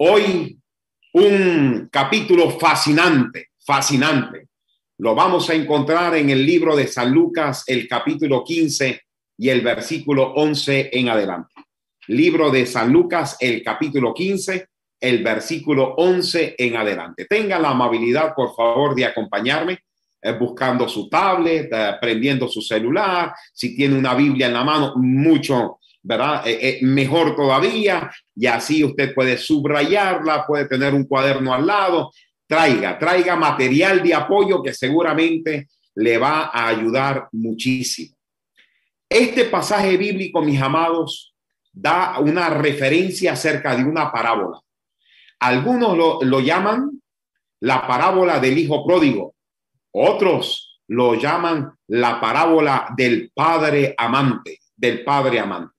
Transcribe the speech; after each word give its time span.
Hoy 0.00 0.56
un 1.14 1.88
capítulo 1.90 2.50
fascinante, 2.50 3.48
fascinante. 3.58 4.46
Lo 4.98 5.16
vamos 5.16 5.50
a 5.50 5.54
encontrar 5.54 6.14
en 6.14 6.30
el 6.30 6.46
libro 6.46 6.76
de 6.76 6.86
San 6.86 7.10
Lucas, 7.10 7.64
el 7.66 7.88
capítulo 7.88 8.44
15 8.44 9.02
y 9.38 9.48
el 9.48 9.60
versículo 9.60 10.34
11 10.34 10.90
en 10.92 11.08
adelante. 11.08 11.52
Libro 12.06 12.52
de 12.52 12.64
San 12.64 12.92
Lucas, 12.92 13.38
el 13.40 13.60
capítulo 13.64 14.14
15, 14.14 14.68
el 15.00 15.24
versículo 15.24 15.94
11 15.96 16.54
en 16.56 16.76
adelante. 16.76 17.26
Tenga 17.28 17.58
la 17.58 17.70
amabilidad, 17.70 18.36
por 18.36 18.54
favor, 18.54 18.94
de 18.94 19.04
acompañarme 19.04 19.80
eh, 20.22 20.30
buscando 20.30 20.88
su 20.88 21.08
tablet, 21.08 21.68
eh, 21.72 21.94
prendiendo 22.00 22.46
su 22.46 22.62
celular, 22.62 23.34
si 23.52 23.74
tiene 23.74 23.98
una 23.98 24.14
Biblia 24.14 24.46
en 24.46 24.52
la 24.52 24.62
mano, 24.62 24.94
mucho, 24.94 25.77
¿verdad? 26.02 26.42
Eh, 26.46 26.78
mejor 26.82 27.34
todavía, 27.36 28.10
y 28.34 28.46
así 28.46 28.84
usted 28.84 29.14
puede 29.14 29.36
subrayarla, 29.36 30.46
puede 30.46 30.66
tener 30.66 30.94
un 30.94 31.04
cuaderno 31.04 31.52
al 31.52 31.66
lado, 31.66 32.12
traiga, 32.46 32.98
traiga 32.98 33.36
material 33.36 34.02
de 34.02 34.14
apoyo 34.14 34.62
que 34.62 34.72
seguramente 34.72 35.68
le 35.94 36.18
va 36.18 36.50
a 36.52 36.68
ayudar 36.68 37.28
muchísimo. 37.32 38.16
Este 39.08 39.44
pasaje 39.46 39.96
bíblico, 39.96 40.42
mis 40.42 40.60
amados, 40.60 41.34
da 41.72 42.18
una 42.18 42.50
referencia 42.50 43.32
acerca 43.32 43.74
de 43.76 43.84
una 43.84 44.10
parábola. 44.10 44.60
Algunos 45.40 45.96
lo, 45.96 46.18
lo 46.22 46.40
llaman 46.40 47.00
la 47.60 47.86
parábola 47.86 48.38
del 48.38 48.58
hijo 48.58 48.86
pródigo, 48.86 49.34
otros 49.92 50.80
lo 50.88 51.14
llaman 51.14 51.72
la 51.88 52.20
parábola 52.20 52.88
del 52.96 53.30
padre 53.34 53.94
amante, 53.96 54.60
del 54.76 55.04
padre 55.04 55.40
amante. 55.40 55.77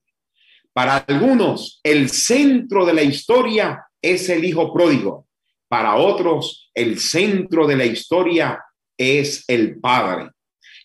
Para 0.72 0.98
algunos, 0.98 1.80
el 1.82 2.08
centro 2.08 2.86
de 2.86 2.94
la 2.94 3.02
historia 3.02 3.84
es 4.00 4.28
el 4.28 4.44
hijo 4.44 4.72
pródigo. 4.72 5.26
Para 5.68 5.96
otros, 5.96 6.70
el 6.74 6.98
centro 6.98 7.66
de 7.66 7.76
la 7.76 7.84
historia 7.84 8.62
es 8.96 9.44
el 9.48 9.78
padre. 9.80 10.30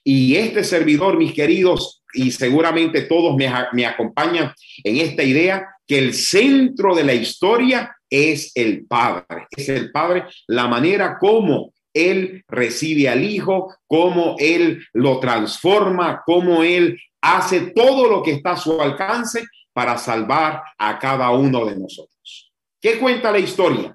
Y 0.03 0.35
este 0.35 0.63
servidor, 0.63 1.17
mis 1.17 1.33
queridos, 1.33 2.03
y 2.13 2.31
seguramente 2.31 3.01
todos 3.01 3.35
me, 3.35 3.51
me 3.73 3.85
acompañan 3.85 4.53
en 4.83 4.97
esta 4.97 5.23
idea, 5.23 5.67
que 5.87 5.99
el 5.99 6.13
centro 6.13 6.95
de 6.95 7.03
la 7.03 7.13
historia 7.13 7.95
es 8.09 8.51
el 8.55 8.85
padre. 8.85 9.47
Es 9.51 9.69
el 9.69 9.91
padre, 9.91 10.25
la 10.47 10.67
manera 10.67 11.17
como 11.19 11.73
él 11.95 12.43
recibe 12.49 13.07
al 13.07 13.23
Hijo, 13.23 13.73
cómo 13.87 14.35
Él 14.37 14.85
lo 14.91 15.19
transforma, 15.21 16.21
cómo 16.25 16.61
Él 16.61 16.99
hace 17.21 17.71
todo 17.71 18.09
lo 18.09 18.21
que 18.21 18.31
está 18.31 18.51
a 18.51 18.57
su 18.57 18.79
alcance 18.79 19.45
para 19.75 19.97
salvar 19.97 20.63
a 20.77 20.97
cada 20.97 21.29
uno 21.31 21.65
de 21.65 21.75
nosotros. 21.77 22.53
¿Qué 22.79 22.97
cuenta 22.97 23.29
la 23.29 23.39
historia? 23.39 23.93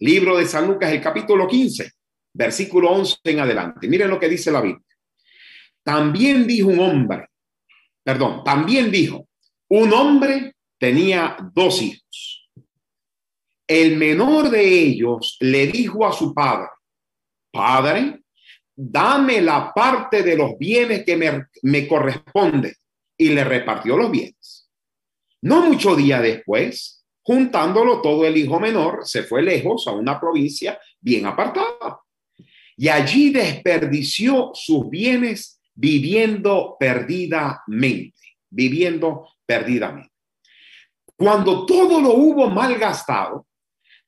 Libro 0.00 0.36
de 0.36 0.44
San 0.44 0.66
Lucas, 0.66 0.90
el 0.90 1.00
capítulo 1.00 1.46
15, 1.46 1.92
versículo 2.32 2.90
11 2.90 3.18
en 3.22 3.38
adelante. 3.38 3.86
Miren 3.86 4.10
lo 4.10 4.18
que 4.18 4.28
dice 4.28 4.50
la 4.50 4.60
Biblia. 4.60 4.84
También 5.84 6.48
dijo 6.48 6.68
un 6.68 6.80
hombre, 6.80 7.28
perdón, 8.02 8.42
también 8.42 8.90
dijo, 8.90 9.28
un 9.68 9.92
hombre 9.92 10.56
tenía 10.80 11.36
dos 11.54 11.80
hijos. 11.80 12.50
El 13.68 13.96
menor 13.96 14.50
de 14.50 14.66
ellos 14.66 15.36
le 15.38 15.68
dijo 15.68 16.04
a 16.04 16.12
su 16.12 16.34
padre, 16.34 16.70
Padre, 17.52 18.20
dame 18.74 19.40
la 19.40 19.72
parte 19.72 20.24
de 20.24 20.36
los 20.36 20.58
bienes 20.58 21.04
que 21.04 21.16
me, 21.16 21.46
me 21.62 21.86
corresponde. 21.86 22.74
Y 23.16 23.30
le 23.30 23.44
repartió 23.44 23.96
los 23.96 24.10
bienes. 24.10 24.55
No 25.42 25.66
mucho 25.66 25.94
día 25.94 26.20
después, 26.20 27.04
juntándolo 27.22 28.00
todo 28.00 28.24
el 28.24 28.36
hijo 28.36 28.60
menor, 28.60 29.00
se 29.04 29.22
fue 29.22 29.42
lejos 29.42 29.86
a 29.86 29.92
una 29.92 30.20
provincia 30.20 30.78
bien 31.00 31.26
apartada. 31.26 32.00
Y 32.76 32.88
allí 32.88 33.30
desperdició 33.30 34.50
sus 34.54 34.88
bienes 34.88 35.60
viviendo 35.74 36.76
perdidamente, 36.78 38.36
viviendo 38.50 39.28
perdidamente. 39.44 40.12
Cuando 41.16 41.64
todo 41.64 42.00
lo 42.00 42.10
hubo 42.10 42.48
mal 42.50 42.76
gastado, 42.78 43.46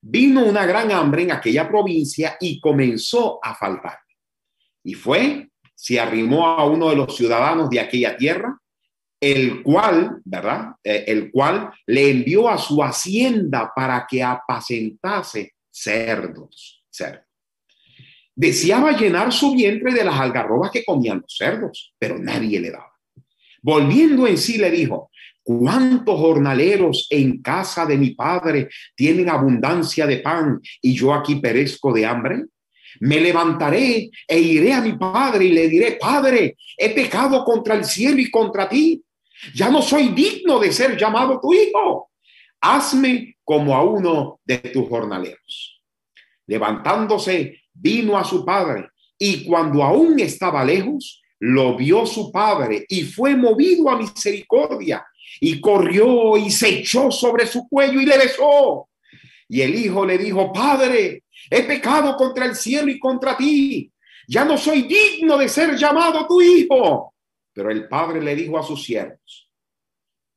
vino 0.00 0.44
una 0.44 0.66
gran 0.66 0.92
hambre 0.92 1.22
en 1.22 1.32
aquella 1.32 1.66
provincia 1.68 2.36
y 2.40 2.60
comenzó 2.60 3.38
a 3.42 3.54
faltar. 3.54 3.98
Y 4.84 4.94
fue, 4.94 5.48
se 5.74 5.98
arrimó 5.98 6.46
a 6.46 6.64
uno 6.66 6.90
de 6.90 6.96
los 6.96 7.16
ciudadanos 7.16 7.70
de 7.70 7.80
aquella 7.80 8.16
tierra, 8.16 8.58
el 9.20 9.62
cual, 9.62 10.20
¿verdad? 10.24 10.72
Eh, 10.82 11.04
el 11.08 11.30
cual 11.30 11.70
le 11.86 12.10
envió 12.10 12.48
a 12.48 12.58
su 12.58 12.82
hacienda 12.82 13.72
para 13.74 14.06
que 14.08 14.22
apacentase 14.22 15.54
cerdos, 15.70 16.84
cerdos. 16.90 17.24
Deseaba 18.34 18.92
llenar 18.92 19.32
su 19.32 19.54
vientre 19.54 19.92
de 19.92 20.04
las 20.04 20.18
algarrobas 20.18 20.70
que 20.70 20.84
comían 20.84 21.18
los 21.18 21.36
cerdos, 21.36 21.92
pero 21.98 22.18
nadie 22.18 22.60
le 22.60 22.70
daba. 22.70 22.92
Volviendo 23.60 24.26
en 24.28 24.38
sí 24.38 24.58
le 24.58 24.70
dijo, 24.70 25.10
¿Cuántos 25.48 26.20
jornaleros 26.20 27.06
en 27.08 27.40
casa 27.40 27.86
de 27.86 27.96
mi 27.96 28.10
padre 28.10 28.68
tienen 28.94 29.30
abundancia 29.30 30.06
de 30.06 30.18
pan 30.18 30.60
y 30.82 30.92
yo 30.92 31.14
aquí 31.14 31.36
perezco 31.36 31.90
de 31.90 32.04
hambre? 32.04 32.44
Me 33.00 33.18
levantaré 33.18 34.10
e 34.26 34.38
iré 34.38 34.74
a 34.74 34.82
mi 34.82 34.92
padre 34.98 35.46
y 35.46 35.52
le 35.52 35.70
diré, 35.70 35.92
Padre, 35.92 36.54
he 36.76 36.90
pecado 36.90 37.46
contra 37.46 37.76
el 37.76 37.86
cielo 37.86 38.20
y 38.20 38.30
contra 38.30 38.68
ti. 38.68 39.02
Ya 39.54 39.68
no 39.68 39.82
soy 39.82 40.08
digno 40.08 40.58
de 40.58 40.72
ser 40.72 40.96
llamado 40.96 41.40
tu 41.40 41.52
hijo. 41.52 42.10
Hazme 42.60 43.36
como 43.44 43.74
a 43.74 43.82
uno 43.82 44.40
de 44.44 44.58
tus 44.58 44.88
jornaleros. 44.88 45.80
Levantándose, 46.46 47.62
vino 47.72 48.18
a 48.18 48.24
su 48.24 48.44
padre 48.44 48.88
y 49.18 49.44
cuando 49.44 49.82
aún 49.82 50.18
estaba 50.20 50.64
lejos, 50.64 51.22
lo 51.40 51.76
vio 51.76 52.06
su 52.06 52.32
padre 52.32 52.84
y 52.88 53.02
fue 53.02 53.36
movido 53.36 53.88
a 53.90 53.96
misericordia 53.96 55.06
y 55.40 55.60
corrió 55.60 56.36
y 56.36 56.50
se 56.50 56.80
echó 56.80 57.10
sobre 57.10 57.46
su 57.46 57.68
cuello 57.68 58.00
y 58.00 58.06
le 58.06 58.18
besó. 58.18 58.88
Y 59.48 59.60
el 59.62 59.74
hijo 59.74 60.04
le 60.04 60.18
dijo, 60.18 60.52
Padre, 60.52 61.24
he 61.50 61.62
pecado 61.62 62.16
contra 62.16 62.44
el 62.44 62.54
cielo 62.54 62.90
y 62.90 62.98
contra 62.98 63.36
ti. 63.36 63.90
Ya 64.26 64.44
no 64.44 64.58
soy 64.58 64.82
digno 64.82 65.38
de 65.38 65.48
ser 65.48 65.76
llamado 65.76 66.26
tu 66.26 66.40
hijo. 66.42 67.14
Pero 67.58 67.72
el 67.72 67.88
padre 67.88 68.22
le 68.22 68.36
dijo 68.36 68.56
a 68.56 68.62
sus 68.62 68.84
siervos, 68.84 69.50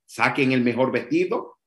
saquen 0.08 0.54
el 0.54 0.62
mejor 0.62 0.92
vestido, 0.92 1.60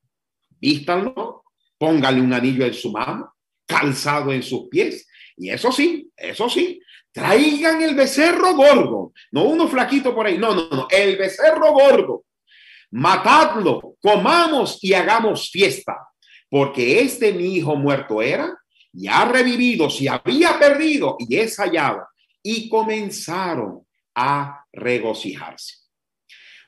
vístanlo, 0.59 1.45
póngale 1.79 2.21
un 2.21 2.33
anillo 2.33 2.67
en 2.67 2.75
su 2.75 2.91
mano, 2.91 3.37
calzado 3.65 4.33
en 4.33 4.43
sus 4.43 4.67
pies. 4.69 5.07
Y 5.37 5.51
eso 5.51 5.71
sí, 5.71 6.11
eso 6.17 6.51
sí, 6.51 6.81
traigan 7.13 7.83
el 7.83 7.95
becerro 7.95 8.57
gordo, 8.57 9.13
no 9.31 9.45
uno 9.45 9.69
flaquito 9.69 10.13
por 10.13 10.27
ahí, 10.27 10.39
no, 10.39 10.57
no, 10.57 10.69
no, 10.71 10.89
el 10.91 11.17
becerro 11.17 11.71
gordo 11.71 12.25
matadlo, 12.91 13.95
comamos 14.03 14.83
y 14.83 14.93
hagamos 14.93 15.51
fiesta, 15.51 15.97
porque 16.51 17.01
este 17.01 17.33
mi 17.33 17.55
hijo 17.55 17.77
muerto 17.77 18.21
era 18.21 18.59
y 18.93 19.07
ha 19.07 19.25
revivido, 19.25 19.89
se 19.89 20.09
había 20.09 20.59
perdido 20.59 21.17
y 21.21 21.37
es 21.37 21.59
hallado. 21.59 22.09
Y 22.43 22.69
comenzaron 22.69 23.84
a 24.15 24.65
regocijarse. 24.73 25.77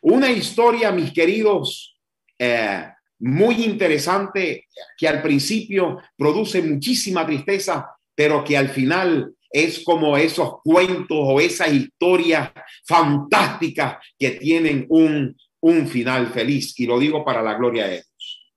Una 0.02 0.30
historia, 0.30 0.92
mis 0.92 1.12
queridos, 1.12 1.98
eh, 2.38 2.86
muy 3.18 3.64
interesante, 3.64 4.66
que 4.96 5.08
al 5.08 5.22
principio 5.22 6.00
produce 6.16 6.62
muchísima 6.62 7.26
tristeza, 7.26 7.90
pero 8.14 8.44
que 8.44 8.56
al 8.56 8.68
final 8.68 9.34
es 9.50 9.82
como 9.84 10.16
esos 10.16 10.60
cuentos 10.62 11.18
o 11.18 11.40
esas 11.40 11.72
historias 11.72 12.50
fantásticas 12.86 13.96
que 14.18 14.32
tienen 14.32 14.86
un, 14.88 15.36
un 15.60 15.88
final 15.88 16.32
feliz 16.32 16.78
y 16.78 16.86
lo 16.86 16.98
digo 16.98 17.24
para 17.24 17.42
la 17.42 17.54
gloria 17.54 17.86
de 17.86 17.94
Dios. 17.94 18.52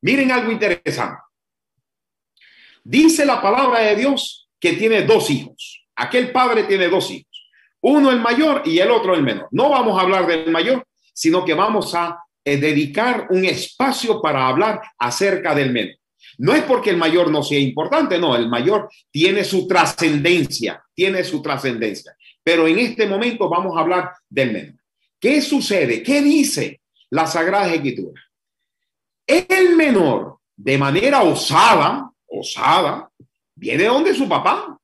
Miren 0.00 0.30
algo 0.30 0.52
interesante. 0.52 1.22
Dice 2.84 3.26
la 3.26 3.42
palabra 3.42 3.80
de 3.80 3.96
Dios 3.96 4.48
que 4.60 4.74
tiene 4.74 5.02
dos 5.02 5.30
hijos. 5.30 5.77
Aquel 5.98 6.30
padre 6.30 6.64
tiene 6.64 6.88
dos 6.88 7.10
hijos. 7.10 7.26
Uno 7.80 8.10
el 8.10 8.20
mayor 8.20 8.62
y 8.64 8.78
el 8.78 8.90
otro 8.90 9.14
el 9.14 9.22
menor. 9.22 9.48
No 9.50 9.68
vamos 9.70 9.98
a 9.98 10.02
hablar 10.02 10.26
del 10.26 10.50
mayor, 10.50 10.84
sino 11.12 11.44
que 11.44 11.54
vamos 11.54 11.94
a 11.94 12.22
eh, 12.44 12.56
dedicar 12.56 13.26
un 13.30 13.44
espacio 13.44 14.22
para 14.22 14.46
hablar 14.46 14.80
acerca 14.98 15.54
del 15.54 15.72
menor. 15.72 15.96
No 16.38 16.54
es 16.54 16.62
porque 16.62 16.90
el 16.90 16.96
mayor 16.96 17.30
no 17.30 17.42
sea 17.42 17.58
importante, 17.58 18.16
no, 18.16 18.36
el 18.36 18.48
mayor 18.48 18.88
tiene 19.10 19.42
su 19.42 19.66
trascendencia, 19.66 20.82
tiene 20.94 21.24
su 21.24 21.42
trascendencia. 21.42 22.16
Pero 22.44 22.68
en 22.68 22.78
este 22.78 23.06
momento 23.06 23.48
vamos 23.48 23.76
a 23.76 23.80
hablar 23.80 24.12
del 24.28 24.52
menor. 24.52 24.80
¿Qué 25.18 25.42
sucede? 25.42 26.00
¿Qué 26.02 26.22
dice 26.22 26.80
la 27.10 27.26
Sagrada 27.26 27.74
Escritura? 27.74 28.22
El 29.26 29.74
menor, 29.74 30.38
de 30.56 30.78
manera 30.78 31.22
osada, 31.22 32.08
osada, 32.26 33.10
viene 33.56 33.84
donde 33.84 34.14
su 34.14 34.28
papá 34.28 34.78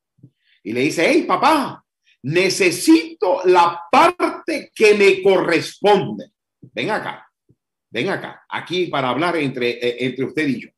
y 0.64 0.72
le 0.72 0.80
dice, 0.80 1.06
hey 1.08 1.24
papá, 1.28 1.84
necesito 2.22 3.42
la 3.44 3.82
parte 3.90 4.72
que 4.74 4.94
me 4.94 5.22
corresponde. 5.22 6.30
Ven 6.60 6.90
acá, 6.90 7.30
ven 7.90 8.08
acá, 8.08 8.44
aquí 8.48 8.86
para 8.86 9.10
hablar 9.10 9.36
entre, 9.36 9.72
eh, 9.72 9.96
entre 10.00 10.24
usted 10.24 10.48
y 10.48 10.60
yo. 10.62 10.68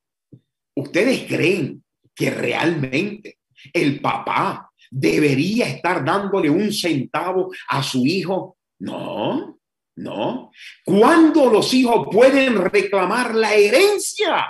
¿Ustedes 0.75 1.25
creen 1.27 1.83
que 2.15 2.31
realmente 2.31 3.38
el 3.73 4.00
papá 4.00 4.71
debería 4.91 5.69
estar 5.69 6.05
dándole 6.05 6.50
un 6.50 6.73
centavo 6.73 7.53
a 7.69 7.83
su 7.83 8.05
hijo? 8.05 8.59
No, 8.81 9.61
no. 9.97 10.50
¿Cuándo 10.85 11.49
los 11.49 11.73
hijos 11.73 12.09
pueden 12.11 12.56
reclamar 12.56 13.35
la 13.35 13.55
herencia? 13.55 14.49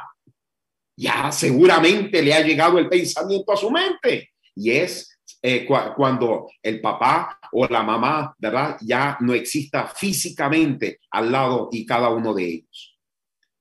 Ya 0.96 1.30
seguramente 1.30 2.22
le 2.22 2.32
ha 2.32 2.40
llegado 2.40 2.78
el 2.78 2.88
pensamiento 2.88 3.52
a 3.52 3.56
su 3.56 3.70
mente 3.70 4.30
y 4.54 4.70
es 4.70 5.15
eh, 5.48 5.64
cuando 5.64 6.48
el 6.60 6.80
papá 6.80 7.38
o 7.52 7.68
la 7.68 7.84
mamá, 7.84 8.34
¿verdad? 8.36 8.78
Ya 8.80 9.16
no 9.20 9.32
exista 9.32 9.86
físicamente 9.86 10.98
al 11.12 11.30
lado 11.30 11.68
y 11.70 11.86
cada 11.86 12.08
uno 12.08 12.34
de 12.34 12.44
ellos. 12.44 12.98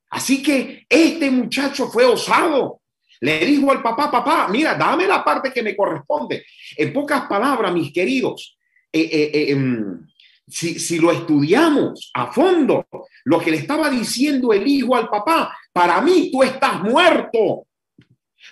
Así 0.10 0.42
que 0.42 0.88
este 0.90 1.30
muchacho 1.30 1.88
fue 1.90 2.04
osado. 2.04 2.82
Le 3.20 3.46
dijo 3.46 3.72
al 3.72 3.84
papá, 3.84 4.10
papá, 4.10 4.48
mira, 4.50 4.74
dame 4.74 5.06
la 5.06 5.24
parte 5.24 5.54
que 5.54 5.62
me 5.62 5.76
corresponde. 5.76 6.44
En 6.76 6.92
pocas 6.92 7.28
palabras, 7.28 7.72
mis 7.72 7.94
queridos, 7.94 8.58
eh, 8.92 9.08
eh, 9.12 9.52
em, 9.52 10.08
si, 10.48 10.80
si, 10.80 10.98
lo 10.98 11.12
estudiamos 11.12 12.10
a 12.16 12.32
fondo, 12.34 12.88
lo 13.26 13.40
que 13.40 13.52
le 13.52 13.58
estaba 13.58 13.92
diciendo 13.92 14.54
el 14.54 14.68
hijo 14.68 14.96
al 14.96 15.08
papá, 15.08 15.56
para 15.72 16.02
mí 16.02 16.32
tú 16.32 16.42
estás 16.42 16.82
muerto, 16.82 17.68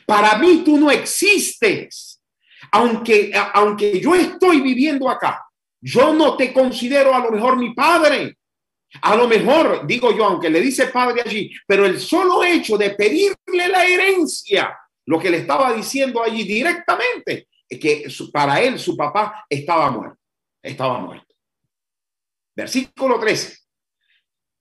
para 0.05 0.37
mí 0.37 0.61
tú 0.63 0.77
no 0.77 0.91
existes 0.91 2.12
aunque, 2.73 3.31
aunque 3.53 3.99
yo 3.99 4.15
estoy 4.15 4.61
viviendo 4.61 5.07
acá, 5.07 5.45
yo 5.79 6.11
no 6.11 6.35
te 6.35 6.51
considero 6.51 7.13
a 7.13 7.19
lo 7.19 7.29
mejor 7.29 7.55
mi 7.55 7.73
padre. 7.73 8.37
A 9.01 9.15
lo 9.15 9.27
mejor, 9.27 9.85
digo 9.85 10.15
yo, 10.15 10.25
aunque 10.25 10.49
le 10.49 10.59
dice 10.59 10.87
padre 10.87 11.21
allí, 11.23 11.51
pero 11.67 11.85
el 11.85 11.99
solo 11.99 12.43
hecho 12.43 12.77
de 12.77 12.91
pedirle 12.91 13.67
la 13.67 13.85
herencia, 13.85 14.75
lo 15.05 15.19
que 15.19 15.29
le 15.29 15.37
estaba 15.37 15.73
diciendo 15.73 16.23
allí 16.23 16.43
directamente, 16.43 17.47
es 17.69 17.79
que 17.79 18.07
para 18.31 18.59
él 18.59 18.79
su 18.79 18.97
papá 18.97 19.45
estaba 19.49 19.91
muerto, 19.91 20.19
estaba 20.61 20.99
muerto. 20.99 21.35
Versículo 22.55 23.19
13. 23.19 23.57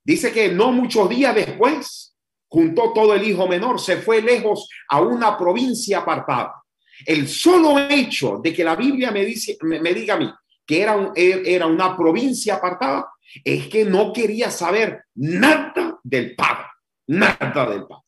Dice 0.05 0.32
que 0.32 0.50
no 0.50 0.70
muchos 0.73 1.09
días 1.09 1.35
después, 1.35 2.17
juntó 2.49 2.93
todo 2.93 3.14
el 3.14 3.26
hijo 3.26 3.47
menor, 3.47 3.81
se 3.81 3.99
fue 3.99 4.20
lejos 4.20 4.69
a 4.88 5.00
una 5.00 5.38
provincia 5.38 5.99
apartada 5.99 6.62
el 7.06 7.28
solo 7.28 7.78
hecho 7.88 8.40
de 8.43 8.52
que 8.52 8.64
la 8.64 8.76
Biblia 8.76 9.10
me, 9.10 9.25
dice, 9.25 9.56
me, 9.62 9.94
diga 9.94 10.14
a 10.14 10.19
mí 10.19 10.31
que 10.66 10.82
era, 10.82 11.12
era 11.16 11.66
una 11.66 11.96
provincia 11.96 12.54
apartada, 12.54 13.08
es 13.44 13.69
que 13.69 13.84
no 13.84 14.12
quería 14.12 14.50
saber 14.50 15.04
nada 15.14 15.99
del 16.02 16.34
Padre, 16.34 16.66
nada 17.06 17.70
del 17.70 17.87
Padre. 17.87 18.02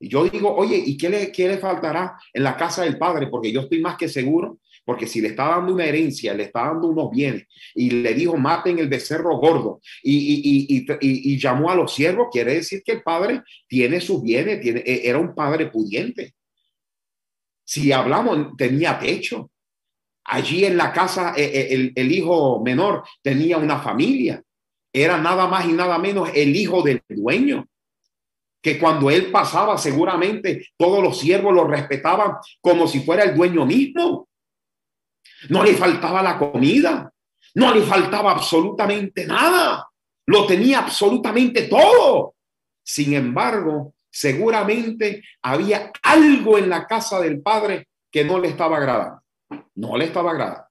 Y 0.00 0.08
yo 0.08 0.24
digo, 0.24 0.54
oye, 0.54 0.76
¿y 0.84 0.96
qué 0.96 1.08
le, 1.08 1.32
qué 1.32 1.48
le 1.48 1.58
faltará 1.58 2.16
en 2.32 2.42
la 2.42 2.56
casa 2.56 2.82
del 2.82 2.98
Padre? 2.98 3.28
Porque 3.28 3.52
yo 3.52 3.62
estoy 3.62 3.80
más 3.80 3.96
que 3.96 4.08
seguro, 4.08 4.58
porque 4.84 5.06
si 5.06 5.20
le 5.20 5.28
está 5.28 5.48
dando 5.48 5.72
una 5.72 5.86
herencia, 5.86 6.34
le 6.34 6.44
está 6.44 6.66
dando 6.66 6.88
unos 6.88 7.10
bienes, 7.10 7.46
y 7.74 7.90
le 7.90 8.12
dijo, 8.14 8.36
maten 8.36 8.78
el 8.78 8.88
becerro 8.88 9.38
gordo, 9.38 9.80
y, 10.02 10.76
y, 10.76 10.86
y 11.00 11.38
llamó 11.38 11.70
a 11.70 11.76
los 11.76 11.94
siervos, 11.94 12.28
quiere 12.30 12.54
decir 12.54 12.82
que 12.84 12.92
el 12.92 13.02
Padre 13.02 13.42
tiene 13.66 14.00
sus 14.00 14.22
bienes, 14.22 14.60
tiene, 14.60 14.80
e, 14.80 15.08
era 15.08 15.18
un 15.18 15.34
Padre 15.34 15.66
pudiente. 15.66 16.34
Si 17.64 17.92
hablamos, 17.92 18.56
tenía 18.56 18.98
techo. 18.98 19.50
Allí 20.24 20.64
en 20.64 20.76
la 20.76 20.92
casa, 20.92 21.34
eh, 21.36 21.44
eh, 21.72 21.92
el, 21.94 22.12
hijo 22.12 22.62
menor 22.62 23.04
tenía 23.22 23.58
una 23.58 23.78
familia. 23.78 24.42
Era 24.92 25.18
nada 25.18 25.46
más 25.46 25.66
y 25.66 25.72
nada 25.72 25.98
menos 25.98 26.30
el 26.34 26.54
hijo 26.54 26.82
del 26.82 27.02
dueño 27.08 27.66
que 28.62 28.78
cuando 28.78 29.10
él 29.10 29.30
pasaba 29.30 29.76
seguramente 29.76 30.68
todos 30.78 31.02
los 31.02 31.18
siervos 31.18 31.52
lo 31.52 31.66
respetaban 31.66 32.36
como 32.62 32.88
si 32.88 33.00
fuera 33.00 33.24
el 33.24 33.36
dueño 33.36 33.66
mismo. 33.66 34.28
No 35.50 35.62
le 35.62 35.74
faltaba 35.74 36.22
la 36.22 36.38
comida, 36.38 37.12
no 37.54 37.74
le 37.74 37.82
faltaba 37.82 38.32
absolutamente 38.32 39.26
nada, 39.26 39.86
lo 40.26 40.46
tenía 40.46 40.78
absolutamente 40.78 41.62
todo. 41.64 42.36
Sin 42.82 43.12
embargo, 43.12 43.93
seguramente 44.14 45.24
había 45.42 45.90
algo 46.02 46.56
en 46.56 46.68
la 46.68 46.86
casa 46.86 47.20
del 47.20 47.42
padre 47.42 47.88
que 48.12 48.24
no 48.24 48.38
le 48.38 48.48
estaba 48.48 48.76
agradando. 48.76 49.20
No 49.74 49.96
le 49.96 50.04
estaba 50.04 50.30
agradando. 50.30 50.64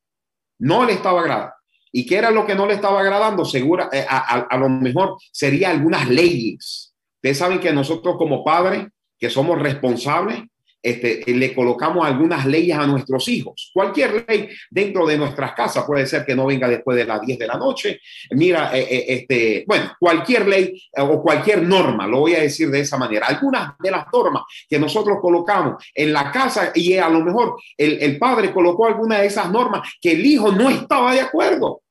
No 0.59 0.85
le 0.85 0.93
estaba 0.93 1.19
agradando. 1.19 1.53
¿Y 1.91 2.05
qué 2.05 2.15
era 2.17 2.31
lo 2.31 2.45
que 2.45 2.55
no 2.55 2.65
le 2.65 2.75
estaba 2.75 3.01
agradando? 3.01 3.43
Segura, 3.43 3.89
eh, 3.91 4.05
a, 4.07 4.47
a 4.49 4.57
lo 4.57 4.69
mejor 4.69 5.17
sería 5.31 5.71
algunas 5.71 6.07
leyes. 6.09 6.95
Ustedes 7.17 7.37
saben 7.37 7.59
que 7.59 7.73
nosotros 7.73 8.15
como 8.17 8.45
padres, 8.45 8.87
que 9.19 9.29
somos 9.29 9.61
responsables, 9.61 10.43
este, 10.83 11.23
le 11.33 11.55
colocamos 11.55 12.05
algunas 12.05 12.45
leyes 12.45 12.77
a 12.77 12.85
nuestros 12.85 13.29
hijos. 13.29 13.71
Cualquier 13.73 14.25
ley 14.27 14.49
dentro 14.69 15.07
de 15.07 15.17
nuestras 15.17 15.53
casas 15.53 15.85
puede 15.85 16.05
ser 16.05 16.25
que 16.25 16.35
no 16.35 16.45
venga 16.45 16.67
después 16.67 16.97
de 16.97 17.05
las 17.05 17.21
10 17.21 17.39
de 17.39 17.47
la 17.47 17.57
noche. 17.57 18.01
Mira, 18.31 18.77
eh, 18.77 18.85
eh, 18.89 19.05
este, 19.07 19.63
bueno, 19.65 19.93
cualquier 19.97 20.45
ley 20.45 20.83
eh, 20.91 21.01
o 21.01 21.21
cualquier 21.21 21.63
norma, 21.63 22.05
lo 22.05 22.19
voy 22.19 22.35
a 22.35 22.41
decir 22.41 22.69
de 22.69 22.81
esa 22.81 22.97
manera. 22.97 23.27
Algunas 23.27 23.77
de 23.79 23.91
las 23.91 24.05
normas 24.11 24.43
que 24.67 24.77
nosotros 24.77 25.19
colocamos 25.21 25.81
en 25.95 26.11
la 26.11 26.29
casa 26.31 26.73
y 26.75 26.97
a 26.97 27.07
lo 27.07 27.21
mejor 27.21 27.55
el, 27.77 27.99
el 28.01 28.19
padre 28.19 28.51
colocó 28.51 28.85
alguna 28.85 29.19
de 29.19 29.27
esas 29.27 29.49
normas 29.49 29.89
que 30.01 30.11
el 30.11 30.25
hijo 30.25 30.51
no 30.51 30.69
estaba 30.69 31.13
de 31.13 31.21
acuerdo. 31.21 31.81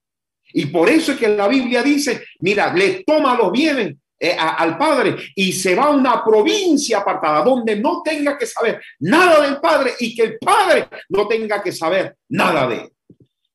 Y 0.52 0.66
por 0.66 0.90
eso 0.90 1.12
es 1.12 1.18
que 1.18 1.28
la 1.28 1.48
Biblia 1.48 1.82
dice, 1.82 2.22
mira, 2.40 2.74
le 2.74 3.04
toma 3.04 3.34
los 3.36 3.50
bienes 3.52 3.96
eh, 4.24 4.36
al 4.38 4.78
Padre 4.78 5.16
y 5.34 5.52
se 5.52 5.74
va 5.74 5.86
a 5.86 5.90
una 5.90 6.24
provincia 6.24 6.98
apartada 6.98 7.42
donde 7.42 7.74
no 7.74 8.02
tenga 8.04 8.38
que 8.38 8.46
saber 8.46 8.80
nada 9.00 9.44
del 9.44 9.58
Padre 9.60 9.94
y 9.98 10.14
que 10.14 10.22
el 10.22 10.38
Padre 10.38 10.86
no 11.08 11.26
tenga 11.26 11.60
que 11.60 11.72
saber 11.72 12.14
nada 12.28 12.68
de 12.68 12.76
él. 12.76 12.92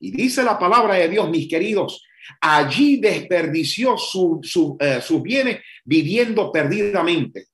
Y 0.02 0.12
dice 0.12 0.44
la 0.44 0.60
palabra 0.60 0.96
de 0.96 1.08
Dios, 1.08 1.30
mis 1.30 1.48
queridos, 1.48 2.04
allí 2.42 2.98
desperdició 2.98 3.98
su, 3.98 4.42
eh, 4.82 5.00
sus 5.02 5.22
bienes 5.22 5.62
viviendo 5.86 6.52
perdidamente. 6.52 7.46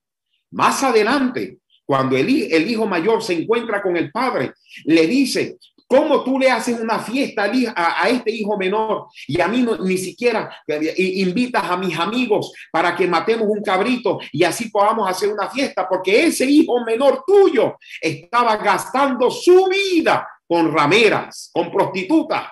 Más 0.49 0.81
adelante, 0.81 1.59
cuando 1.85 2.17
el, 2.17 2.27
el, 2.51 2.67
hijo 2.67 2.87
mayor 2.87 3.21
se 3.21 3.33
encuentra 3.33 3.79
con 3.83 3.95
el 3.95 4.11
padre, 4.11 4.53
le 4.85 5.05
dice, 5.05 5.57
¿Cómo 5.93 6.23
tú 6.23 6.39
le 6.39 6.49
haces 6.49 6.79
una 6.79 6.97
fiesta 6.97 7.51
a, 7.75 8.09
este 8.09 8.31
hijo 8.31 8.57
menor 8.57 9.09
y 9.27 9.39
a 9.39 9.47
mí 9.47 9.63
ni 9.81 9.99
siquiera 9.99 10.49
eh, 10.65 10.91
invitas 10.97 11.63
a 11.65 11.77
mis 11.77 11.95
amigos 11.99 12.51
para 12.71 12.95
que 12.95 13.05
matemos 13.05 13.47
un 13.47 13.61
cabrito 13.61 14.17
y 14.31 14.43
así 14.43 14.71
podamos 14.71 15.07
hacer 15.07 15.29
una 15.29 15.47
fiesta? 15.51 15.87
Porque 15.87 16.25
ese 16.25 16.45
hijo 16.45 16.83
menor 16.83 17.23
tuyo 17.27 17.75
estaba 18.01 18.57
gastando 18.57 19.29
su 19.29 19.67
vida 19.67 20.27
con 20.47 20.73
rameras, 20.73 21.51
con 21.53 21.71
prostitutas. 21.71 22.47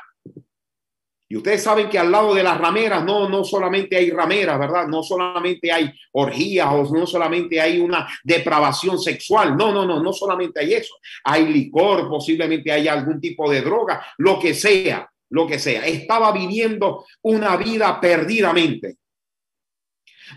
Y 1.31 1.37
ustedes 1.37 1.63
saben 1.63 1.87
que 1.87 1.97
al 1.97 2.11
lado 2.11 2.35
de 2.35 2.43
las 2.43 2.57
rameras 2.57 3.05
no, 3.05 3.29
no 3.29 3.45
solamente 3.45 3.95
hay 3.95 4.11
rameras, 4.11 4.59
¿verdad? 4.59 4.85
No 4.89 5.01
solamente 5.01 5.71
hay 5.71 5.89
orgías 6.11 6.67
o 6.69 6.93
no 6.93 7.07
solamente 7.07 7.61
hay 7.61 7.79
una 7.79 8.05
depravación 8.21 8.99
sexual. 8.99 9.55
No, 9.55 9.71
no, 9.71 9.85
no, 9.85 10.03
no 10.03 10.11
solamente 10.11 10.59
hay 10.59 10.73
eso. 10.73 10.93
Hay 11.23 11.45
licor, 11.45 12.09
posiblemente 12.09 12.69
hay 12.69 12.89
algún 12.89 13.21
tipo 13.21 13.49
de 13.49 13.61
droga, 13.61 14.05
lo 14.17 14.37
que 14.37 14.53
sea, 14.53 15.09
lo 15.29 15.47
que 15.47 15.57
sea. 15.57 15.87
Estaba 15.87 16.33
viviendo 16.33 17.05
una 17.21 17.55
vida 17.55 17.97
perdidamente. 18.01 18.97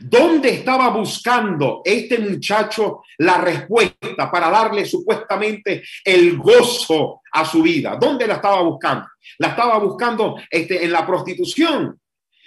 ¿Dónde 0.01 0.51
estaba 0.51 0.89
buscando 0.91 1.83
este 1.85 2.19
muchacho 2.19 3.03
la 3.19 3.39
respuesta 3.39 4.31
para 4.31 4.51
darle 4.51 4.85
supuestamente 4.85 5.83
el 6.05 6.37
gozo 6.39 7.23
a 7.33 7.45
su 7.45 7.63
vida? 7.63 7.97
¿Dónde 8.01 8.27
la 8.27 8.35
estaba 8.35 8.63
buscando? 8.63 9.07
La 9.39 9.49
estaba 9.49 9.79
buscando 9.79 10.37
este, 10.51 10.85
en 10.85 10.93
la 10.93 11.07
prostitución. 11.07 11.99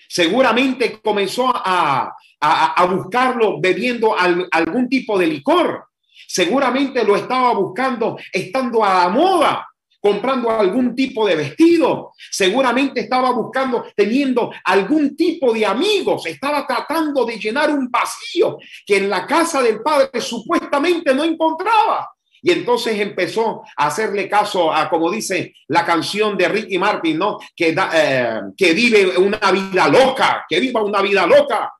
Seguramente 0.08 1.02
comenzó 1.02 1.52
a, 1.54 2.14
a, 2.40 2.86
buscarlo 2.86 3.60
bebiendo 3.60 4.16
algún 4.18 4.88
tipo 4.88 5.18
de 5.18 5.28
licor. 5.28 5.86
Seguramente 6.28 7.04
lo 7.04 7.16
estaba 7.16 7.54
buscando 7.54 8.18
estando 8.32 8.84
a 8.84 9.04
la 9.04 9.10
moda 9.10 9.67
comprando 10.08 10.50
algún 10.50 10.96
tipo 10.96 11.28
de 11.28 11.36
vestido, 11.36 12.14
seguramente 12.32 13.02
estaba 13.02 13.32
buscando, 13.32 13.88
teniendo 13.94 14.54
algún 14.64 15.18
tipo 15.18 15.54
de 15.54 15.66
amigos, 15.66 16.26
estaba 16.28 16.66
tratando 16.66 17.26
de 17.26 17.38
llenar 17.38 17.72
un 17.72 17.92
vacío 17.92 18.58
que 18.86 18.98
en 18.98 19.10
la 19.10 19.28
casa 19.28 19.62
del 19.62 19.82
padre 19.82 20.22
supuestamente 20.22 21.14
no 21.14 21.26
encontraba. 21.26 22.10
Y 22.42 22.52
entonces 22.52 22.98
empezó 23.02 23.64
a 23.76 23.88
hacerle 23.88 24.30
caso 24.30 24.72
a, 24.72 24.90
como 24.90 25.12
dice 25.12 25.54
la 25.68 25.84
canción 25.84 26.38
de 26.38 26.48
Ricky 26.48 26.78
Martin, 26.78 27.18
¿no? 27.18 27.38
Que, 27.54 27.76
eh, 27.94 28.42
que 28.56 28.72
vive 28.72 29.18
una 29.18 29.52
vida 29.52 29.90
loca, 29.90 30.46
que 30.48 30.62
viva 30.62 30.82
una 30.82 31.02
vida 31.02 31.28
loca. 31.28 31.74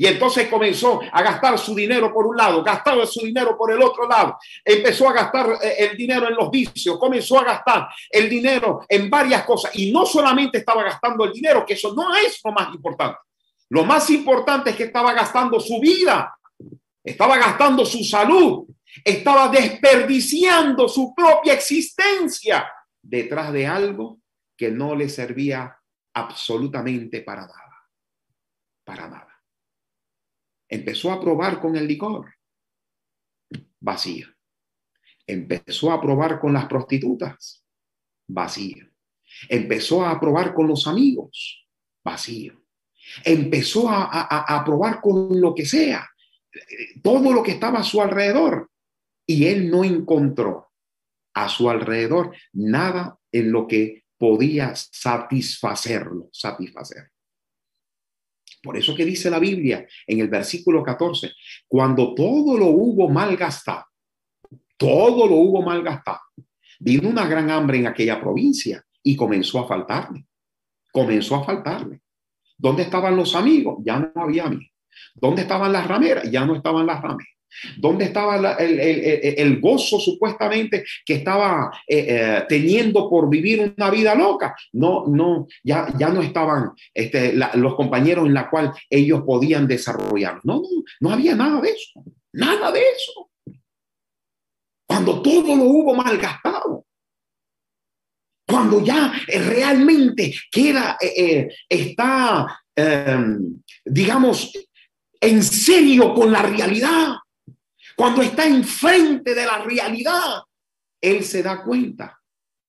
Y 0.00 0.06
entonces 0.06 0.48
comenzó 0.48 0.98
a 1.12 1.22
gastar 1.22 1.58
su 1.58 1.74
dinero 1.74 2.10
por 2.10 2.26
un 2.26 2.34
lado, 2.34 2.64
gastaba 2.64 3.04
su 3.04 3.20
dinero 3.20 3.54
por 3.54 3.70
el 3.70 3.82
otro 3.82 4.08
lado, 4.08 4.38
empezó 4.64 5.06
a 5.06 5.12
gastar 5.12 5.58
eh, 5.62 5.90
el 5.90 5.94
dinero 5.94 6.26
en 6.26 6.36
los 6.36 6.50
vicios, 6.50 6.98
comenzó 6.98 7.38
a 7.38 7.44
gastar 7.44 7.86
el 8.08 8.26
dinero 8.26 8.80
en 8.88 9.10
varias 9.10 9.44
cosas. 9.44 9.72
Y 9.74 9.92
no 9.92 10.06
solamente 10.06 10.56
estaba 10.56 10.84
gastando 10.84 11.26
el 11.26 11.34
dinero, 11.34 11.66
que 11.66 11.74
eso 11.74 11.92
no 11.92 12.16
es 12.16 12.40
lo 12.42 12.50
más 12.50 12.74
importante. 12.74 13.18
Lo 13.68 13.84
más 13.84 14.08
importante 14.08 14.70
es 14.70 14.76
que 14.76 14.84
estaba 14.84 15.12
gastando 15.12 15.60
su 15.60 15.78
vida, 15.78 16.34
estaba 17.04 17.36
gastando 17.36 17.84
su 17.84 18.02
salud, 18.02 18.68
estaba 19.04 19.48
desperdiciando 19.48 20.88
su 20.88 21.14
propia 21.14 21.52
existencia 21.52 22.72
detrás 23.02 23.52
de 23.52 23.66
algo 23.66 24.18
que 24.56 24.70
no 24.70 24.94
le 24.94 25.10
servía 25.10 25.76
absolutamente 26.14 27.20
para 27.20 27.42
nada. 27.42 27.84
Para 28.82 29.06
nada. 29.06 29.29
Empezó 30.70 31.10
a 31.10 31.20
probar 31.20 31.60
con 31.60 31.76
el 31.76 31.86
licor. 31.86 32.32
Vacío. 33.80 34.28
Empezó 35.26 35.90
a 35.90 36.00
probar 36.00 36.38
con 36.38 36.52
las 36.52 36.66
prostitutas. 36.66 37.64
Vacío. 38.28 38.88
Empezó 39.48 40.06
a 40.06 40.18
probar 40.20 40.54
con 40.54 40.68
los 40.68 40.86
amigos. 40.86 41.66
Vacío. 42.04 42.62
Empezó 43.24 43.88
a, 43.88 44.04
a 44.04 44.64
probar 44.64 45.00
con 45.00 45.40
lo 45.40 45.54
que 45.54 45.66
sea. 45.66 46.08
Todo 47.02 47.32
lo 47.32 47.42
que 47.42 47.52
estaba 47.52 47.80
a 47.80 47.84
su 47.84 48.00
alrededor. 48.00 48.70
Y 49.26 49.46
él 49.46 49.70
no 49.70 49.82
encontró 49.82 50.70
a 51.34 51.48
su 51.48 51.68
alrededor 51.68 52.34
nada 52.52 53.18
en 53.32 53.50
lo 53.50 53.66
que 53.66 54.04
podía 54.18 54.74
satisfacerlo, 54.74 56.28
satisfacer. 56.32 57.10
Por 58.62 58.76
eso 58.76 58.94
que 58.94 59.04
dice 59.04 59.30
la 59.30 59.38
Biblia 59.38 59.86
en 60.06 60.20
el 60.20 60.28
versículo 60.28 60.82
14, 60.82 61.32
cuando 61.66 62.14
todo 62.14 62.58
lo 62.58 62.66
hubo 62.66 63.08
mal 63.08 63.36
gastado, 63.36 63.86
todo 64.76 65.26
lo 65.26 65.36
hubo 65.36 65.62
mal 65.62 65.82
gastado, 65.82 66.20
vino 66.78 67.08
una 67.08 67.26
gran 67.26 67.50
hambre 67.50 67.78
en 67.78 67.86
aquella 67.86 68.20
provincia 68.20 68.84
y 69.02 69.16
comenzó 69.16 69.60
a 69.60 69.66
faltarle, 69.66 70.26
comenzó 70.92 71.36
a 71.36 71.44
faltarle. 71.44 72.00
¿Dónde 72.56 72.82
estaban 72.82 73.16
los 73.16 73.34
amigos? 73.34 73.78
Ya 73.82 73.98
no 73.98 74.12
había 74.22 74.44
amigos. 74.44 74.70
¿Dónde 75.14 75.42
estaban 75.42 75.72
las 75.72 75.86
rameras? 75.86 76.30
Ya 76.30 76.44
no 76.44 76.56
estaban 76.56 76.86
las 76.86 77.00
rameras. 77.00 77.32
¿Dónde 77.76 78.06
estaba 78.06 78.56
el, 78.58 79.60
gozo 79.60 79.98
supuestamente 79.98 80.84
que 81.04 81.14
estaba 81.14 81.70
eh, 81.86 82.06
eh, 82.08 82.44
teniendo 82.48 83.08
por 83.08 83.28
vivir 83.28 83.74
una 83.76 83.90
vida 83.90 84.14
loca? 84.14 84.54
No, 84.72 85.06
no, 85.06 85.46
ya, 85.62 85.88
ya 85.98 86.08
no 86.08 86.22
estaban 86.22 86.72
este, 86.94 87.34
los 87.54 87.74
compañeros 87.74 88.26
en 88.26 88.34
la 88.34 88.48
cual 88.48 88.72
ellos 88.88 89.22
podían 89.26 89.66
desarrollar. 89.66 90.40
No, 90.44 90.60
no, 90.60 90.68
no 91.00 91.10
había 91.10 91.34
nada 91.34 91.60
de 91.60 91.70
eso, 91.70 92.04
nada 92.32 92.72
de 92.72 92.80
eso. 92.80 93.30
Cuando 94.86 95.22
todo 95.22 95.56
lo 95.56 95.64
hubo 95.64 95.94
malgastado. 95.94 96.84
Cuando 98.46 98.84
ya 98.84 99.12
realmente 99.28 100.34
queda, 100.50 100.98
eh, 101.00 101.48
está, 101.68 102.60
em, 102.74 103.62
digamos, 103.84 104.52
en 105.20 105.42
serio 105.44 106.12
con 106.12 106.32
la 106.32 106.42
realidad 106.42 107.14
cuando 108.00 108.22
está 108.22 108.46
enfrente 108.46 109.34
de 109.34 109.44
la 109.44 109.58
realidad, 109.58 110.40
él 111.02 111.22
se 111.22 111.42
da 111.42 111.62
cuenta 111.62 112.18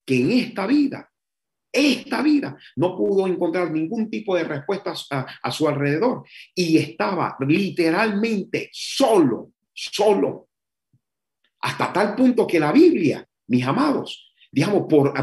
que 0.06 0.20
en 0.20 0.32
esta 0.32 0.68
vida, 0.68 1.10
esta 1.72 2.22
vida, 2.22 2.58
no 2.76 2.98
pudo 2.98 3.26
encontrar 3.28 3.72
ningún 3.72 4.10
tipo 4.10 4.36
de 4.36 4.44
respuestas 4.44 5.08
a, 5.10 5.50
su 5.54 5.70
alrededor 5.70 6.26
y 6.54 6.78
estaba 6.80 7.38
literalmente 7.40 8.70
solo, 8.74 9.54
solo, 9.74 10.50
hasta 11.62 11.94
tal 11.94 12.14
punto 12.14 12.46
que 12.46 12.60
la 12.60 12.74
Biblia, 12.74 13.26
mis 13.48 13.66
amados, 13.66 14.31
digamos, 14.52 14.84
por, 14.90 15.14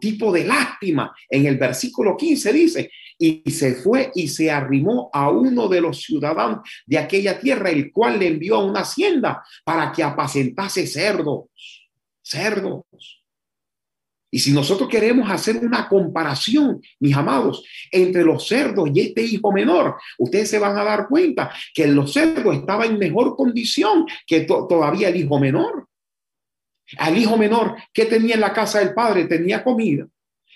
tipo 0.00 0.32
de 0.32 0.44
lástima, 0.44 1.14
en 1.28 1.46
el 1.46 1.58
versículo 1.58 2.16
15 2.16 2.52
dice, 2.52 2.90
y 3.18 3.50
se 3.50 3.74
fue 3.74 4.10
y 4.14 4.28
se 4.28 4.50
arrimó 4.50 5.10
a 5.12 5.28
uno 5.30 5.68
de 5.68 5.80
los 5.80 6.02
ciudadanos 6.02 6.60
de 6.86 6.98
aquella 6.98 7.38
tierra, 7.38 7.70
el 7.70 7.92
cual 7.92 8.18
le 8.18 8.28
envió 8.28 8.56
a 8.56 8.64
una 8.64 8.80
hacienda 8.80 9.42
para 9.64 9.92
que 9.92 10.02
apacentase 10.02 10.86
cerdos, 10.86 11.46
cerdos. 12.22 12.84
Y 14.30 14.38
si 14.40 14.52
nosotros 14.52 14.88
queremos 14.88 15.30
hacer 15.30 15.56
una 15.56 15.88
comparación, 15.88 16.80
mis 17.00 17.16
amados, 17.16 17.64
entre 17.90 18.24
los 18.24 18.46
cerdos 18.46 18.90
y 18.92 19.00
este 19.00 19.22
hijo 19.22 19.52
menor, 19.52 19.96
ustedes 20.18 20.50
se 20.50 20.58
van 20.58 20.76
a 20.76 20.84
dar 20.84 21.08
cuenta 21.08 21.50
que 21.72 21.86
los 21.86 22.12
cerdos 22.12 22.56
estaba 22.56 22.84
en 22.84 22.98
mejor 22.98 23.36
condición 23.36 24.04
que 24.26 24.40
todavía 24.42 25.08
el 25.08 25.16
hijo 25.16 25.38
menor. 25.40 25.87
Al 26.96 27.16
hijo 27.16 27.36
menor, 27.36 27.76
¿qué 27.92 28.06
tenía 28.06 28.34
en 28.34 28.40
la 28.40 28.52
casa 28.52 28.78
del 28.78 28.94
padre? 28.94 29.26
Tenía 29.26 29.62
comida. 29.62 30.06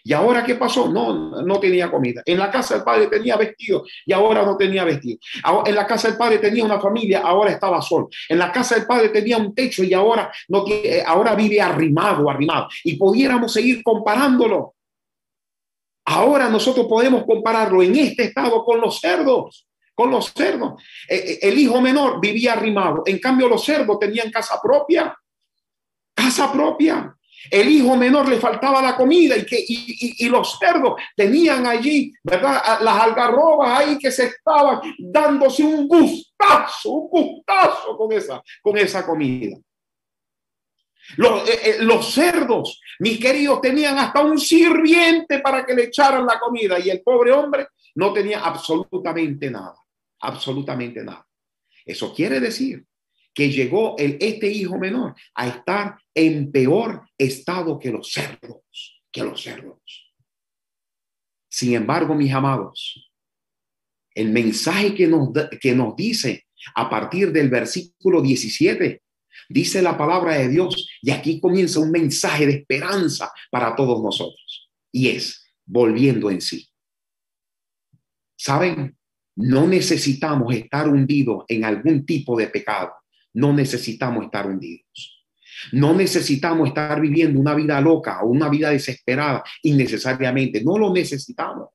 ¿Y 0.05 0.13
ahora 0.13 0.43
qué 0.43 0.57
pasó? 0.57 0.89
No, 0.89 1.43
no 1.43 1.61
tenía 1.61 1.91
comida. 1.91 2.23
En 2.27 2.39
la 2.39 2.51
casa 2.51 2.75
del 2.75 2.83
padre 2.83 3.07
tenía 3.07 3.37
vestido 3.37 3.85
y 4.05 4.13
ahora 4.13 4.45
no 4.45 4.57
tenía 4.57 4.85
vestido. 4.85 5.19
En 5.65 5.75
la 5.75 5.87
casa 5.87 6.09
del 6.09 6.17
padre 6.17 6.39
tenía 6.39 6.65
una 6.65 6.81
familia, 6.81 7.21
ahora 7.21 7.53
estaba 7.53 7.81
solo. 7.81 8.09
En 8.29 8.39
la 8.39 8.51
casa 8.51 8.75
del 8.75 8.87
padre 8.87 9.11
tenía 9.11 9.37
un 9.37 9.55
techo 9.55 9.85
y 9.85 9.95
ahora, 9.95 10.33
no 10.49 10.65
eh, 10.69 11.05
ahora 11.07 11.35
vive 11.35 11.61
arrimado, 11.61 12.29
arrimado. 12.29 12.69
Y 12.83 12.97
pudiéramos 12.97 13.53
seguir 13.53 13.83
comparándolo. 13.83 14.75
Ahora 16.05 16.49
nosotros 16.49 16.87
podemos 16.87 17.25
compararlo 17.25 17.81
en 17.81 17.95
este 17.95 18.25
estado 18.25 18.65
con 18.65 18.81
los 18.81 18.99
cerdos 18.99 19.67
con 19.95 20.11
los 20.11 20.33
cerdos. 20.33 20.83
Eh, 21.07 21.17
eh, 21.17 21.39
el 21.43 21.59
hijo 21.59 21.81
menor 21.81 22.19
vivía 22.19 22.55
arrimado, 22.55 23.03
en 23.05 23.19
cambio 23.19 23.47
los 23.47 23.63
cerdos 23.63 23.99
tenían 23.99 24.31
casa 24.31 24.59
propia, 24.61 25.15
casa 26.23 26.53
propia. 26.53 27.15
El 27.51 27.69
hijo 27.69 27.97
menor 27.97 28.29
le 28.29 28.39
faltaba 28.39 28.81
la 28.81 28.97
comida 28.97 29.37
y, 29.37 29.45
que, 29.45 29.63
y, 29.67 30.29
los 30.29 30.59
cerdos 30.59 30.95
tenían 31.17 31.67
allí, 31.67 32.13
¿verdad? 32.23 32.81
Las 32.81 33.01
algarrobas 33.01 33.81
ahí 33.81 33.99
que 33.99 34.13
se 34.13 34.27
estaban 34.27 34.81
dándose 34.99 35.65
un 35.65 35.89
gustazo, 35.89 36.91
un 36.91 37.09
gustazo 37.09 37.97
con 37.97 38.13
esa, 38.13 38.41
con 38.63 38.79
esa 38.79 39.05
comida. 39.05 39.59
Los, 41.17 41.49
eh, 41.49 41.61
eh, 41.65 41.77
los, 41.81 42.13
cerdos, 42.15 42.81
mis 43.01 43.19
queridos, 43.19 43.61
tenían 43.61 43.99
hasta 43.99 44.21
un 44.21 44.39
sirviente 44.39 45.41
para 45.41 45.67
que 45.67 45.75
le 45.75 45.85
echaran 45.85 46.25
la 46.25 46.39
comida 46.39 46.79
y 46.79 46.91
el 46.91 47.03
pobre 47.03 47.33
hombre 47.33 47.67
no 47.97 48.13
tenía 48.13 48.41
absolutamente 48.41 49.51
nada, 49.51 49.75
absolutamente 50.21 51.03
nada. 51.03 51.27
Eso 51.85 52.15
quiere 52.15 52.39
decir 52.39 52.87
que 53.35 53.51
llegó 53.51 53.97
el, 53.99 54.19
este 54.21 54.51
hijo 54.51 54.79
menor 54.79 55.15
a 55.35 55.49
estar 55.49 55.97
en 56.15 56.51
peor 56.53 57.09
estado 57.17 57.79
que 57.79 57.91
los 57.91 58.13
cerdos, 58.13 59.03
que 59.11 59.23
los. 59.23 59.49
Sin 61.49 61.75
embargo, 61.75 62.15
mis 62.15 62.33
amados, 62.33 63.11
el 64.15 64.31
mensaje 64.31 64.95
que 64.95 65.07
nos, 65.07 65.31
que 65.61 65.75
nos 65.75 65.97
dice 65.97 66.47
a 66.75 66.89
partir 66.89 67.33
del 67.33 67.49
versículo 67.49 68.21
17, 68.21 69.03
dice 69.49 69.83
la 69.83 69.97
palabra 69.97 70.35
de 70.37 70.49
Dios, 70.49 70.89
y 71.01 71.11
aquí 71.11 71.41
comienza 71.41 71.81
un 71.81 71.91
mensaje 71.91 72.47
de 72.47 72.53
esperanza 72.53 73.33
para 73.51 73.75
todos 73.75 74.03
nosotros, 74.03 74.71
y 74.93 75.09
es 75.09 75.55
volviendo 75.65 76.31
en 76.31 76.41
sí. 76.41 76.69
¿Saben? 78.37 78.97
No 79.35 79.67
necesitamos 79.67 80.55
estar 80.55 80.89
hundidos 80.89 81.45
en 81.49 81.65
algún 81.65 82.05
tipo 82.05 82.37
de 82.37 82.49
pecado 82.49 82.93
no 83.35 83.53
necesitamos 83.53 84.25
estar 84.25 84.47
hundidos. 84.47 85.23
No 85.71 85.95
necesitamos 85.95 86.69
estar 86.69 87.01
viviendo 87.01 87.39
una 87.39 87.55
vida 87.55 87.81
loca 87.81 88.21
o 88.23 88.29
una 88.29 88.49
vida 88.49 88.71
desesperada 88.71 89.45
innecesariamente. 89.63 90.63
No 90.65 90.79
lo 90.79 90.93
necesitamos. 90.93 91.69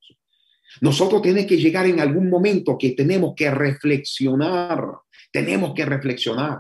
Nosotros 0.82 1.22
tenemos 1.22 1.48
que 1.48 1.58
llegar 1.58 1.86
en 1.86 2.00
algún 2.00 2.30
momento 2.30 2.78
que 2.78 2.92
tenemos 2.92 3.34
que 3.36 3.50
reflexionar. 3.50 4.84
Tenemos 5.32 5.74
que 5.74 5.86
reflexionar. 5.86 6.60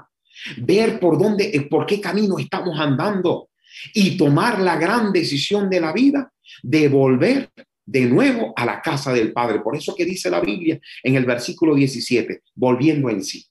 Ver 0.58 1.00
por 1.00 1.18
dónde, 1.18 1.50
eh, 1.54 1.62
por 1.62 1.86
qué 1.86 2.00
camino 2.00 2.40
estamos 2.40 2.80
andando 2.80 3.50
y 3.94 4.18
tomar 4.18 4.60
la 4.60 4.78
gran 4.78 5.12
decisión 5.12 5.70
de 5.70 5.82
la 5.82 5.94
vida 5.94 6.32
de 6.64 6.88
volver 6.88 7.50
de 7.86 8.02
nuevo 8.02 8.54
a 8.56 8.66
la 8.66 8.82
casa 8.82 9.14
del 9.14 9.32
Padre. 9.32 9.62
Por 9.62 9.76
eso 9.76 9.96
que 9.96 10.06
dice 10.06 10.30
la 10.30 10.42
Biblia 10.42 10.80
en 11.04 11.16
el 11.16 11.26
versículo 11.26 11.76
17, 11.76 12.42
volviendo 12.56 13.10
en 13.10 13.24
sí, 13.24 13.46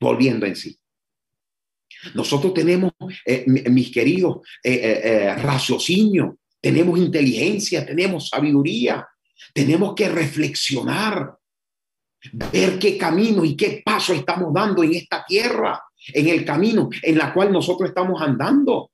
volviendo 0.00 0.46
en 0.46 0.56
sí. 0.56 0.76
Nosotros 2.14 2.52
tenemos, 2.52 2.92
eh, 3.24 3.44
mis 3.46 3.90
queridos, 3.90 4.38
eh, 4.62 5.00
eh, 5.04 5.34
raciocinio, 5.36 6.38
tenemos 6.60 6.98
inteligencia, 6.98 7.84
tenemos 7.84 8.28
sabiduría, 8.28 9.06
tenemos 9.52 9.94
que 9.94 10.08
reflexionar, 10.08 11.34
ver 12.32 12.78
qué 12.78 12.96
camino 12.96 13.44
y 13.44 13.56
qué 13.56 13.82
paso 13.84 14.12
estamos 14.12 14.52
dando 14.52 14.82
en 14.82 14.94
esta 14.94 15.24
tierra, 15.24 15.80
en 16.08 16.28
el 16.28 16.44
camino 16.44 16.88
en 17.02 17.18
la 17.18 17.32
cual 17.32 17.52
nosotros 17.52 17.88
estamos 17.88 18.20
andando. 18.20 18.90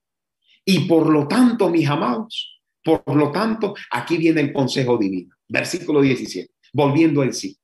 Y 0.64 0.80
por 0.80 1.08
lo 1.10 1.26
tanto, 1.26 1.70
mis 1.70 1.88
amados, 1.88 2.60
por 2.82 3.14
lo 3.14 3.30
tanto, 3.30 3.74
aquí 3.90 4.16
viene 4.16 4.40
el 4.40 4.52
consejo 4.52 4.96
divino. 4.96 5.34
Versículo 5.48 6.00
17, 6.00 6.52
volviendo 6.72 7.22
en 7.22 7.34
sí. 7.34 7.56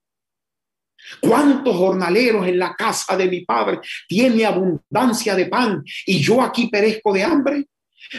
¿Cuántos 1.21 1.77
jornaleros 1.77 2.47
en 2.47 2.59
la 2.59 2.75
casa 2.75 3.17
de 3.17 3.29
mi 3.29 3.41
padre 3.43 3.81
tiene 4.09 4.45
abundancia 4.45 5.35
de 5.35 5.47
pan 5.47 5.83
y 6.05 6.21
yo 6.21 6.43
aquí 6.43 6.69
perezco 6.69 7.13
de 7.13 7.25
hambre? 7.25 7.67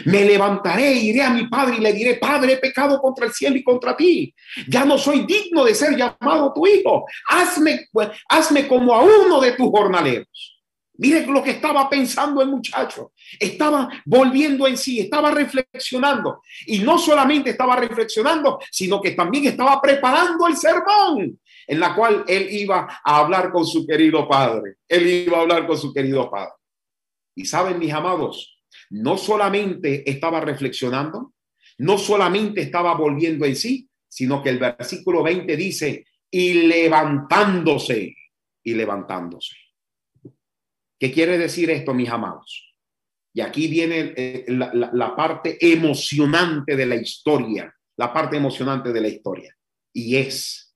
Me 0.04 0.24
levantaré, 0.24 0.92
iré 0.92 1.22
a 1.22 1.30
mi 1.30 1.46
padre 1.46 1.76
y 1.78 1.80
le 1.80 1.92
diré, 1.92 2.14
Padre, 2.16 2.54
he 2.54 2.56
pecado 2.58 3.00
contra 3.00 3.26
el 3.26 3.32
cielo 3.32 3.56
y 3.56 3.64
contra 3.64 3.96
ti. 3.96 4.34
Ya 4.66 4.84
no 4.84 4.98
soy 4.98 5.24
digno 5.24 5.64
de 5.64 5.74
ser 5.74 5.96
llamado 5.96 6.52
tu 6.54 6.66
hijo. 6.66 7.06
Hazme, 7.28 7.86
hazme 8.28 8.68
como 8.68 8.94
a 8.94 9.02
uno 9.02 9.40
de 9.40 9.52
tus 9.52 9.70
jornaleros. 9.70 10.26
Mire 10.98 11.24
lo 11.26 11.42
que 11.42 11.52
estaba 11.52 11.88
pensando 11.88 12.42
el 12.42 12.48
muchacho. 12.48 13.12
Estaba 13.38 13.88
volviendo 14.04 14.66
en 14.66 14.76
sí, 14.76 14.98
estaba 14.98 15.30
reflexionando. 15.30 16.42
Y 16.66 16.80
no 16.80 16.98
solamente 16.98 17.50
estaba 17.50 17.76
reflexionando, 17.76 18.58
sino 18.70 19.00
que 19.00 19.12
también 19.12 19.46
estaba 19.46 19.80
preparando 19.80 20.46
el 20.48 20.56
sermón 20.56 21.38
en 21.68 21.80
la 21.80 21.94
cual 21.94 22.24
él 22.26 22.48
iba 22.50 23.00
a 23.04 23.18
hablar 23.18 23.52
con 23.52 23.66
su 23.66 23.86
querido 23.86 24.26
padre. 24.26 24.76
Él 24.88 25.06
iba 25.06 25.36
a 25.36 25.42
hablar 25.42 25.66
con 25.66 25.76
su 25.76 25.92
querido 25.92 26.30
padre. 26.30 26.54
Y 27.36 27.44
saben, 27.44 27.78
mis 27.78 27.92
amados, 27.92 28.58
no 28.90 29.18
solamente 29.18 30.10
estaba 30.10 30.40
reflexionando, 30.40 31.34
no 31.76 31.98
solamente 31.98 32.62
estaba 32.62 32.94
volviendo 32.94 33.44
en 33.44 33.54
sí, 33.54 33.86
sino 34.08 34.42
que 34.42 34.48
el 34.48 34.58
versículo 34.58 35.22
20 35.22 35.56
dice, 35.56 36.06
y 36.30 36.54
levantándose, 36.66 38.16
y 38.64 38.74
levantándose. 38.74 39.54
¿Qué 40.98 41.12
quiere 41.12 41.36
decir 41.36 41.70
esto, 41.70 41.92
mis 41.92 42.08
amados? 42.08 42.74
Y 43.34 43.42
aquí 43.42 43.68
viene 43.68 44.14
eh, 44.16 44.46
la, 44.48 44.72
la 44.72 45.14
parte 45.14 45.58
emocionante 45.60 46.74
de 46.74 46.86
la 46.86 46.96
historia, 46.96 47.72
la 47.98 48.10
parte 48.12 48.38
emocionante 48.38 48.90
de 48.90 49.00
la 49.02 49.08
historia. 49.08 49.54
Y 49.92 50.16
es, 50.16 50.67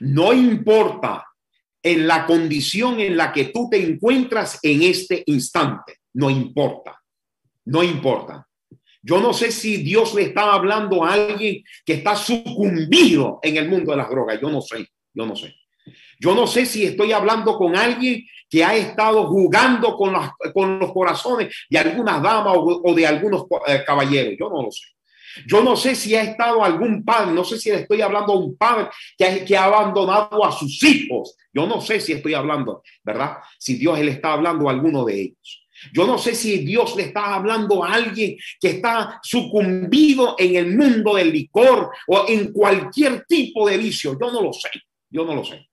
no 0.00 0.32
importa 0.32 1.26
en 1.82 2.06
la 2.06 2.26
condición 2.26 3.00
en 3.00 3.16
la 3.16 3.32
que 3.32 3.46
tú 3.46 3.68
te 3.70 3.82
encuentras 3.82 4.58
en 4.62 4.82
este 4.82 5.22
instante, 5.26 5.98
no 6.14 6.28
importa, 6.28 7.00
no 7.66 7.82
importa. 7.82 8.46
Yo 9.02 9.20
no 9.20 9.32
sé 9.32 9.50
si 9.50 9.78
Dios 9.78 10.14
le 10.14 10.22
está 10.22 10.52
hablando 10.52 11.04
a 11.04 11.14
alguien 11.14 11.62
que 11.86 11.94
está 11.94 12.14
sucumbido 12.14 13.38
en 13.42 13.56
el 13.56 13.68
mundo 13.68 13.92
de 13.92 13.96
las 13.96 14.10
drogas, 14.10 14.38
yo 14.40 14.50
no 14.50 14.60
sé, 14.60 14.86
yo 15.14 15.26
no 15.26 15.34
sé. 15.34 15.54
Yo 16.18 16.34
no 16.34 16.46
sé 16.46 16.66
si 16.66 16.84
estoy 16.84 17.12
hablando 17.12 17.56
con 17.56 17.74
alguien 17.74 18.22
que 18.48 18.62
ha 18.62 18.76
estado 18.76 19.26
jugando 19.28 19.96
con, 19.96 20.14
con 20.52 20.78
los 20.78 20.92
corazones 20.92 21.54
de 21.70 21.78
algunas 21.78 22.22
damas 22.22 22.54
o, 22.58 22.94
de 22.94 23.06
algunos 23.06 23.46
eh, 23.66 23.82
caballeros. 23.86 24.34
Yo 24.38 24.50
no 24.50 24.62
lo 24.62 24.70
sé. 24.70 24.84
Yo 25.46 25.62
no 25.62 25.76
sé 25.76 25.94
si 25.94 26.14
ha 26.14 26.22
estado 26.22 26.64
algún 26.64 27.04
padre, 27.04 27.32
no 27.32 27.44
sé 27.44 27.58
si 27.58 27.70
estoy 27.70 28.00
hablando 28.00 28.32
a 28.32 28.38
un 28.38 28.56
padre 28.56 28.88
que 29.16 29.56
ha, 29.56 29.64
abandonado 29.64 30.44
a 30.44 30.52
sus 30.52 30.82
hijos. 30.82 31.36
Yo 31.52 31.66
no 31.66 31.80
sé 31.80 32.00
si 32.00 32.12
estoy 32.12 32.34
hablando, 32.34 32.82
¿verdad? 33.02 33.38
Si 33.58 33.74
Dios 33.74 33.98
le 34.00 34.12
está 34.12 34.32
hablando 34.32 34.68
a 34.68 34.72
alguno 34.72 35.04
de 35.04 35.20
ellos. 35.20 35.66
Yo 35.94 36.06
no 36.06 36.18
sé 36.18 36.34
si 36.34 36.58
Dios 36.58 36.94
le 36.96 37.04
está 37.04 37.34
hablando 37.34 37.82
a 37.82 37.94
alguien 37.94 38.36
que 38.60 38.68
está 38.68 39.18
sucumbido 39.22 40.36
en 40.38 40.56
el 40.56 40.76
mundo 40.76 41.14
del 41.14 41.32
licor 41.32 41.90
o 42.06 42.26
en 42.28 42.52
cualquier 42.52 43.24
tipo 43.24 43.68
de 43.68 43.78
vicio. 43.78 44.16
Yo 44.20 44.30
no 44.30 44.42
lo 44.42 44.52
sé. 44.52 44.68
Yo 45.08 45.24
no 45.24 45.34
lo 45.34 45.44
sé. 45.44 45.68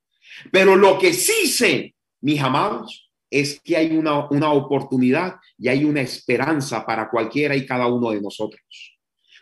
Pero 0.51 0.75
lo 0.75 0.97
que 0.97 1.13
sí 1.13 1.47
sé, 1.47 1.93
mis 2.21 2.41
amados, 2.41 3.11
es 3.29 3.59
que 3.59 3.75
hay 3.75 3.97
una 3.97 4.51
oportunidad 4.53 5.35
y 5.57 5.67
hay 5.67 5.83
una 5.83 5.99
esperanza 5.99 6.85
para 6.85 7.09
cualquiera 7.09 7.53
y 7.55 7.65
cada 7.65 7.87
uno 7.87 8.11
de 8.11 8.21
nosotros. 8.21 8.96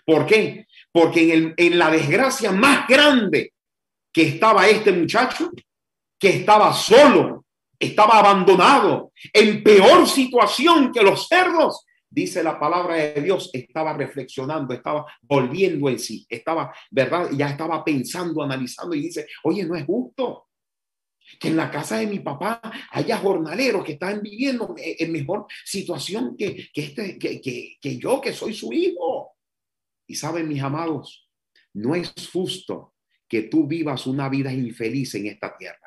¿Por 0.05 0.25
qué? 0.25 0.67
Porque 0.91 1.23
en, 1.23 1.31
el, 1.31 1.53
en 1.57 1.79
la 1.79 1.89
desgracia 1.91 2.51
más 2.51 2.87
grande 2.87 3.53
que 4.13 4.23
estaba 4.23 4.67
este 4.67 4.91
muchacho, 4.91 5.51
que 6.17 6.29
estaba 6.29 6.71
solo, 6.73 7.45
estaba 7.77 8.19
abandonado, 8.19 9.11
en 9.33 9.63
peor 9.63 10.07
situación 10.07 10.91
que 10.91 11.03
los 11.03 11.27
cerdos, 11.27 11.85
dice 12.09 12.41
la 12.41 12.57
palabra 12.57 12.95
de 12.95 13.21
Dios, 13.21 13.49
estaba 13.51 13.93
reflexionando, 13.93 14.73
estaba 14.73 15.05
volviendo 15.21 15.89
en 15.89 15.99
sí, 15.99 16.25
estaba, 16.29 16.73
¿verdad? 16.89 17.29
Ya 17.33 17.49
estaba 17.49 17.83
pensando, 17.83 18.41
analizando 18.41 18.95
y 18.95 19.01
dice, 19.01 19.27
oye, 19.43 19.65
no 19.65 19.75
es 19.75 19.85
justo 19.85 20.47
que 21.39 21.49
en 21.49 21.57
la 21.57 21.69
casa 21.69 21.97
de 21.97 22.07
mi 22.07 22.19
papá 22.19 22.61
haya 22.91 23.17
jornaleros 23.17 23.83
que 23.83 23.93
están 23.93 24.21
viviendo 24.21 24.75
en 24.77 25.11
mejor 25.11 25.47
situación 25.65 26.35
que, 26.37 26.69
que, 26.71 26.81
este, 26.83 27.17
que, 27.17 27.77
que 27.81 27.97
yo, 27.97 28.21
que 28.21 28.31
soy 28.31 28.53
su 28.53 28.71
hijo. 28.71 29.14
Y 30.07 30.15
saben, 30.15 30.47
mis 30.47 30.61
amados, 30.61 31.29
no 31.73 31.95
es 31.95 32.13
justo 32.31 32.93
que 33.27 33.43
tú 33.43 33.67
vivas 33.67 34.07
una 34.07 34.29
vida 34.29 34.51
infeliz 34.53 35.15
en 35.15 35.27
esta 35.27 35.57
tierra. 35.57 35.79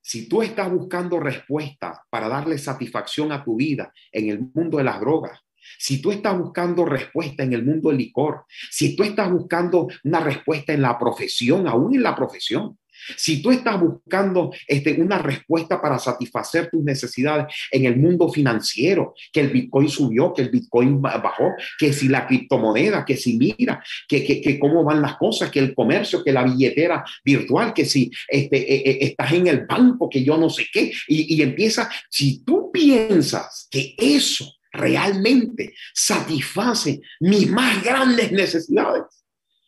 Si 0.00 0.28
tú 0.28 0.42
estás 0.42 0.70
buscando 0.70 1.18
respuesta 1.18 2.04
para 2.10 2.28
darle 2.28 2.58
satisfacción 2.58 3.32
a 3.32 3.42
tu 3.42 3.56
vida 3.56 3.92
en 4.12 4.28
el 4.28 4.40
mundo 4.54 4.78
de 4.78 4.84
las 4.84 5.00
drogas, 5.00 5.40
si 5.78 6.00
tú 6.00 6.12
estás 6.12 6.38
buscando 6.38 6.84
respuesta 6.84 7.42
en 7.42 7.54
el 7.54 7.64
mundo 7.64 7.88
del 7.88 7.98
licor, 7.98 8.44
si 8.70 8.94
tú 8.94 9.02
estás 9.02 9.30
buscando 9.30 9.88
una 10.04 10.20
respuesta 10.20 10.72
en 10.72 10.82
la 10.82 10.98
profesión, 10.98 11.66
aún 11.66 11.94
en 11.94 12.02
la 12.02 12.14
profesión, 12.14 12.78
si 13.16 13.42
tú 13.42 13.50
estás 13.50 13.80
buscando 13.80 14.52
este, 14.66 15.00
una 15.00 15.18
respuesta 15.18 15.80
para 15.80 15.98
satisfacer 15.98 16.70
tus 16.70 16.82
necesidades 16.82 17.54
en 17.70 17.84
el 17.86 17.96
mundo 17.96 18.28
financiero, 18.28 19.14
que 19.32 19.40
el 19.40 19.50
Bitcoin 19.50 19.88
subió, 19.88 20.32
que 20.32 20.42
el 20.42 20.50
Bitcoin 20.50 21.00
bajó, 21.00 21.52
que 21.78 21.92
si 21.92 22.08
la 22.08 22.26
criptomoneda, 22.26 23.04
que 23.04 23.16
si 23.16 23.36
mira, 23.36 23.82
que, 24.08 24.24
que, 24.24 24.58
cómo 24.58 24.84
van 24.84 25.02
las 25.02 25.16
cosas, 25.16 25.50
que 25.50 25.60
el 25.60 25.74
comercio, 25.74 26.22
que 26.22 26.32
la 26.32 26.44
billetera 26.44 27.04
virtual, 27.24 27.72
que 27.74 27.84
si 27.84 28.10
este, 28.28 28.56
eh, 28.56 28.82
eh, 28.90 28.98
estás 29.02 29.32
en 29.32 29.46
el 29.46 29.66
banco, 29.66 30.08
que 30.08 30.24
yo 30.24 30.36
no 30.36 30.48
sé 30.50 30.66
qué, 30.72 30.92
y, 31.08 31.34
y 31.34 31.42
empieza, 31.42 31.90
si 32.08 32.44
tú 32.44 32.70
piensas 32.72 33.68
que 33.70 33.94
eso 33.98 34.46
realmente 34.72 35.74
satisface 35.94 37.00
mis 37.20 37.48
más 37.50 37.82
grandes 37.82 38.32
necesidades, 38.32 39.04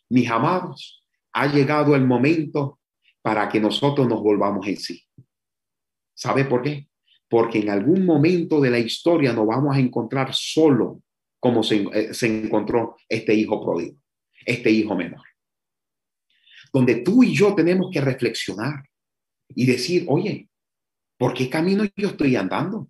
mis 0.09 0.29
amados, 0.29 1.03
ha 1.33 1.47
llegado 1.47 1.95
el 1.95 2.05
momento 2.05 2.79
para 3.27 3.49
que 3.49 3.59
nosotros 3.59 4.07
nos 4.07 4.21
volvamos 4.21 4.65
en 4.67 4.77
sí. 4.77 5.05
¿Sabe 6.13 6.45
por 6.45 6.61
qué? 6.61 6.87
Porque 7.27 7.59
en 7.59 7.69
algún 7.69 8.05
momento 8.05 8.61
de 8.61 8.69
la 8.69 8.79
historia 8.79 9.33
nos 9.33 9.45
vamos 9.45 9.75
a 9.75 9.79
encontrar 9.81 10.33
solo 10.33 11.03
como 11.37 11.61
se, 11.61 11.85
eh, 11.93 12.13
se 12.13 12.45
encontró 12.45 12.95
este 13.09 13.33
hijo 13.33 13.61
pródigo, 13.61 13.97
este 14.45 14.71
hijo 14.71 14.95
menor. 14.95 15.25
Donde 16.71 17.01
tú 17.01 17.21
y 17.21 17.35
yo 17.35 17.53
tenemos 17.53 17.89
que 17.91 17.99
reflexionar 17.99 18.85
y 19.49 19.65
decir, 19.65 20.05
oye, 20.07 20.47
¿por 21.17 21.33
qué 21.33 21.49
camino 21.49 21.83
yo 21.97 22.07
estoy 22.07 22.37
andando? 22.37 22.89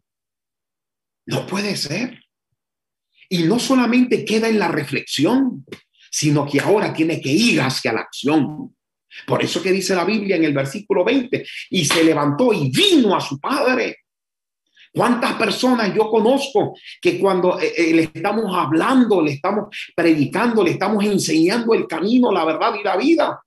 No 1.25 1.47
puede 1.47 1.75
ser. 1.75 2.23
Y 3.27 3.41
no 3.45 3.57
solamente 3.57 4.23
queda 4.23 4.49
en 4.49 4.59
la 4.59 4.67
reflexión, 4.67 5.65
sino 6.11 6.45
que 6.45 6.59
ahora 6.59 6.93
tiene 6.93 7.19
que 7.19 7.31
ir 7.31 7.59
hacia 7.59 7.91
la 7.91 8.01
acción. 8.01 8.76
Por 9.25 9.43
eso 9.43 9.61
que 9.61 9.71
dice 9.71 9.95
la 9.95 10.05
Biblia 10.05 10.35
en 10.35 10.43
el 10.43 10.53
versículo 10.53 11.03
20, 11.03 11.45
y 11.71 11.85
se 11.85 12.03
levantó 12.03 12.53
y 12.53 12.69
vino 12.69 13.15
a 13.15 13.21
su 13.21 13.39
padre. 13.39 13.97
¿Cuántas 14.93 15.33
personas 15.33 15.93
yo 15.93 16.09
conozco 16.09 16.75
que 16.99 17.19
cuando 17.19 17.59
eh, 17.59 17.73
eh, 17.77 17.93
le 17.93 18.03
estamos 18.03 18.45
hablando, 18.55 19.21
le 19.21 19.33
estamos 19.33 19.67
predicando, 19.95 20.63
le 20.63 20.71
estamos 20.71 21.03
enseñando 21.03 21.73
el 21.73 21.85
camino, 21.87 22.31
la 22.31 22.45
verdad 22.45 22.73
y 22.79 22.83
la 22.83 22.97
vida? 22.97 23.41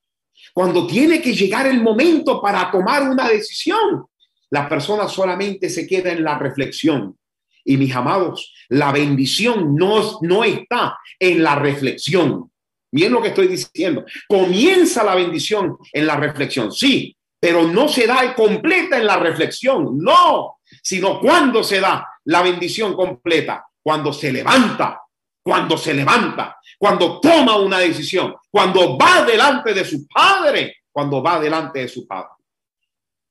Cuando 0.53 0.87
tiene 0.87 1.21
que 1.21 1.35
llegar 1.35 1.67
el 1.67 1.83
momento 1.83 2.41
para 2.41 2.71
tomar 2.71 3.03
una 3.09 3.29
decisión, 3.29 4.07
la 4.51 4.69
persona 4.69 5.09
solamente 5.09 5.69
se 5.69 5.87
queda 5.87 6.13
en 6.13 6.25
la 6.25 6.39
reflexión. 6.39 7.17
Y 7.65 7.77
mis 7.77 7.95
amados, 7.95 8.53
la 8.69 8.91
bendición 8.93 9.75
no, 9.75 10.19
no 10.23 10.45
está 10.45 10.99
en 11.19 11.43
la 11.43 11.55
reflexión. 11.57 12.51
Miren 12.93 13.13
lo 13.13 13.23
que 13.23 13.29
estoy 13.29 13.49
diciendo. 13.49 14.05
Comienza 14.29 15.05
la 15.05 15.15
bendición 15.15 15.77
en 15.93 16.07
la 16.07 16.17
reflexión, 16.17 16.73
sí, 16.73 17.17
pero 17.39 17.63
no 17.67 17.89
se 17.89 18.07
da 18.07 18.35
completa 18.35 18.99
en 18.99 19.07
la 19.07 19.17
reflexión, 19.17 19.99
no, 19.99 20.59
sino 20.83 21.21
cuando 21.21 21.65
se 21.65 21.81
da 21.81 22.07
la 22.25 22.43
bendición 22.43 22.95
completa, 22.95 23.67
cuando 23.83 24.13
se 24.13 24.33
levanta, 24.33 25.01
cuando 25.43 25.79
se 25.79 25.95
levanta, 25.95 26.59
cuando 26.79 27.19
toma 27.21 27.57
una 27.57 27.79
decisión, 27.79 28.35
cuando 28.51 28.99
va 28.99 29.25
delante 29.25 29.73
de 29.73 29.85
su 29.85 30.07
padre, 30.07 30.77
cuando 30.93 31.23
va 31.23 31.41
delante 31.41 31.81
de 31.81 31.89
su 31.89 32.07
padre, 32.07 32.31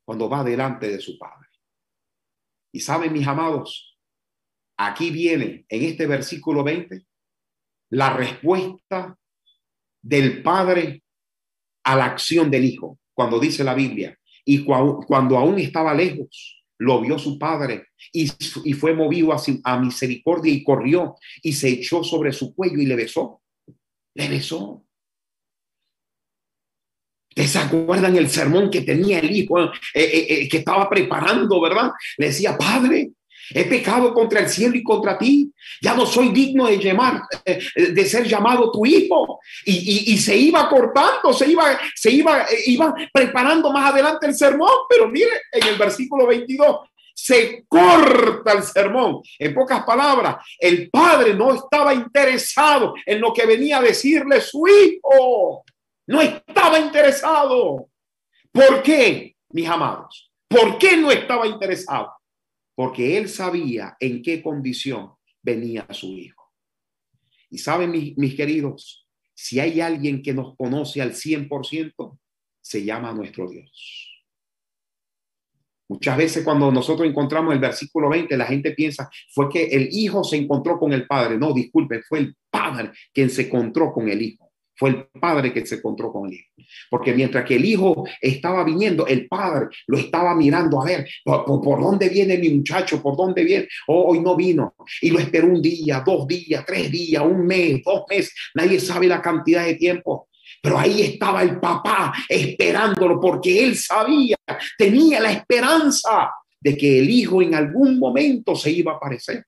cuando 0.04 0.28
va 0.28 0.44
delante 0.44 0.90
de 0.90 1.00
su 1.00 1.18
padre. 1.18 1.48
Y 2.72 2.80
saben, 2.80 3.14
mis 3.14 3.28
amados, 3.28 3.98
aquí 4.78 5.12
viene 5.12 5.66
en 5.68 5.84
este 5.84 6.08
versículo 6.08 6.64
20 6.64 7.06
la 7.92 8.12
respuesta 8.12 9.19
del 10.02 10.42
Padre 10.42 11.04
a 11.84 11.96
la 11.96 12.06
acción 12.06 12.52
del 12.52 12.66
Hijo, 12.66 13.00
cuando 13.14 13.40
dice 13.40 13.64
la 13.64 13.74
Biblia. 13.74 14.18
Y 14.46 14.64
cuando 14.64 15.38
aún 15.38 15.60
estaba 15.60 15.94
lejos, 15.94 16.60
lo 16.80 17.02
vio 17.02 17.20
su 17.20 17.38
padre 17.38 17.88
y, 18.12 18.28
fue 18.74 18.94
movido 18.94 19.34
a, 19.64 19.80
misericordia 19.80 20.52
y 20.52 20.64
corrió 20.64 21.16
y 21.44 21.54
se 21.54 21.70
echó 21.70 22.04
sobre 22.04 22.32
su 22.32 22.56
cuello 22.56 22.80
y 22.80 22.86
le 22.86 22.96
besó. 22.96 23.42
Le 24.16 24.30
besó. 24.30 24.86
¿Ustedes 27.30 27.52
se 27.52 27.60
acuerdan 27.60 28.16
el 28.16 28.30
sermón 28.30 28.72
que 28.72 28.82
tenía 28.82 29.20
el 29.20 29.30
hijo, 29.30 29.62
eh, 29.62 29.72
eh, 29.94 30.28
eh, 30.30 30.50
que 30.50 30.58
estaba 30.58 30.90
preparando, 30.90 31.62
verdad? 31.62 31.92
Le 32.18 32.28
decía, 32.28 32.58
Padre, 32.58 33.12
He 33.54 33.66
pecado 33.66 34.14
contra 34.14 34.42
el 34.42 34.50
cielo 34.50 34.76
y 34.76 34.84
contra 34.84 35.18
ti. 35.18 35.52
Ya 35.82 35.94
no 35.94 36.06
soy 36.06 36.30
digno 36.30 36.68
de 36.68 36.78
llamar, 36.78 37.22
eh, 37.46 37.60
de 37.92 38.06
ser 38.06 38.26
llamado 38.28 38.72
tu 38.72 38.86
hijo. 38.86 39.40
Y, 39.66 40.18
se 40.18 40.36
iba 40.36 40.68
cortando, 40.70 41.34
se 41.34 41.50
iba, 41.50 41.80
se 41.96 42.12
iba, 42.12 42.44
eh, 42.44 42.64
iba 42.68 42.94
preparando 43.12 43.72
más 43.72 43.92
adelante 43.92 44.28
el 44.28 44.36
sermón. 44.36 44.72
Pero 44.90 45.08
mire, 45.08 45.32
en 45.52 45.68
el 45.68 45.76
versículo 45.76 46.28
22 46.28 46.78
se 47.14 47.66
corta 47.68 48.54
el 48.54 48.64
sermón. 48.64 49.22
En 49.38 49.54
pocas 49.54 49.84
palabras, 49.84 50.38
el 50.58 50.90
padre 50.90 51.34
no 51.34 51.54
estaba 51.54 51.94
interesado 51.94 52.94
en 53.06 53.20
lo 53.20 53.34
que 53.34 53.46
venía 53.46 53.80
a 53.80 53.82
decirle 53.82 54.42
su 54.42 54.66
hijo. 54.68 55.64
No 56.08 56.22
estaba 56.22 56.80
interesado. 56.80 57.88
¿Por 58.52 58.82
qué, 58.82 59.36
mis 59.50 59.68
amados? 59.68 60.32
¿Por 60.48 60.78
qué 60.78 60.98
no 60.98 61.12
estaba 61.12 61.46
interesado? 61.46 62.19
Porque 62.80 63.18
él 63.18 63.28
sabía 63.28 63.98
en 64.00 64.22
qué 64.22 64.42
condición 64.42 65.12
venía 65.42 65.86
su 65.92 66.18
hijo. 66.18 66.50
Y 67.50 67.58
saben, 67.58 67.92
mis, 67.92 68.36
queridos, 68.36 69.06
si 69.34 69.60
hay 69.60 69.82
alguien 69.82 70.22
que 70.22 70.34
nos 70.34 70.56
conoce 70.56 71.02
al 71.02 71.12
100%, 71.12 72.18
se 72.62 72.86
llama 72.86 73.12
nuestro 73.12 73.50
Dios. 73.50 74.24
Muchas 75.90 76.16
veces 76.16 76.46
cuando 76.46 76.72
nosotros 76.72 77.06
encontramos 77.06 77.54
el 77.54 77.60
versículo 77.60 78.08
20, 78.08 78.38
la 78.38 78.46
gente 78.46 78.72
piensa, 78.72 79.10
fue 79.34 79.50
que 79.50 79.66
el 79.66 79.90
hijo 79.92 80.24
se 80.24 80.38
encontró 80.38 80.80
con 80.80 80.94
el 80.94 81.06
padre. 81.06 81.38
No, 81.38 81.52
disculpe, 81.52 82.02
fue 82.04 82.20
el 82.20 82.38
padre 82.50 82.92
quien 83.14 83.30
se 83.30 83.48
encontró 83.48 83.92
con 83.92 84.08
el 84.08 84.22
hijo. 84.22 84.49
Fue 84.80 84.92
el 84.92 85.08
padre 85.20 85.52
que 85.52 85.66
se 85.66 85.76
encontró 85.76 86.10
con 86.10 86.28
el 86.28 86.36
hijo. 86.36 86.48
Porque 86.90 87.14
mientras 87.14 87.44
que 87.44 87.58
el 87.58 87.66
hijo 87.66 88.06
estaba 88.22 88.64
viniendo, 88.64 89.06
el 89.06 89.28
padre 89.28 89.68
lo 89.88 89.98
estaba 89.98 90.34
mirando 90.34 90.82
a 90.82 90.86
ver 90.86 91.06
por, 91.26 91.82
dónde 91.82 92.08
viene 92.08 92.38
mi 92.38 92.50
muchacho, 92.50 93.02
por 93.02 93.18
dónde 93.18 93.44
viene. 93.44 93.68
Oh, 93.88 94.04
hoy 94.12 94.22
no 94.22 94.38
vino. 94.38 94.76
Y 95.02 95.10
lo 95.10 95.20
esperó 95.20 95.48
un 95.48 95.62
día, 95.62 96.02
dos 96.06 96.26
días, 96.26 96.64
tres 96.66 96.90
días, 96.90 97.22
un 97.22 97.46
mes, 97.46 97.82
dos 97.84 98.06
meses. 98.10 98.34
Nadie 98.56 98.80
sabe 98.80 99.08
la 99.08 99.22
cantidad 99.22 99.66
de 99.66 99.76
tiempo. 99.76 100.30
Pero 100.62 100.80
ahí 100.80 101.02
estaba 101.02 101.44
el 101.44 101.60
papá 101.60 102.14
esperándolo 102.30 103.20
porque 103.20 103.66
él 103.66 103.76
sabía, 103.76 104.38
tenía 104.78 105.20
la 105.20 105.34
esperanza 105.34 106.32
de 106.60 106.78
que 106.78 107.00
el 107.00 107.10
hijo 107.10 107.42
en 107.42 107.54
algún 107.54 108.00
momento 108.00 108.56
se 108.56 108.72
iba 108.72 108.94
a 108.94 108.96
aparecer. 108.96 109.44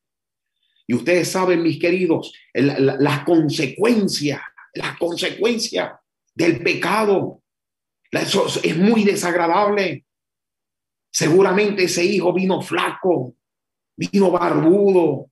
Y 0.88 0.94
ustedes 0.94 1.30
saben, 1.30 1.64
mis 1.64 1.80
queridos, 1.80 2.34
las 2.54 3.24
consecuencias, 3.24 4.42
las 4.74 4.98
consecuencias 4.98 5.92
del 6.34 6.62
pecado. 6.64 7.42
Eso 8.10 8.48
es 8.64 8.78
muy 8.78 9.04
desagradable. 9.04 10.06
Seguramente 11.12 11.84
ese 11.84 12.04
hijo 12.04 12.34
vino 12.34 12.62
flaco, 12.62 13.36
vino 13.96 14.32
barbudo, 14.32 15.30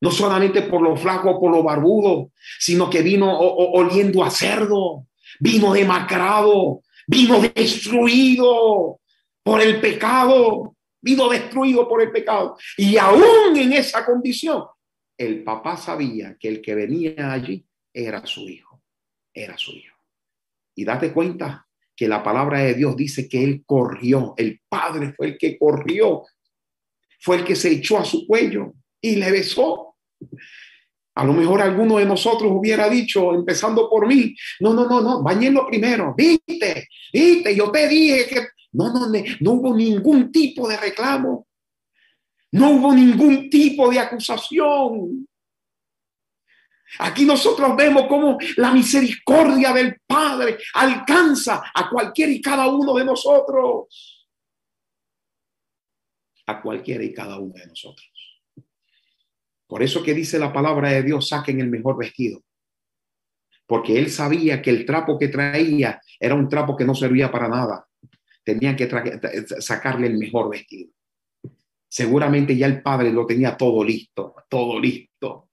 no 0.00 0.10
solamente 0.10 0.62
por 0.62 0.82
lo 0.82 0.96
flaco, 0.96 1.40
por 1.40 1.50
lo 1.50 1.62
barbudo, 1.62 2.30
sino 2.58 2.90
que 2.90 3.02
vino 3.02 3.38
oliendo 3.38 4.22
a 4.22 4.30
cerdo, 4.30 5.06
vino 5.40 5.72
demacrado, 5.72 6.82
vino 7.06 7.40
destruido 7.40 9.00
por 9.42 9.62
el 9.62 9.80
pecado, 9.80 10.76
vino 11.00 11.28
destruido 11.28 11.88
por 11.88 12.02
el 12.02 12.10
pecado. 12.10 12.56
Y 12.76 12.98
aún 12.98 13.56
en 13.56 13.72
esa 13.72 14.04
condición, 14.04 14.64
el 15.16 15.42
papá 15.42 15.76
sabía 15.76 16.36
que 16.38 16.48
el 16.48 16.60
que 16.60 16.74
venía 16.74 17.32
allí 17.32 17.64
era 17.94 18.26
su 18.26 18.48
hijo, 18.48 18.82
era 19.32 19.56
su 19.56 19.70
hijo. 19.70 19.96
Y 20.74 20.84
date 20.84 21.12
cuenta 21.12 21.66
que 21.96 22.08
la 22.08 22.22
palabra 22.22 22.58
de 22.58 22.74
Dios 22.74 22.96
dice 22.96 23.28
que 23.28 23.42
él 23.42 23.62
corrió, 23.64 24.34
el 24.36 24.60
padre 24.68 25.14
fue 25.16 25.28
el 25.28 25.38
que 25.38 25.56
corrió, 25.56 26.24
fue 27.20 27.36
el 27.36 27.44
que 27.44 27.54
se 27.54 27.70
echó 27.70 27.98
a 27.98 28.04
su 28.04 28.26
cuello 28.26 28.74
y 29.00 29.16
le 29.16 29.30
besó. 29.30 29.94
A 31.14 31.24
lo 31.24 31.32
mejor 31.32 31.62
alguno 31.62 31.98
de 31.98 32.04
nosotros 32.04 32.50
hubiera 32.52 32.88
dicho, 32.88 33.32
empezando 33.32 33.88
por 33.88 34.08
mí, 34.08 34.34
no, 34.58 34.74
no, 34.74 34.88
no, 34.88 35.00
no, 35.00 35.22
bañenlo 35.22 35.68
primero, 35.68 36.12
viste, 36.16 36.88
viste, 37.12 37.54
yo 37.54 37.70
te 37.70 37.86
dije 37.86 38.26
que 38.26 38.48
no, 38.72 38.92
no, 38.92 39.12
no 39.40 39.50
hubo 39.52 39.76
ningún 39.76 40.32
tipo 40.32 40.68
de 40.68 40.76
reclamo, 40.76 41.46
no 42.50 42.70
hubo 42.70 42.92
ningún 42.92 43.48
tipo 43.48 43.88
de 43.90 44.00
acusación. 44.00 45.28
Aquí 47.00 47.24
nosotros 47.24 47.76
vemos 47.76 48.06
cómo 48.08 48.38
la 48.56 48.72
misericordia 48.72 49.72
del 49.72 50.00
Padre 50.06 50.58
alcanza 50.74 51.64
a 51.74 51.88
cualquiera 51.88 52.32
y 52.32 52.40
cada 52.40 52.68
uno 52.68 52.94
de 52.94 53.04
nosotros. 53.04 54.28
A 56.46 56.60
cualquiera 56.60 57.02
y 57.02 57.12
cada 57.12 57.38
uno 57.38 57.54
de 57.54 57.66
nosotros. 57.66 58.10
Por 59.66 59.82
eso 59.82 60.02
que 60.02 60.14
dice 60.14 60.38
la 60.38 60.52
palabra 60.52 60.90
de 60.90 61.02
Dios, 61.02 61.28
saquen 61.28 61.60
el 61.60 61.68
mejor 61.68 61.96
vestido. 61.96 62.42
Porque 63.66 63.98
él 63.98 64.10
sabía 64.10 64.60
que 64.60 64.70
el 64.70 64.84
trapo 64.84 65.18
que 65.18 65.28
traía 65.28 66.00
era 66.20 66.34
un 66.34 66.48
trapo 66.48 66.76
que 66.76 66.84
no 66.84 66.94
servía 66.94 67.32
para 67.32 67.48
nada. 67.48 67.88
Tenían 68.44 68.76
que 68.76 68.88
sacarle 69.60 70.06
el 70.06 70.18
mejor 70.18 70.50
vestido. 70.50 70.90
Seguramente 71.88 72.56
ya 72.56 72.66
el 72.66 72.82
padre 72.82 73.10
lo 73.10 73.24
tenía 73.24 73.56
todo 73.56 73.82
listo, 73.82 74.34
todo 74.48 74.78
listo. 74.78 75.50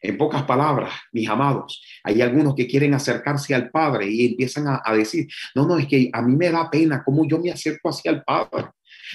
En 0.00 0.16
pocas 0.16 0.44
palabras, 0.44 0.92
mis 1.12 1.28
amados, 1.28 1.82
hay 2.04 2.22
algunos 2.22 2.54
que 2.54 2.66
quieren 2.66 2.94
acercarse 2.94 3.54
al 3.54 3.70
Padre 3.70 4.08
y 4.08 4.26
empiezan 4.26 4.66
a, 4.68 4.94
decir, 4.94 5.26
no, 5.54 5.66
no, 5.66 5.78
es 5.78 5.86
que 5.86 6.08
a 6.12 6.22
mí 6.22 6.36
me 6.36 6.50
da 6.50 6.70
pena 6.70 7.02
cómo 7.04 7.26
yo 7.26 7.38
me 7.38 7.50
acerco 7.50 7.88
hacia 7.88 8.12
el 8.12 8.22
Padre. 8.22 8.68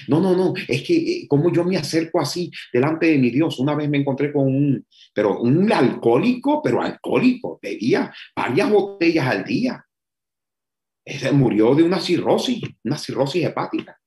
No, 0.08 0.20
no, 0.20 0.36
no, 0.36 0.54
es 0.68 0.82
que 0.82 0.96
eh, 0.96 1.26
como 1.28 1.52
yo 1.52 1.64
me 1.64 1.76
acerco 1.76 2.20
así 2.20 2.50
delante 2.72 3.06
de 3.06 3.18
mi 3.18 3.30
Dios. 3.30 3.58
Una 3.58 3.74
vez 3.74 3.88
me 3.88 3.98
encontré 3.98 4.32
con 4.32 4.46
un, 4.46 4.86
pero 5.14 5.40
un 5.40 5.72
alcohólico, 5.72 6.60
pero 6.62 6.82
alcohólico, 6.82 7.58
bebía 7.62 8.12
varias 8.34 8.70
botellas 8.70 9.26
al 9.26 9.44
día. 9.44 9.84
Ese 11.04 11.32
murió 11.32 11.74
de 11.74 11.82
una 11.82 12.00
cirrosis, 12.00 12.62
una 12.82 12.98
cirrosis 12.98 13.44
hepática. 13.44 13.98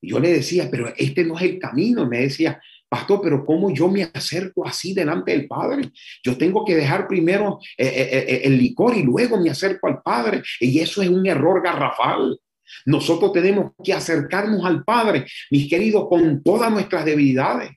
Yo 0.00 0.18
le 0.18 0.32
decía, 0.32 0.68
pero 0.70 0.92
este 0.96 1.24
no 1.24 1.36
es 1.36 1.42
el 1.42 1.58
camino. 1.58 2.06
me 2.06 2.20
decía, 2.20 2.60
pastor, 2.88 3.20
pero 3.22 3.44
¿cómo 3.44 3.72
yo 3.72 3.88
me 3.88 4.02
acerco 4.02 4.66
así 4.66 4.94
delante 4.94 5.32
del 5.32 5.46
Padre? 5.46 5.90
Yo 6.22 6.36
tengo 6.36 6.64
que 6.64 6.76
dejar 6.76 7.08
primero 7.08 7.58
eh, 7.76 7.86
eh, 7.86 8.40
el 8.44 8.58
licor 8.58 8.96
y 8.96 9.02
luego 9.02 9.40
me 9.40 9.50
acerco 9.50 9.88
al 9.88 10.02
Padre. 10.02 10.42
Y 10.60 10.78
eso 10.80 11.02
es 11.02 11.08
un 11.08 11.26
error 11.26 11.62
garrafal. 11.62 12.38
Nosotros 12.84 13.32
tenemos 13.32 13.72
que 13.82 13.92
acercarnos 13.92 14.64
al 14.64 14.84
Padre, 14.84 15.26
mis 15.50 15.68
queridos, 15.68 16.08
con 16.08 16.42
todas 16.42 16.70
nuestras 16.70 17.04
debilidades, 17.04 17.70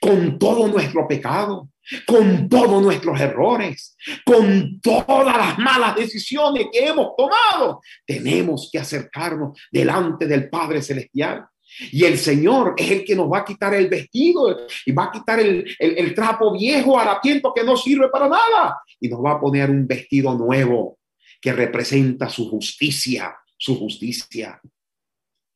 con 0.00 0.38
todo 0.38 0.68
nuestro 0.68 1.06
pecado, 1.06 1.68
con 2.06 2.48
todos 2.48 2.82
nuestros 2.82 3.20
errores, 3.20 3.96
con 4.24 4.80
todas 4.80 5.36
las 5.36 5.58
malas 5.58 5.94
decisiones 5.96 6.66
que 6.72 6.86
hemos 6.86 7.14
tomado. 7.16 7.80
Tenemos 8.06 8.70
que 8.72 8.78
acercarnos 8.78 9.58
delante 9.70 10.26
del 10.26 10.48
Padre 10.48 10.82
Celestial. 10.82 11.46
Y 11.90 12.04
el 12.04 12.18
Señor 12.18 12.74
es 12.76 12.90
el 12.90 13.04
que 13.04 13.16
nos 13.16 13.30
va 13.30 13.38
a 13.38 13.44
quitar 13.44 13.74
el 13.74 13.88
vestido 13.88 14.66
y 14.86 14.92
va 14.92 15.04
a 15.04 15.12
quitar 15.12 15.40
el, 15.40 15.64
el, 15.78 16.14
trapo 16.14 16.52
viejo, 16.52 16.98
harapiento 16.98 17.52
que 17.54 17.64
no 17.64 17.76
sirve 17.76 18.08
para 18.08 18.28
nada. 18.28 18.78
Y 19.00 19.08
nos 19.08 19.24
va 19.24 19.32
a 19.32 19.40
poner 19.40 19.70
un 19.70 19.86
vestido 19.86 20.34
nuevo 20.34 20.98
que 21.40 21.52
representa 21.52 22.28
su 22.28 22.48
justicia, 22.48 23.36
su 23.56 23.78
justicia. 23.78 24.60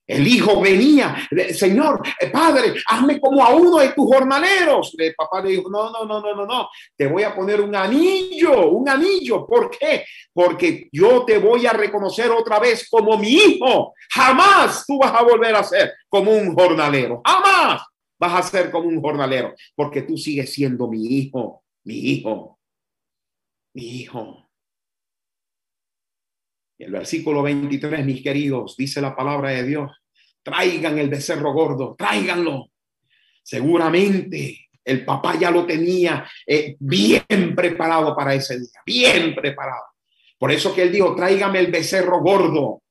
El 0.09 0.27
hijo 0.27 0.59
venía, 0.59 1.29
Señor, 1.53 2.01
eh, 2.19 2.31
Padre, 2.31 2.73
hazme 2.87 3.21
como 3.21 3.45
a 3.45 3.51
uno 3.51 3.77
de 3.77 3.91
tus 3.91 4.07
jornaleros. 4.07 4.95
El 4.97 5.15
papá 5.15 5.43
le 5.43 5.51
dijo, 5.51 5.69
no, 5.69 5.91
no, 5.91 6.07
no, 6.07 6.23
no, 6.23 6.35
no, 6.35 6.47
no, 6.47 6.69
te 6.97 7.07
voy 7.07 7.25
a 7.25 7.35
poner 7.35 7.61
un 7.61 7.77
anillo, 7.77 8.71
un 8.71 8.89
anillo. 8.89 9.47
¿Por 9.47 9.69
qué? 9.69 10.07
Porque 10.33 10.89
yo 10.91 11.27
te 11.27 11.37
voy 11.37 11.67
a 11.67 11.75
reconocer 11.75 12.31
otra 12.31 12.59
vez 12.59 12.89
como 12.89 13.19
mi 13.19 13.35
hijo. 13.35 13.93
Jamás 14.11 14.87
tú 14.87 14.99
vas 14.99 15.13
a 15.13 15.23
volver 15.23 15.55
a 15.55 15.63
ser 15.63 15.93
como 16.09 16.33
un 16.33 16.55
jornalero. 16.55 17.21
Jamás 17.23 17.83
vas 18.19 18.33
a 18.33 18.49
ser 18.49 18.71
como 18.71 18.89
un 18.89 19.03
jornalero, 19.03 19.55
porque 19.77 20.03
tú 20.03 20.17
sigues 20.17 20.51
siendo 20.51 20.89
mi 20.89 21.05
hijo, 21.05 21.63
mi 21.85 21.97
hijo, 21.97 22.59
mi 23.75 24.01
hijo. 24.01 24.48
El 26.79 26.93
versículo 26.93 27.43
23, 27.43 28.05
mis 28.05 28.23
queridos, 28.23 28.77
dice 28.77 29.01
la 29.01 29.15
palabra 29.17 29.51
de 29.51 29.65
Dios, 29.65 29.91
traigan 30.43 30.97
el 30.99 31.09
becerro 31.09 31.53
gordo, 31.53 31.97
tráiganlo. 31.99 32.71
Seguramente 33.43 34.69
el 34.85 35.05
papá 35.05 35.37
ya 35.37 35.51
lo 35.51 35.67
tenía 35.67 36.27
eh, 36.47 36.77
bien 36.79 37.55
preparado 37.57 38.15
para 38.15 38.35
ese 38.35 38.59
día, 38.59 38.81
bien 38.87 39.35
preparado. 39.35 39.83
Por 40.39 40.53
eso 40.53 40.73
que 40.73 40.83
él 40.83 40.93
dijo, 40.93 41.17
tráigame 41.17 41.59
el 41.59 41.73
becerro 41.73 42.21
gordo, 42.21 42.83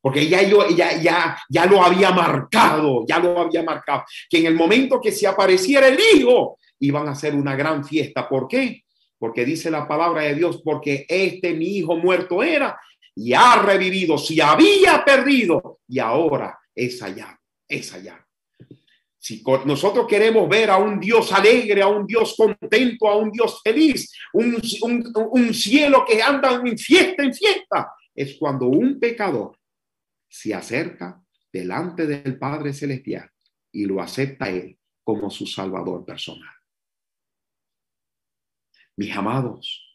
porque 0.00 0.26
ya, 0.26 0.42
yo, 0.42 0.66
ya, 0.70 0.96
ya, 0.96 1.38
ya 1.50 1.66
lo 1.66 1.82
había 1.82 2.10
marcado, 2.12 3.04
ya 3.06 3.18
lo 3.18 3.38
había 3.38 3.62
marcado, 3.62 4.04
que 4.30 4.38
en 4.38 4.46
el 4.46 4.54
momento 4.54 5.00
que 5.00 5.12
se 5.12 5.26
apareciera 5.26 5.88
el 5.88 5.98
hijo, 6.14 6.56
iban 6.80 7.08
a 7.08 7.12
hacer 7.12 7.34
una 7.34 7.54
gran 7.54 7.84
fiesta. 7.84 8.28
¿Por 8.28 8.48
qué? 8.48 8.84
Porque 9.18 9.44
dice 9.44 9.70
la 9.70 9.86
palabra 9.86 10.22
de 10.22 10.34
Dios, 10.34 10.62
porque 10.64 11.04
este 11.08 11.52
mi 11.52 11.76
hijo 11.76 11.96
muerto 11.96 12.42
era 12.42 12.78
y 13.20 13.32
ha 13.32 13.60
revivido, 13.60 14.16
si 14.16 14.40
había 14.40 15.04
perdido 15.04 15.80
y 15.88 15.98
ahora 15.98 16.56
es 16.72 17.02
allá, 17.02 17.36
es 17.66 17.92
allá. 17.92 18.24
Si 19.18 19.42
nosotros 19.64 20.06
queremos 20.06 20.48
ver 20.48 20.70
a 20.70 20.76
un 20.76 21.00
Dios 21.00 21.32
alegre, 21.32 21.82
a 21.82 21.88
un 21.88 22.06
Dios 22.06 22.36
contento, 22.36 23.08
a 23.08 23.16
un 23.16 23.32
Dios 23.32 23.60
feliz, 23.64 24.12
un, 24.32 24.56
un 25.32 25.52
cielo 25.52 26.04
que 26.06 26.22
anda 26.22 26.62
en 26.64 26.78
fiesta, 26.78 27.24
en 27.24 27.34
fiesta, 27.34 27.92
es 28.14 28.36
cuando 28.38 28.68
un 28.68 29.00
pecador 29.00 29.58
se 30.28 30.54
acerca 30.54 31.20
delante 31.52 32.06
del 32.06 32.38
Padre 32.38 32.72
Celestial 32.72 33.28
y 33.72 33.84
lo 33.84 34.00
acepta 34.00 34.48
Él 34.48 34.78
como 35.02 35.28
su 35.28 35.44
Salvador 35.44 36.04
personal. 36.04 36.54
Mis 38.94 39.16
amados, 39.16 39.92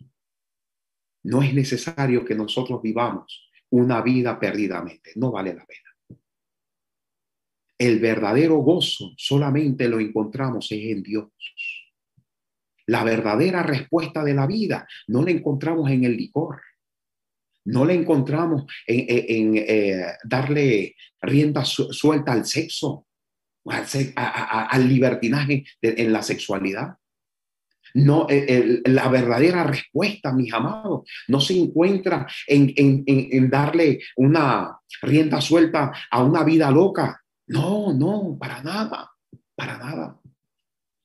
no 1.24 1.42
es 1.42 1.54
necesario 1.54 2.26
que 2.26 2.36
nosotros 2.36 2.82
vivamos 2.82 3.50
una 3.70 4.02
vida 4.02 4.40
perdidamente, 4.40 5.12
no 5.16 5.32
vale 5.32 5.54
la 5.54 5.66
pena. 5.66 6.20
El 7.78 8.00
verdadero 8.00 8.58
gozo 8.58 9.14
solamente 9.18 9.90
lo 9.90 10.00
encontramos 10.00 10.72
en 10.72 11.02
Dios. 11.02 11.30
La 12.86 13.04
verdadera 13.04 13.64
respuesta 13.64 14.24
de 14.24 14.34
la 14.34 14.46
vida 14.46 14.88
no 15.08 15.24
la 15.24 15.32
encontramos 15.32 15.90
en 15.90 16.04
el 16.04 16.16
licor. 16.16 16.62
No 17.66 17.86
la 17.86 17.94
encontramos 17.94 18.66
en, 18.86 19.56
eh, 19.56 20.06
darle 20.24 20.96
rienda 21.22 21.64
suelta 21.64 22.34
al 22.34 22.46
sexo, 22.46 23.08
al, 23.66 24.88
libertinaje 24.88 25.64
en 25.82 26.12
la 26.12 26.22
sexualidad. 26.22 26.98
No, 27.96 28.26
eh, 28.30 28.82
la 28.86 29.08
verdadera 29.08 29.64
respuesta, 29.64 30.34
mis 30.34 30.52
amados, 30.52 31.08
no 31.28 31.40
se 31.40 31.58
encuentra 31.58 32.28
en, 32.48 32.74
en, 32.76 33.50
darle 33.50 34.00
una 34.16 34.80
rienda 35.02 35.40
suelta 35.42 35.92
a 36.10 36.24
una 36.24 36.44
vida 36.44 36.72
loca. 36.72 37.22
No, 37.48 37.94
no, 37.94 38.38
para 38.40 38.64
nada, 38.64 39.12
para 39.56 39.78
nada. 39.78 40.20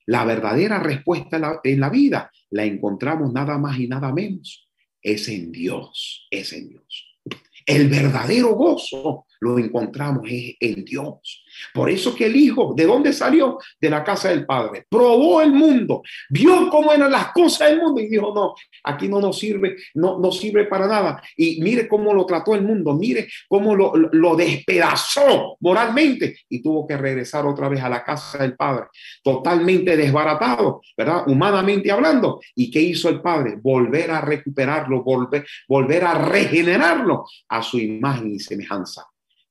La 0.06 0.24
verdadera 0.24 0.78
respuesta 0.78 1.60
en 1.62 1.80
la 1.80 1.90
vida 1.90 2.30
la 2.50 2.64
encontramos 2.64 3.32
nada 3.32 3.58
más 3.58 3.78
y 3.78 3.86
nada 3.86 4.12
menos 4.12 4.68
es 5.02 5.28
en 5.28 5.52
Dios, 5.52 6.26
es 6.30 6.52
en 6.52 6.68
Dios. 6.68 7.18
El 7.66 7.88
verdadero 7.88 8.54
gozo 8.54 9.26
lo 9.40 9.58
encontramos 9.58 10.26
en 10.28 10.84
Dios. 10.84 11.44
Por 11.72 11.90
eso 11.90 12.14
que 12.14 12.26
el 12.26 12.36
Hijo, 12.36 12.74
¿de 12.76 12.86
dónde 12.86 13.12
salió? 13.12 13.58
De 13.80 13.90
la 13.90 14.04
casa 14.04 14.30
del 14.30 14.46
Padre. 14.46 14.86
Probó 14.88 15.40
el 15.40 15.52
mundo, 15.52 16.02
vio 16.30 16.68
cómo 16.70 16.92
eran 16.92 17.10
las 17.10 17.32
cosas 17.32 17.70
del 17.70 17.80
mundo 17.80 18.00
y 18.00 18.08
dijo, 18.08 18.32
no, 18.34 18.54
aquí 18.84 19.08
no 19.08 19.20
nos 19.20 19.38
sirve, 19.38 19.76
no, 19.94 20.18
no 20.18 20.30
sirve 20.30 20.66
para 20.66 20.86
nada. 20.86 21.22
Y 21.36 21.60
mire 21.60 21.88
cómo 21.88 22.14
lo 22.14 22.26
trató 22.26 22.54
el 22.54 22.62
mundo, 22.62 22.94
mire 22.94 23.28
cómo 23.48 23.74
lo, 23.74 23.92
lo 23.96 24.36
despedazó 24.36 25.56
moralmente 25.60 26.38
y 26.48 26.62
tuvo 26.62 26.86
que 26.86 26.96
regresar 26.96 27.46
otra 27.46 27.68
vez 27.68 27.82
a 27.82 27.88
la 27.88 28.04
casa 28.04 28.38
del 28.38 28.56
Padre, 28.56 28.86
totalmente 29.22 29.96
desbaratado, 29.96 30.80
¿verdad? 30.96 31.24
Humanamente 31.26 31.90
hablando. 31.90 32.40
¿Y 32.54 32.70
qué 32.70 32.80
hizo 32.80 33.08
el 33.08 33.20
Padre? 33.20 33.56
Volver 33.60 34.10
a 34.10 34.20
recuperarlo, 34.20 35.02
volver, 35.02 35.46
volver 35.68 36.04
a 36.04 36.14
regenerarlo 36.14 37.24
a 37.48 37.62
su 37.62 37.78
imagen 37.78 38.32
y 38.34 38.38
semejanza. 38.38 39.06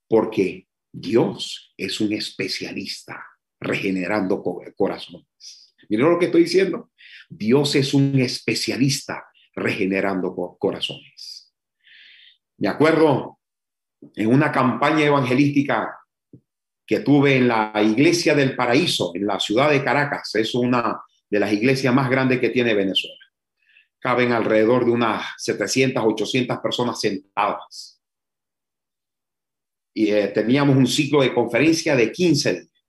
Porque 0.07 0.67
Dios 0.91 1.73
es 1.77 1.99
un 1.99 2.13
especialista 2.13 3.23
regenerando 3.59 4.41
corazones. 4.75 5.75
Miren 5.89 6.09
lo 6.09 6.19
que 6.19 6.25
estoy 6.25 6.43
diciendo. 6.43 6.91
Dios 7.29 7.75
es 7.75 7.93
un 7.93 8.19
especialista 8.19 9.25
regenerando 9.53 10.35
corazones. 10.59 11.53
Me 12.57 12.67
acuerdo 12.67 13.39
en 14.15 14.27
una 14.27 14.51
campaña 14.51 15.05
evangelística 15.05 15.97
que 16.85 17.01
tuve 17.01 17.35
en 17.35 17.47
la 17.47 17.73
iglesia 17.83 18.33
del 18.33 18.55
paraíso, 18.55 19.11
en 19.13 19.27
la 19.27 19.39
ciudad 19.39 19.69
de 19.69 19.83
Caracas. 19.83 20.33
Es 20.35 20.55
una 20.55 21.01
de 21.29 21.39
las 21.39 21.51
iglesias 21.51 21.93
más 21.93 22.09
grandes 22.09 22.39
que 22.39 22.49
tiene 22.49 22.73
Venezuela. 22.73 23.17
Caben 23.99 24.31
alrededor 24.31 24.85
de 24.85 24.91
unas 24.91 25.25
700, 25.37 26.03
800 26.05 26.59
personas 26.59 26.99
sentadas 26.99 27.96
y 29.97 30.12
eh, 30.12 30.27
teníamos 30.27 30.77
un 30.77 30.86
ciclo 30.86 31.23
de 31.23 31.33
conferencia 31.33 31.95
de 31.95 32.12
15 32.12 32.53
días. 32.53 32.86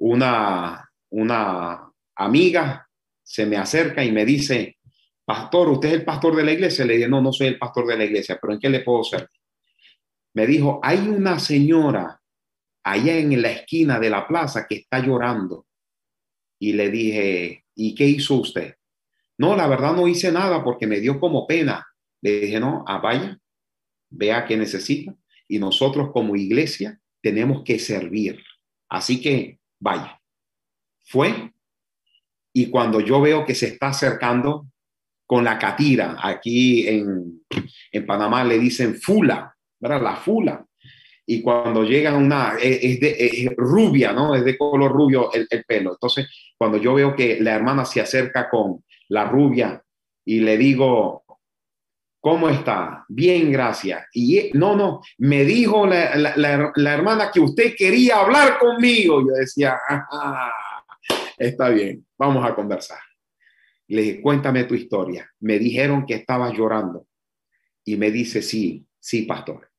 Una, 0.00 0.90
una 1.10 1.92
amiga 2.16 2.88
se 3.22 3.46
me 3.46 3.56
acerca 3.56 4.02
y 4.02 4.10
me 4.10 4.24
dice, 4.24 4.78
pastor, 5.24 5.68
¿usted 5.68 5.90
es 5.90 5.94
el 5.94 6.04
pastor 6.04 6.34
de 6.34 6.42
la 6.42 6.50
iglesia? 6.50 6.84
Le 6.84 6.96
dije, 6.96 7.08
no, 7.08 7.22
no 7.22 7.32
soy 7.32 7.46
el 7.46 7.58
pastor 7.58 7.86
de 7.86 7.98
la 7.98 8.04
iglesia, 8.04 8.36
pero 8.42 8.52
¿en 8.52 8.58
qué 8.58 8.68
le 8.68 8.80
puedo 8.80 9.04
servir? 9.04 9.28
Me 10.34 10.44
dijo, 10.44 10.80
hay 10.82 11.06
una 11.06 11.38
señora 11.38 12.20
allá 12.82 13.16
en 13.18 13.40
la 13.40 13.52
esquina 13.52 14.00
de 14.00 14.10
la 14.10 14.26
plaza 14.26 14.66
que 14.68 14.78
está 14.78 14.98
llorando. 14.98 15.66
Y 16.58 16.72
le 16.72 16.90
dije, 16.90 17.64
¿y 17.76 17.94
qué 17.94 18.06
hizo 18.06 18.34
usted? 18.34 18.74
No, 19.38 19.54
la 19.54 19.68
verdad 19.68 19.94
no 19.94 20.08
hice 20.08 20.32
nada 20.32 20.64
porque 20.64 20.88
me 20.88 20.98
dio 20.98 21.20
como 21.20 21.46
pena. 21.46 21.86
Le 22.22 22.40
dije, 22.40 22.58
no, 22.58 22.84
ah, 22.88 22.98
vaya, 22.98 23.38
vea 24.10 24.44
qué 24.44 24.56
necesita 24.56 25.14
y 25.52 25.58
nosotros 25.58 26.12
como 26.14 26.34
iglesia 26.34 26.98
tenemos 27.20 27.62
que 27.62 27.78
servir. 27.78 28.42
Así 28.88 29.20
que 29.20 29.58
vaya, 29.78 30.18
fue 31.04 31.52
y 32.54 32.70
cuando 32.70 33.00
yo 33.00 33.20
veo 33.20 33.44
que 33.44 33.54
se 33.54 33.66
está 33.66 33.88
acercando 33.88 34.68
con 35.26 35.44
la 35.44 35.58
catira, 35.58 36.16
aquí 36.22 36.88
en, 36.88 37.42
en 37.92 38.06
Panamá 38.06 38.44
le 38.44 38.58
dicen 38.58 38.94
fula, 38.94 39.54
¿verdad? 39.78 40.00
La 40.02 40.16
fula. 40.16 40.64
Y 41.26 41.42
cuando 41.42 41.84
llega 41.84 42.16
una, 42.16 42.56
es, 42.58 42.98
de, 43.00 43.54
rubia, 43.54 44.14
¿no? 44.14 44.34
Es 44.34 44.46
de 44.46 44.56
color 44.56 44.90
rubio 44.90 45.30
el, 45.34 45.46
el 45.50 45.64
pelo. 45.64 45.92
Entonces, 45.92 46.28
cuando 46.56 46.78
yo 46.78 46.94
veo 46.94 47.14
que 47.14 47.40
la 47.40 47.54
hermana 47.54 47.84
se 47.84 48.00
acerca 48.00 48.48
con 48.48 48.84
la 49.08 49.26
rubia 49.26 49.82
y 50.24 50.40
le 50.40 50.56
digo, 50.56 51.21
¿Cómo 52.22 52.48
está? 52.48 53.04
Bien, 53.08 53.50
gracias. 53.50 54.06
Y 54.12 54.38
eh, 54.38 54.50
no, 54.54 54.76
no, 54.76 55.00
me 55.18 55.44
dijo 55.44 55.84
la, 55.88 56.72
hermana 56.76 57.32
que 57.32 57.40
usted 57.40 57.74
quería 57.76 58.20
hablar 58.20 58.60
conmigo. 58.60 59.22
Yo 59.22 59.34
decía, 59.34 59.76
está 61.36 61.70
bien, 61.70 62.06
vamos 62.16 62.48
a 62.48 62.54
conversar. 62.54 63.00
Le 63.88 64.02
dije, 64.02 64.22
cuéntame 64.22 64.62
tu 64.64 64.76
historia. 64.76 65.28
Me 65.40 65.58
dijeron 65.58 66.06
que 66.06 66.14
estabas 66.14 66.52
llorando. 66.52 67.08
Y 67.84 67.96
me 67.96 68.12
dice, 68.12 68.40
sí, 68.40 68.86
sí, 69.00 69.22
pastor. 69.22 69.72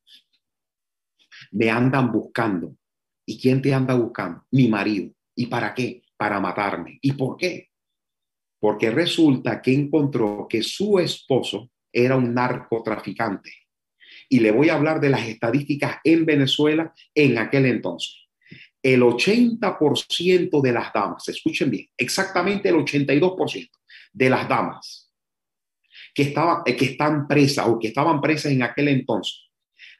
Me 1.50 1.70
andan 1.70 2.12
buscando. 2.12 2.76
¿Y 3.24 3.40
quién 3.40 3.62
te 3.62 3.72
anda 3.72 3.94
buscando? 3.94 4.44
Mi 4.50 4.68
marido. 4.68 5.10
¿Y 5.34 5.46
para 5.46 5.72
qué? 5.72 6.02
Para 6.14 6.38
matarme. 6.40 6.98
¿Y 7.00 7.12
por 7.12 7.38
qué? 7.38 7.70
Porque 8.60 8.90
resulta 8.90 9.62
que 9.62 9.72
encontró 9.72 10.46
que 10.46 10.62
su 10.62 10.98
esposo 10.98 11.70
era 11.94 12.16
un 12.16 12.34
narcotraficante. 12.34 13.52
Y 14.28 14.40
le 14.40 14.50
voy 14.50 14.68
a 14.68 14.74
hablar 14.74 15.00
de 15.00 15.10
las 15.10 15.26
estadísticas 15.26 15.98
en 16.02 16.26
Venezuela 16.26 16.92
en 17.14 17.38
aquel 17.38 17.66
entonces. 17.66 18.26
El 18.82 19.02
80% 19.02 20.60
de 20.60 20.72
las 20.72 20.92
damas, 20.92 21.28
escuchen 21.28 21.70
bien, 21.70 21.88
exactamente 21.96 22.68
el 22.68 22.74
82% 22.74 23.70
de 24.12 24.30
las 24.30 24.48
damas 24.48 25.10
que, 26.14 26.22
estaban, 26.22 26.62
eh, 26.66 26.76
que 26.76 26.84
están 26.86 27.26
presas 27.26 27.66
o 27.66 27.78
que 27.78 27.88
estaban 27.88 28.20
presas 28.20 28.52
en 28.52 28.62
aquel 28.62 28.88
entonces, 28.88 29.50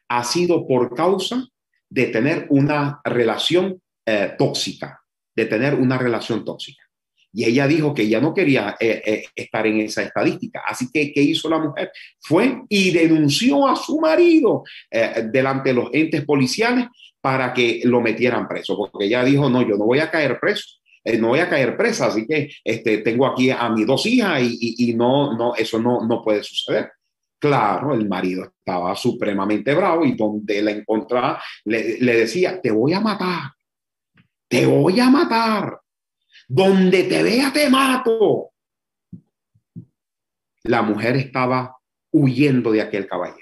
ha 0.08 0.22
sido 0.22 0.66
por 0.66 0.94
causa 0.94 1.48
de 1.88 2.06
tener 2.06 2.46
una 2.50 3.00
relación 3.04 3.80
eh, 4.06 4.34
tóxica, 4.36 5.00
de 5.34 5.46
tener 5.46 5.74
una 5.74 5.96
relación 5.96 6.44
tóxica. 6.44 6.83
Y 7.36 7.44
ella 7.44 7.66
dijo 7.66 7.92
que 7.92 8.08
ya 8.08 8.20
no 8.20 8.32
quería 8.32 8.76
eh, 8.78 9.02
eh, 9.04 9.24
estar 9.34 9.66
en 9.66 9.80
esa 9.80 10.02
estadística. 10.02 10.62
Así 10.64 10.88
que, 10.92 11.12
¿qué 11.12 11.20
hizo 11.20 11.48
la 11.48 11.58
mujer? 11.58 11.90
Fue 12.20 12.62
y 12.68 12.92
denunció 12.92 13.66
a 13.66 13.74
su 13.74 13.98
marido 14.00 14.62
eh, 14.88 15.28
delante 15.32 15.70
de 15.70 15.74
los 15.74 15.88
entes 15.92 16.24
policiales 16.24 16.86
para 17.20 17.52
que 17.52 17.80
lo 17.84 18.00
metieran 18.00 18.46
preso, 18.46 18.76
porque 18.76 19.06
ella 19.06 19.24
dijo, 19.24 19.50
no, 19.50 19.62
yo 19.62 19.76
no 19.76 19.84
voy 19.84 19.98
a 19.98 20.12
caer 20.12 20.38
preso. 20.38 20.78
no 21.18 21.28
voy 21.28 21.40
a 21.40 21.48
caer 21.48 21.76
presa, 21.76 22.06
así 22.06 22.24
que 22.24 22.50
este, 22.62 22.98
tengo 22.98 23.26
aquí 23.26 23.50
a 23.50 23.68
mis 23.68 23.86
dos 23.86 24.06
hijas 24.06 24.40
y, 24.40 24.94
no, 24.94 25.36
no, 25.36 25.56
eso 25.56 25.80
no, 25.80 26.06
no 26.06 26.22
puede 26.22 26.44
suceder. 26.44 26.92
Claro, 27.40 27.94
el 27.94 28.08
marido 28.08 28.44
estaba 28.44 28.94
supremamente 28.94 29.74
bravo 29.74 30.04
y 30.04 30.12
donde 30.12 30.62
la 30.62 30.70
encontraba 30.70 31.42
le 31.64 32.16
decía, 32.16 32.60
te 32.60 32.70
voy 32.70 32.92
a 32.92 33.00
matar, 33.00 33.50
te 34.48 34.66
voy 34.66 35.00
a 35.00 35.10
matar 35.10 35.78
donde 36.48 37.04
te 37.04 37.22
vea 37.22 37.52
te 37.52 37.68
mato. 37.70 38.50
La 40.64 40.82
mujer 40.82 41.16
estaba 41.16 41.76
huyendo 42.10 42.72
de 42.72 42.80
aquel 42.80 43.06
caballero. 43.06 43.38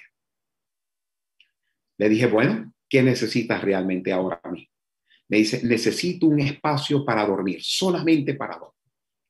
Le 1.99 2.09
dije, 2.09 2.27
bueno, 2.27 2.73
¿qué 2.89 3.03
necesitas 3.03 3.63
realmente 3.63 4.13
ahora 4.13 4.41
a 4.43 4.51
mí? 4.51 4.69
Me 5.29 5.39
dice, 5.39 5.63
necesito 5.65 6.27
un 6.27 6.41
espacio 6.41 7.05
para 7.05 7.25
dormir, 7.25 7.59
solamente 7.61 8.35
para 8.35 8.55
dormir. 8.55 8.73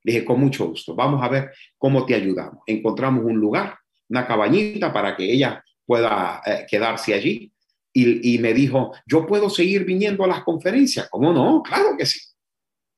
Le 0.05 0.13
dije, 0.13 0.25
con 0.25 0.41
mucho 0.41 0.69
gusto, 0.69 0.95
vamos 0.95 1.23
a 1.23 1.29
ver 1.29 1.53
cómo 1.77 2.07
te 2.07 2.15
ayudamos. 2.15 2.63
Encontramos 2.67 3.25
un 3.25 3.39
lugar, 3.39 3.79
una 4.09 4.27
cabañita 4.27 4.93
para 4.93 5.15
que 5.17 5.31
ella 5.31 5.63
pueda 5.85 6.41
eh, 6.47 6.67
quedarse 6.69 7.15
allí. 7.15 7.53
y, 7.95 8.39
me 8.39 8.55
dijo, 8.55 8.93
yo 9.07 9.27
puedo 9.27 9.51
seguir 9.51 9.85
viniendo 9.85 10.25
a 10.25 10.29
las 10.29 10.43
conferencias. 10.45 11.09
¿Cómo 11.11 11.31
no? 11.31 11.63
Claro 11.63 11.95
que 11.99 12.07
sí. 12.07 12.19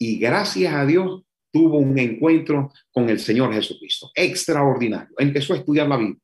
Y 0.07 0.19
gracias 0.19 0.75
a 0.75 0.85
Dios 0.85 1.23
tuvo 1.51 1.79
un 1.79 1.99
encuentro 1.99 2.71
con 2.93 3.09
el 3.09 3.19
Señor 3.19 3.55
Jesucristo. 3.55 4.11
Extraordinario. 4.15 5.15
Empezó 5.17 5.55
a 5.55 5.57
estudiar 5.57 5.89
la 5.89 5.97
Biblia. 5.97 6.21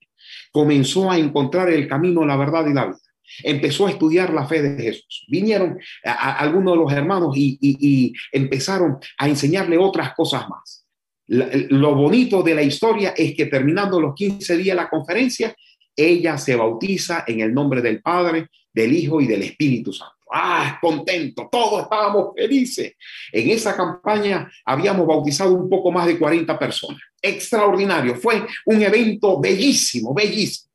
Comenzó 0.53 1.11
a 1.11 1.17
encontrar 1.17 1.71
el 1.71 1.89
camino, 1.89 2.27
la 2.27 2.37
verdad 2.37 2.67
y 2.67 2.75
la 2.75 2.89
vida. 2.89 2.99
Empezó 3.43 3.87
a 3.87 3.91
estudiar 3.91 4.35
la 4.35 4.47
fe 4.47 4.61
de 4.61 4.83
Jesús. 4.83 5.25
Vinieron 5.29 5.79
algunos 6.05 6.75
de 6.75 6.79
los 6.79 6.93
hermanos 6.93 7.35
y, 7.35 8.13
empezaron 8.33 8.99
a 9.17 9.29
enseñarle 9.29 9.79
otras 9.79 10.13
cosas 10.15 10.47
más. 10.47 10.85
Lo 11.27 11.95
bonito 11.95 12.43
de 12.43 12.55
la 12.55 12.63
historia 12.63 13.15
es 13.17 13.35
que 13.35 13.47
terminando 13.47 13.99
los 13.99 14.15
15 14.15 14.59
días 14.59 14.77
de 14.77 14.83
la 14.83 14.91
conferencia, 14.91 15.57
ella 15.97 16.37
se 16.37 16.55
bautiza 16.55 17.25
en 17.27 17.41
el 17.41 17.55
nombre 17.55 17.81
del 17.81 18.03
Padre, 18.03 18.49
del 18.75 18.93
Hijo 18.93 19.23
y 19.23 19.27
del 19.27 19.43
Espíritu 19.43 19.91
Santo. 19.91 20.20
Ah, 20.33 20.79
contento, 20.81 21.49
todos 21.51 21.83
estábamos 21.83 22.33
felices. 22.37 22.95
En 23.33 23.51
esa 23.51 23.77
campaña 23.77 24.51
habíamos 24.65 25.07
bautizado 25.07 25.55
un 25.55 25.69
poco 25.69 25.91
más 25.91 26.07
de 26.07 26.19
40 26.19 26.59
personas. 26.59 27.01
Extraordinario, 27.21 28.15
fue 28.15 28.47
un 28.67 28.83
evento 28.83 29.41
bellísimo, 29.41 30.15
bellísimo. 30.15 30.71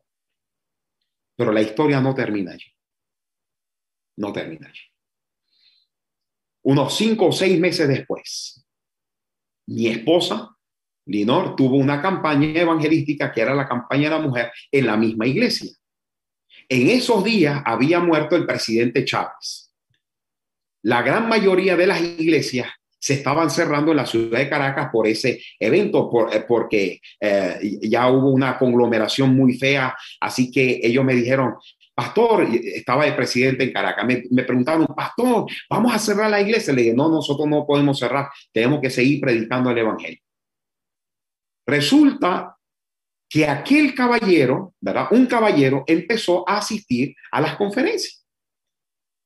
Pero 1.38 1.52
la 1.52 1.62
historia 1.62 2.02
no 2.02 2.13
termina 2.13 2.52
allí. 2.52 2.72
No 4.18 4.34
termina 4.34 4.68
allí. 4.68 4.82
Unos 6.63 6.96
cinco 6.98 7.28
o 7.28 7.32
seis 7.32 7.60
meses 7.60 7.88
después, 7.88 8.65
mi 9.68 9.88
esposa, 9.88 10.56
Linor, 11.06 11.56
tuvo 11.56 11.76
una 11.78 12.02
campaña 12.02 12.60
evangelística 12.60 13.32
que 13.32 13.41
era 13.41 13.54
la 13.54 13.68
campaña 13.68 14.10
de 14.10 14.15
la 14.15 14.22
mujer 14.22 14.52
en 14.72 14.88
la 14.88 14.98
misma 14.98 15.28
iglesia. 15.28 15.72
En 16.69 16.89
esos 16.89 17.23
días 17.23 17.62
había 17.65 17.99
muerto 17.99 18.36
el 18.36 18.45
presidente 18.45 19.06
Chávez. 19.06 19.71
La 20.84 21.01
gran 21.01 21.28
mayoría 21.28 21.75
de 21.75 21.88
las 21.88 22.01
iglesias 22.01 22.67
se 22.99 23.13
estaban 23.13 23.51
cerrando 23.51 23.91
en 23.91 23.97
la 23.97 24.06
ciudad 24.06 24.39
de 24.39 24.49
Caracas 24.49 24.89
por 24.91 25.06
ese 25.06 25.39
evento, 25.60 26.10
eh, 26.32 26.43
porque 26.47 26.99
eh, 27.19 27.80
ya 27.84 28.10
hubo 28.10 28.32
una 28.32 28.58
conglomeración 28.58 29.36
muy 29.36 29.58
fea. 29.58 29.95
Así 30.19 30.49
que 30.49 30.80
ellos 30.82 31.06
me 31.06 31.13
dijeron, 31.13 31.54
pastor, 31.93 32.47
estaba 32.51 33.06
el 33.06 33.15
presidente 33.15 33.63
en 33.63 33.71
Caracas, 33.73 34.06
me, 34.06 34.23
me, 34.32 34.43
preguntaron, 34.43 34.88
pastor, 34.88 35.45
vamos 35.69 35.93
a 35.93 35.99
cerrar 35.99 36.32
la 36.32 36.41
iglesia. 36.41 36.73
Le 36.73 36.82
dije, 36.82 36.95
no, 36.95 37.10
nosotros 37.10 37.47
no 37.47 37.65
podemos 37.65 37.99
cerrar, 37.99 38.30
tenemos 38.51 38.82
que 38.82 38.89
seguir 38.89 39.21
predicando 39.21 39.69
el 39.69 39.78
evangelio. 39.78 40.19
Resulta 41.67 42.55
que 43.30 43.48
aquel 43.48 43.94
caballero, 43.96 44.74
¿verdad? 44.80 45.08
Un 45.12 45.26
caballero 45.26 45.84
empezó 45.88 46.48
a 46.48 46.58
asistir 46.58 47.16
a 47.32 47.42
las 47.42 47.56
conferencias. 47.56 48.26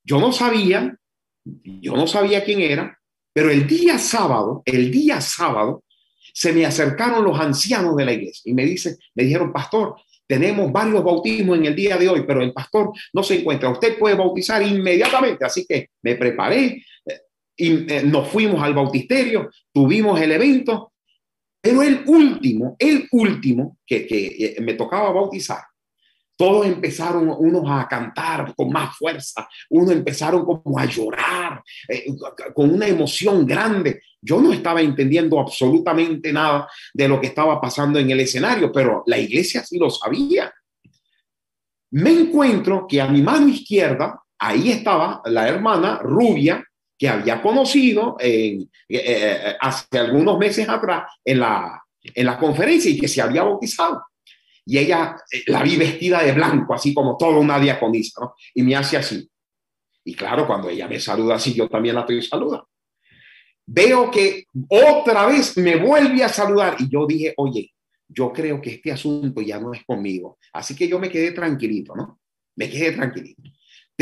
Yo 0.04 0.18
no 0.18 0.32
sabía, 0.32 0.96
yo 1.44 1.94
no 1.94 2.06
sabía 2.06 2.44
quién 2.44 2.60
era, 2.60 2.98
pero 3.32 3.50
el 3.50 3.66
día 3.66 3.98
sábado, 3.98 4.62
el 4.64 4.90
día 4.90 5.20
sábado, 5.20 5.84
se 6.32 6.52
me 6.52 6.64
acercaron 6.64 7.24
los 7.24 7.38
ancianos 7.38 7.96
de 7.96 8.04
la 8.04 8.12
iglesia 8.12 8.50
y 8.50 8.54
me 8.54 8.64
dice, 8.64 8.96
me 9.14 9.24
dijeron, 9.24 9.52
pastor, 9.52 9.96
tenemos 10.26 10.70
varios 10.70 11.02
bautismos 11.02 11.58
en 11.58 11.66
el 11.66 11.74
día 11.74 11.96
de 11.96 12.08
hoy, 12.08 12.24
pero 12.24 12.40
el 12.40 12.52
pastor 12.52 12.92
no 13.12 13.22
se 13.22 13.40
encuentra. 13.40 13.68
Usted 13.68 13.98
puede 13.98 14.14
bautizar 14.14 14.62
inmediatamente. 14.62 15.44
Así 15.44 15.66
que 15.66 15.90
me 16.02 16.14
preparé 16.14 16.84
eh, 17.04 17.20
y 17.56 17.92
eh, 17.92 18.02
nos 18.04 18.28
fuimos 18.28 18.62
al 18.62 18.72
bautisterio, 18.72 19.50
tuvimos 19.72 20.20
el 20.20 20.30
evento 20.30 20.92
pero 21.60 21.82
el 21.82 22.02
último, 22.06 22.76
el 22.78 23.06
último 23.12 23.78
que, 23.86 24.56
me 24.60 24.74
tocaba 24.74 25.12
bautizar, 25.12 25.62
todos 26.36 26.66
empezaron 26.66 27.28
unos 27.28 27.64
a 27.68 27.86
cantar 27.86 28.54
con 28.56 28.70
más 28.70 28.96
fuerza, 28.96 29.46
unos 29.68 29.92
empezaron 29.92 30.46
como 30.46 30.78
a 30.78 30.86
llorar, 30.86 31.62
eh, 31.86 32.06
con 32.54 32.70
una 32.70 32.86
emoción 32.86 33.46
grande. 33.46 34.00
Yo 34.22 34.40
no 34.40 34.50
estaba 34.50 34.80
entendiendo 34.80 35.38
absolutamente 35.38 36.32
nada 36.32 36.66
de 36.94 37.08
lo 37.08 37.20
que 37.20 37.26
estaba 37.26 37.60
pasando 37.60 37.98
en 37.98 38.10
el 38.10 38.20
escenario, 38.20 38.72
pero 38.72 39.02
la 39.06 39.18
iglesia 39.18 39.62
sí 39.62 39.78
lo 39.78 39.90
sabía. 39.90 40.50
Me 41.90 42.10
encuentro 42.10 42.86
que 42.88 43.02
a 43.02 43.08
mi 43.08 43.20
mano 43.20 43.48
izquierda, 43.48 44.22
ahí 44.38 44.70
estaba 44.70 45.20
la 45.26 45.46
hermana 45.46 45.98
rubia, 46.02 46.64
que 47.00 47.08
había 47.08 47.40
conocido 47.40 48.18
eh, 48.20 48.58
eh, 48.86 49.56
hace 49.58 49.98
algunos 49.98 50.36
meses 50.38 50.68
atrás 50.68 51.10
en 51.24 51.40
la, 51.40 51.82
en 52.02 52.26
la 52.26 52.38
conferencia 52.38 52.90
y 52.90 52.98
que 52.98 53.08
se 53.08 53.22
había 53.22 53.42
bautizado. 53.42 54.02
Y 54.66 54.76
ella 54.76 55.16
eh, 55.32 55.44
la 55.46 55.62
vi 55.62 55.78
vestida 55.78 56.22
de 56.22 56.32
blanco, 56.32 56.74
así 56.74 56.92
como 56.92 57.16
toda 57.16 57.38
una 57.38 57.58
diaconisa, 57.58 58.20
¿no? 58.20 58.34
Y 58.54 58.62
me 58.62 58.76
hace 58.76 58.98
así. 58.98 59.26
Y 60.04 60.14
claro, 60.14 60.46
cuando 60.46 60.68
ella 60.68 60.86
me 60.88 61.00
saluda 61.00 61.36
así, 61.36 61.54
yo 61.54 61.70
también 61.70 61.94
la 61.94 62.02
estoy 62.02 62.20
saludando. 62.20 62.68
Veo 63.64 64.10
que 64.10 64.44
otra 64.68 65.24
vez 65.24 65.56
me 65.56 65.76
vuelve 65.76 66.22
a 66.22 66.28
saludar 66.28 66.76
y 66.80 66.90
yo 66.90 67.06
dije, 67.06 67.32
oye, 67.38 67.72
yo 68.08 68.30
creo 68.30 68.60
que 68.60 68.72
este 68.72 68.92
asunto 68.92 69.40
ya 69.40 69.58
no 69.58 69.72
es 69.72 69.82
conmigo. 69.86 70.38
Así 70.52 70.76
que 70.76 70.86
yo 70.86 70.98
me 70.98 71.08
quedé 71.08 71.32
tranquilito, 71.32 71.96
¿no? 71.96 72.20
Me 72.56 72.68
quedé 72.68 72.92
tranquilito 72.92 73.40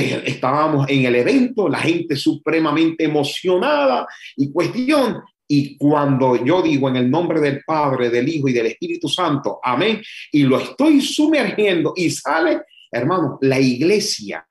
estábamos 0.03 0.89
en 0.89 1.05
el 1.05 1.15
evento, 1.17 1.69
la 1.69 1.79
gente 1.79 2.17
supremamente 2.17 3.05
emocionada 3.05 4.07
y 4.37 4.51
cuestión. 4.53 5.23
Y 5.47 5.77
cuando 5.79 6.45
yo 6.45 6.61
digo 6.61 6.89
en 6.89 6.97
el 6.97 7.11
nombre 7.11 7.41
del 7.41 7.63
Padre, 7.67 8.11
del 8.11 8.29
Hijo 8.29 8.49
y 8.49 8.53
del 8.53 8.67
Espíritu 8.67 9.09
Santo, 9.09 9.59
amén, 9.63 10.03
y 10.31 10.43
lo 10.43 10.59
estoy 10.59 11.01
sumergiendo 11.01 11.95
y 11.97 12.11
sale, 12.11 12.63
hermano, 12.91 13.39
la 13.41 13.59
iglesia, 13.59 14.47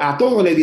a 0.00 0.16
todos 0.16 0.44
le, 0.44 0.54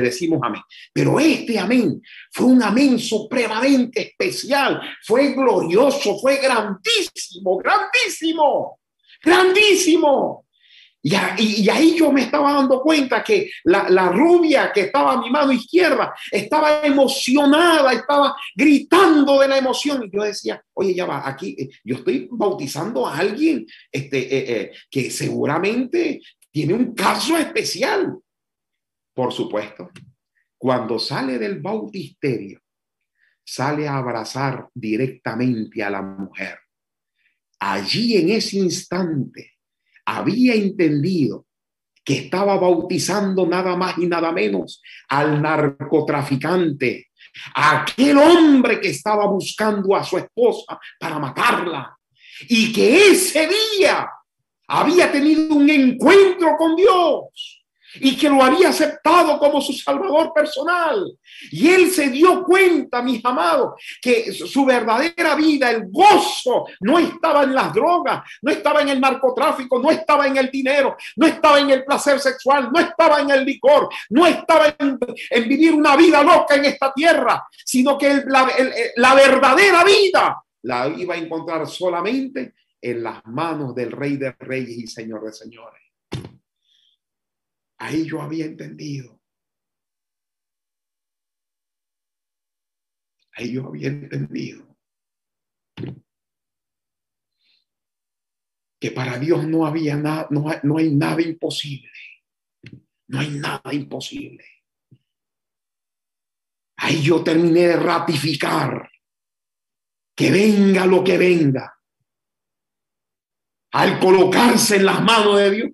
decimos 0.00 0.40
amén. 0.42 0.62
Pero 0.92 1.18
este 1.18 1.58
amén 1.58 2.00
fue 2.30 2.46
un 2.46 2.62
amén 2.62 2.98
supremamente 2.98 4.02
especial, 4.02 4.80
fue 5.04 5.32
glorioso, 5.32 6.18
fue 6.18 6.36
grandísimo, 6.36 7.58
grandísimo, 7.58 8.78
grandísimo. 9.22 10.46
Y, 11.02 11.68
ahí 11.68 11.96
yo 11.96 12.12
me 12.12 12.22
estaba 12.22 12.52
dando 12.52 12.80
cuenta 12.80 13.24
que 13.24 13.50
la, 13.64 14.08
rubia 14.10 14.72
que 14.72 14.82
estaba 14.82 15.14
a 15.14 15.20
mi 15.20 15.30
mano 15.30 15.50
izquierda 15.50 16.14
estaba 16.30 16.82
emocionada, 16.84 17.92
estaba 17.92 18.36
gritando 18.54 19.40
de 19.40 19.48
la 19.48 19.58
emoción. 19.58 20.04
Y 20.04 20.10
yo 20.10 20.22
decía, 20.22 20.64
oye, 20.74 20.94
ya 20.94 21.06
va, 21.06 21.28
aquí 21.28 21.56
eh, 21.58 21.70
yo 21.82 21.96
estoy 21.96 22.28
bautizando 22.30 23.06
a 23.06 23.18
alguien 23.18 23.66
este, 23.90 24.18
eh, 24.18 24.60
eh, 24.60 24.72
que 24.88 25.10
seguramente 25.10 26.20
tiene 26.52 26.74
un 26.74 26.94
caso 26.94 27.36
especial. 27.36 28.16
Por 29.12 29.32
supuesto, 29.32 29.90
cuando 30.56 31.00
sale 31.00 31.38
del 31.38 31.60
bautisterio, 31.60 32.60
sale 33.44 33.88
a 33.88 33.96
abrazar 33.96 34.68
directamente 34.72 35.82
a 35.82 35.90
la 35.90 36.00
mujer. 36.00 36.58
Allí 37.58 38.16
en 38.16 38.30
ese 38.30 38.58
instante 38.58 39.52
había 40.04 40.54
entendido 40.54 41.46
que 42.04 42.14
estaba 42.14 42.56
bautizando 42.58 43.46
nada 43.46 43.76
más 43.76 43.96
y 43.98 44.06
nada 44.06 44.32
menos 44.32 44.82
al 45.08 45.40
narcotraficante, 45.40 47.08
aquel 47.54 48.18
hombre 48.18 48.80
que 48.80 48.90
estaba 48.90 49.26
buscando 49.26 49.94
a 49.94 50.02
su 50.02 50.18
esposa 50.18 50.78
para 50.98 51.18
matarla 51.18 51.96
y 52.48 52.72
que 52.72 53.10
ese 53.10 53.48
día 53.48 54.10
había 54.66 55.12
tenido 55.12 55.54
un 55.54 55.70
encuentro 55.70 56.56
con 56.56 56.74
Dios 56.74 57.61
y 57.94 58.16
que 58.16 58.28
lo 58.28 58.42
había 58.42 58.70
aceptado 58.70 59.38
como 59.38 59.60
su 59.60 59.72
salvador 59.72 60.32
personal. 60.32 61.16
Y 61.50 61.68
él 61.68 61.90
se 61.90 62.08
dio 62.08 62.42
cuenta, 62.42 63.02
mis 63.02 63.24
amados, 63.24 63.74
que 64.00 64.32
su 64.32 64.64
verdadera 64.64 65.34
vida, 65.34 65.70
el 65.70 65.90
gozo, 65.90 66.66
no 66.80 66.98
estaba 66.98 67.42
en 67.44 67.54
las 67.54 67.72
drogas, 67.72 68.22
no 68.42 68.50
estaba 68.50 68.82
en 68.82 68.90
el 68.90 69.00
narcotráfico, 69.00 69.78
no 69.78 69.90
estaba 69.90 70.26
en 70.26 70.36
el 70.36 70.50
dinero, 70.50 70.96
no 71.16 71.26
estaba 71.26 71.60
en 71.60 71.70
el 71.70 71.84
placer 71.84 72.20
sexual, 72.20 72.70
no 72.72 72.80
estaba 72.80 73.20
en 73.20 73.30
el 73.30 73.44
licor, 73.44 73.88
no 74.10 74.26
estaba 74.26 74.74
en, 74.78 74.98
vivir 75.48 75.74
una 75.74 75.96
vida 75.96 76.22
loca 76.22 76.54
en 76.54 76.64
esta 76.64 76.92
tierra, 76.92 77.46
sino 77.64 77.98
que 77.98 78.22
la, 78.26 79.14
verdadera 79.14 79.84
vida 79.84 80.42
la 80.62 80.88
iba 80.88 81.14
a 81.14 81.18
encontrar 81.18 81.66
solamente 81.66 82.54
en 82.80 83.02
las 83.02 83.24
manos 83.26 83.74
del 83.74 83.92
Rey 83.92 84.16
de 84.16 84.32
Reyes 84.38 84.78
y 84.78 84.86
Señor 84.86 85.24
de 85.24 85.32
Señores. 85.32 85.81
Ahí 87.82 88.06
yo 88.06 88.22
había 88.22 88.44
entendido. 88.44 89.20
Ahí 93.32 93.54
yo 93.54 93.66
había 93.66 93.88
entendido 93.88 94.78
que 98.78 98.92
para 98.92 99.18
Dios 99.18 99.48
no 99.48 99.66
había 99.66 99.96
nada, 99.96 100.28
no, 100.30 100.46
no 100.62 100.78
hay 100.78 100.94
nada 100.94 101.20
imposible. 101.22 101.90
No 103.08 103.18
hay 103.18 103.30
nada 103.30 103.74
imposible. 103.74 104.44
Ahí 106.76 107.02
yo 107.02 107.24
terminé 107.24 107.62
de 107.62 107.76
ratificar 107.78 108.92
que 110.14 110.30
venga 110.30 110.86
lo 110.86 111.02
que 111.02 111.18
venga. 111.18 111.76
Al 113.72 113.98
colocarse 113.98 114.76
en 114.76 114.86
las 114.86 115.02
manos 115.02 115.38
de 115.38 115.50
Dios, 115.50 115.70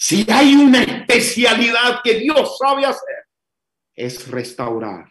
Si 0.00 0.24
hay 0.30 0.54
una 0.54 0.82
especialidad 0.84 2.00
que 2.04 2.20
Dios 2.20 2.56
sabe 2.56 2.86
hacer, 2.86 3.26
es 3.96 4.30
restaurar 4.30 5.10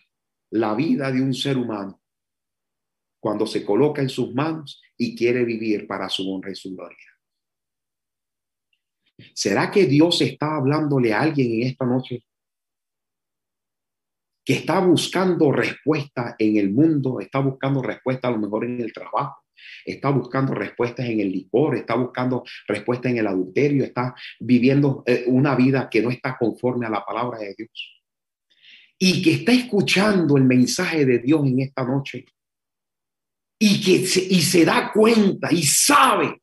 la 0.52 0.74
vida 0.76 1.12
de 1.12 1.22
un 1.22 1.34
ser 1.34 1.58
humano 1.58 2.02
cuando 3.20 3.46
se 3.46 3.66
coloca 3.66 4.02
en 4.02 4.08
sus 4.08 4.34
manos 4.34 4.82
y 4.96 5.14
quiere 5.14 5.44
vivir 5.44 5.86
para 5.86 6.08
su 6.08 6.32
honra 6.34 6.52
y 6.52 6.56
su 6.56 6.74
gloria. 6.74 6.98
¿Será 9.34 9.70
que 9.70 9.86
Dios 9.88 10.22
está 10.22 10.56
hablándole 10.56 11.14
a 11.14 11.22
alguien 11.22 11.52
en 11.52 11.68
esta 11.68 11.86
noche 11.86 12.24
que 14.46 14.54
está 14.54 14.80
buscando 14.80 15.52
respuesta 15.52 16.38
en 16.40 16.56
el 16.56 16.72
mundo, 16.72 17.20
está 17.20 17.40
buscando 17.40 17.82
respuesta 17.82 18.30
a 18.30 18.32
lo 18.32 18.38
mejor 18.38 18.64
en 18.64 18.80
el 18.80 18.94
trabajo, 18.94 19.44
está 19.86 20.10
buscando 20.10 20.54
respuestas 20.54 21.06
en 21.08 21.20
el 21.20 21.32
licor, 21.32 21.76
está 21.76 21.96
buscando 21.96 22.44
respuesta 22.68 23.10
en 23.10 23.18
el 23.18 23.28
adulterio, 23.28 23.84
está 23.84 24.16
viviendo 24.40 25.04
eh, 25.06 25.24
una 25.28 25.56
vida 25.56 25.90
que 25.90 26.02
no 26.02 26.10
está 26.10 26.38
conforme 26.38 26.86
a 26.86 26.90
la 26.90 27.06
palabra 27.06 27.40
de 27.40 27.56
Dios? 27.58 28.02
Y 29.00 29.22
que 29.22 29.34
está 29.34 29.52
escuchando 29.52 30.38
el 30.38 30.44
mensaje 30.44 31.06
de 31.06 31.20
Dios 31.20 31.46
en 31.46 31.60
esta 31.62 31.84
noche 31.84 32.26
y 33.60 33.82
que 33.82 34.06
se, 34.06 34.22
y 34.22 34.42
se 34.42 34.66
da 34.66 34.92
cuenta 34.92 35.52
y 35.52 35.64
sabe 35.64 36.42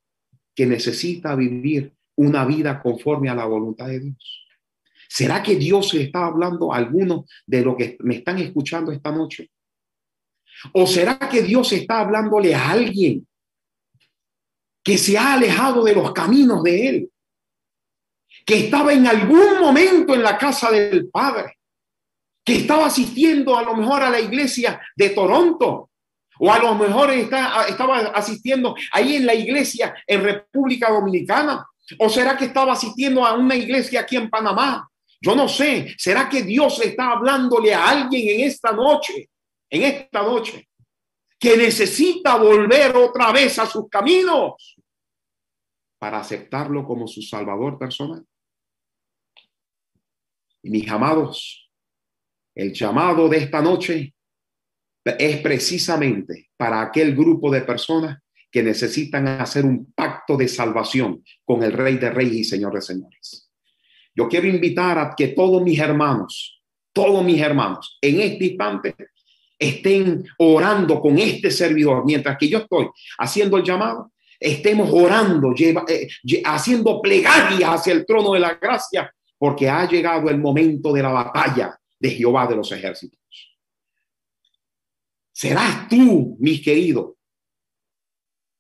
que 0.55 0.67
necesita 0.67 1.35
vivir 1.35 1.93
una 2.17 2.45
vida 2.45 2.81
conforme 2.81 3.29
a 3.29 3.35
la 3.35 3.45
voluntad 3.45 3.87
de 3.87 4.01
Dios. 4.01 4.47
¿Será 5.09 5.43
que 5.43 5.57
Dios 5.57 5.95
le 5.95 6.03
está 6.03 6.27
hablando 6.27 6.73
a 6.73 6.77
algunos 6.77 7.31
de 7.47 7.63
los 7.63 7.77
que 7.77 7.97
me 8.01 8.17
están 8.17 8.39
escuchando 8.39 8.91
esta 8.91 9.13
noche? 9.13 9.51
¿O 10.73 10.87
será 10.87 11.19
que 11.19 11.43
Dios 11.43 11.73
está 11.73 12.01
hablándole 12.01 12.55
a 12.55 12.71
alguien 12.71 13.27
que 14.83 14.99
se 14.99 15.17
ha 15.17 15.35
alejado 15.35 15.85
de 15.85 15.95
los 15.95 16.13
caminos 16.13 16.63
de 16.63 16.89
Él? 16.89 17.11
Que 18.45 18.59
estaba 18.59 18.93
en 18.93 19.07
algún 19.07 19.61
momento 19.61 20.15
en 20.15 20.23
la 20.23 20.37
casa 20.37 20.71
del 20.71 21.09
Padre, 21.09 21.59
que 22.45 22.57
estaba 22.57 22.87
asistiendo 22.87 23.57
a 23.57 23.63
lo 23.63 23.75
mejor 23.75 24.03
a 24.03 24.11
la 24.11 24.21
iglesia 24.21 24.81
de 24.97 25.11
Toronto, 25.11 25.91
o 26.39 26.53
a 26.53 26.59
lo 26.59 26.75
mejor 26.75 27.11
estaba 27.11 27.99
asistiendo 28.15 28.75
ahí 28.93 29.17
en 29.17 29.27
la 29.27 29.35
iglesia 29.35 29.95
en 30.07 30.23
República 30.23 30.91
Dominicana, 30.91 31.67
o 31.99 32.09
será 32.09 32.37
que 32.37 32.47
estaba 32.47 32.73
asistiendo 32.73 33.25
a 33.25 33.35
una 33.35 33.55
iglesia 33.55 34.01
aquí 34.01 34.17
en 34.17 34.29
Panamá, 34.29 34.89
yo 35.21 35.35
no 35.35 35.49
sé, 35.49 35.95
¿será 35.97 36.29
que 36.29 36.43
Dios 36.43 36.83
está 36.83 37.13
hablándole 37.13 37.73
a 37.73 37.89
alguien 37.89 38.41
en 38.41 38.47
esta 38.47 38.73
noche, 38.73 39.31
en 39.75 39.83
esta 39.83 40.23
noche, 40.23 40.69
que 41.39 41.57
necesita 41.57 42.37
volver 42.37 42.97
otra 42.97 43.33
vez 43.33 43.59
a 43.59 43.67
sus 43.67 43.89
caminos 43.89 44.77
para 45.99 46.21
aceptarlo 46.21 46.87
como 46.87 47.09
su 47.09 47.23
Salvador 47.23 47.79
personal? 47.79 48.25
Y 50.63 50.71
mis 50.71 50.89
amados, 50.89 51.71
el 52.55 52.73
llamado 52.73 53.29
de 53.29 53.39
esta 53.39 53.61
noche 53.61 54.15
es 55.05 55.41
precisamente 55.41 56.51
para 56.57 56.81
aquel 56.81 57.15
grupo 57.15 57.51
de 57.51 57.63
personas 57.63 58.19
que 58.51 58.63
necesitan 58.63 59.27
hacer 59.27 59.65
un 59.65 59.93
pacto 59.93 60.37
de 60.37 60.47
salvación 60.47 61.25
con 61.45 61.65
el 61.65 61.73
Rey 61.73 61.99
de 61.99 62.11
Reyes 62.11 62.37
y 62.37 62.45
Señor 62.45 62.75
de 62.75 62.81
Señores. 62.81 63.51
Yo 64.15 64.29
quiero 64.29 64.47
invitar 64.47 64.99
a 64.99 65.15
que 65.17 65.29
todos 65.29 65.61
mis 65.63 65.81
hermanos, 65.81 66.63
todos 66.93 67.25
mis 67.25 67.41
hermanos, 67.41 67.99
en 68.01 68.21
este 68.21 68.45
instante 68.45 68.95
estén 69.59 70.25
orando 70.39 71.01
con 71.01 71.19
este 71.19 71.51
servidor, 71.51 72.05
mientras 72.05 72.37
que 72.39 72.49
yo 72.49 72.59
estoy 72.59 72.89
haciendo 73.19 73.57
el 73.57 73.65
llamado, 73.65 74.13
estemos 74.39 74.91
orando, 74.93 75.55
eh, 75.59 76.09
haciendo 76.45 77.01
plegarias 77.01 77.71
hacia 77.71 77.93
el 77.93 78.05
trono 78.05 78.33
de 78.33 78.41
la 78.41 78.55
gracia, 78.55 79.13
porque 79.39 79.69
ha 79.69 79.89
llegado 79.89 80.29
el 80.29 80.39
momento 80.39 80.93
de 80.93 81.03
la 81.03 81.11
batalla 81.11 81.79
de 81.99 82.11
Jehová 82.11 82.47
de 82.47 82.57
los 82.57 82.71
ejércitos. 82.73 83.19
Serás 85.33 85.89
tú, 85.89 86.37
mis 86.39 86.63
queridos, 86.63 87.13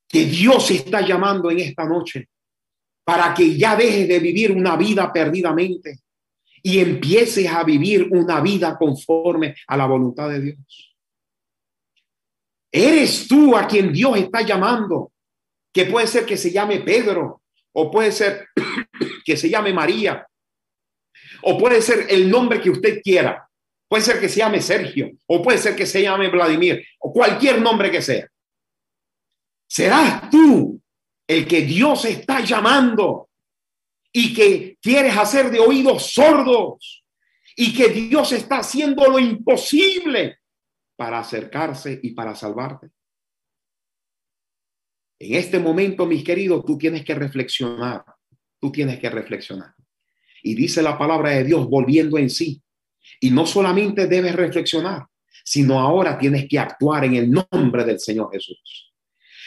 que 0.08 0.24
Dios 0.24 0.70
está 0.70 1.00
llamando 1.00 1.50
en 1.50 1.60
esta 1.60 1.84
noche 1.84 2.28
para 3.04 3.34
que 3.34 3.56
ya 3.56 3.76
dejes 3.76 4.08
de 4.08 4.18
vivir 4.18 4.52
una 4.52 4.76
vida 4.76 5.12
perdidamente 5.12 6.03
y 6.66 6.80
empieces 6.80 7.46
a 7.46 7.62
vivir 7.62 8.08
una 8.10 8.40
vida 8.40 8.78
conforme 8.78 9.54
a 9.66 9.76
la 9.76 9.84
voluntad 9.84 10.30
de 10.30 10.40
Dios. 10.40 10.96
Eres 12.72 13.28
tú 13.28 13.54
a 13.54 13.68
quien 13.68 13.92
Dios 13.92 14.16
está 14.16 14.40
llamando, 14.40 15.12
que 15.72 15.84
puede 15.84 16.06
ser 16.06 16.24
que 16.24 16.38
se 16.38 16.50
llame 16.50 16.80
Pedro, 16.80 17.42
o 17.72 17.90
puede 17.90 18.10
ser 18.10 18.48
que 19.26 19.36
se 19.36 19.50
llame 19.50 19.74
María, 19.74 20.26
o 21.42 21.58
puede 21.58 21.82
ser 21.82 22.06
el 22.08 22.30
nombre 22.30 22.62
que 22.62 22.70
usted 22.70 23.02
quiera. 23.02 23.46
Puede 23.86 24.02
ser 24.02 24.18
que 24.18 24.30
se 24.30 24.38
llame 24.38 24.62
Sergio, 24.62 25.10
o 25.26 25.42
puede 25.42 25.58
ser 25.58 25.76
que 25.76 25.84
se 25.84 26.00
llame 26.00 26.30
Vladimir, 26.30 26.82
o 26.98 27.12
cualquier 27.12 27.60
nombre 27.60 27.90
que 27.90 28.00
sea. 28.00 28.26
Serás 29.68 30.30
tú 30.30 30.80
el 31.28 31.46
que 31.46 31.60
Dios 31.60 32.06
está 32.06 32.40
llamando 32.40 33.28
y 34.16 34.32
que 34.32 34.78
quieres 34.80 35.16
hacer 35.16 35.50
de 35.50 35.58
oídos 35.58 36.12
sordos 36.12 37.04
y 37.56 37.74
que 37.74 37.88
Dios 37.88 38.30
está 38.30 38.58
haciendo 38.58 39.04
lo 39.10 39.18
imposible 39.18 40.38
para 40.96 41.18
acercarse 41.18 41.98
y 42.00 42.12
para 42.12 42.36
salvarte. 42.36 42.90
En 45.18 45.34
este 45.34 45.58
momento, 45.58 46.06
mis 46.06 46.22
queridos, 46.22 46.64
tú 46.64 46.78
tienes 46.78 47.04
que 47.04 47.16
reflexionar, 47.16 48.04
tú 48.60 48.70
tienes 48.70 49.00
que 49.00 49.10
reflexionar. 49.10 49.74
Y 50.44 50.54
dice 50.54 50.80
la 50.80 50.96
palabra 50.96 51.30
de 51.30 51.42
Dios 51.42 51.68
volviendo 51.68 52.16
en 52.16 52.30
sí. 52.30 52.62
Y 53.18 53.32
no 53.32 53.46
solamente 53.46 54.06
debes 54.06 54.36
reflexionar, 54.36 55.06
sino 55.44 55.80
ahora 55.80 56.16
tienes 56.16 56.46
que 56.48 56.60
actuar 56.60 57.04
en 57.04 57.16
el 57.16 57.30
nombre 57.32 57.84
del 57.84 57.98
Señor 57.98 58.30
Jesús. 58.32 58.92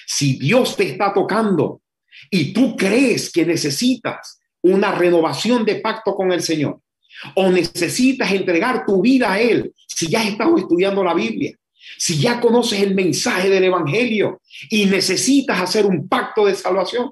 Si 0.06 0.38
Dios 0.38 0.76
te 0.76 0.90
está 0.90 1.14
tocando 1.14 1.84
y 2.30 2.52
tú 2.52 2.76
crees 2.76 3.32
que 3.32 3.46
necesitas 3.46 4.42
una 4.68 4.92
renovación 4.92 5.66
de 5.66 5.76
pacto 5.76 6.16
con 6.16 6.32
el 6.32 6.42
Señor 6.42 6.80
o 7.36 7.50
necesitas 7.50 8.32
entregar 8.32 8.86
tu 8.86 9.02
vida 9.02 9.34
a 9.34 9.42
Él, 9.42 9.74
si 9.88 10.08
ya 10.08 10.22
has 10.22 10.28
estado 10.28 10.58
estudiando 10.58 11.04
la 11.04 11.14
Biblia, 11.14 11.58
si 11.98 12.20
ya 12.20 12.40
conoces 12.40 12.82
el 12.82 12.94
mensaje 12.94 13.50
del 13.50 13.64
Evangelio 13.64 14.42
y 14.70 14.86
necesitas 14.86 15.60
hacer 15.62 15.86
un 15.86 16.08
pacto 16.08 16.46
de 16.46 16.56
salvación, 16.56 17.12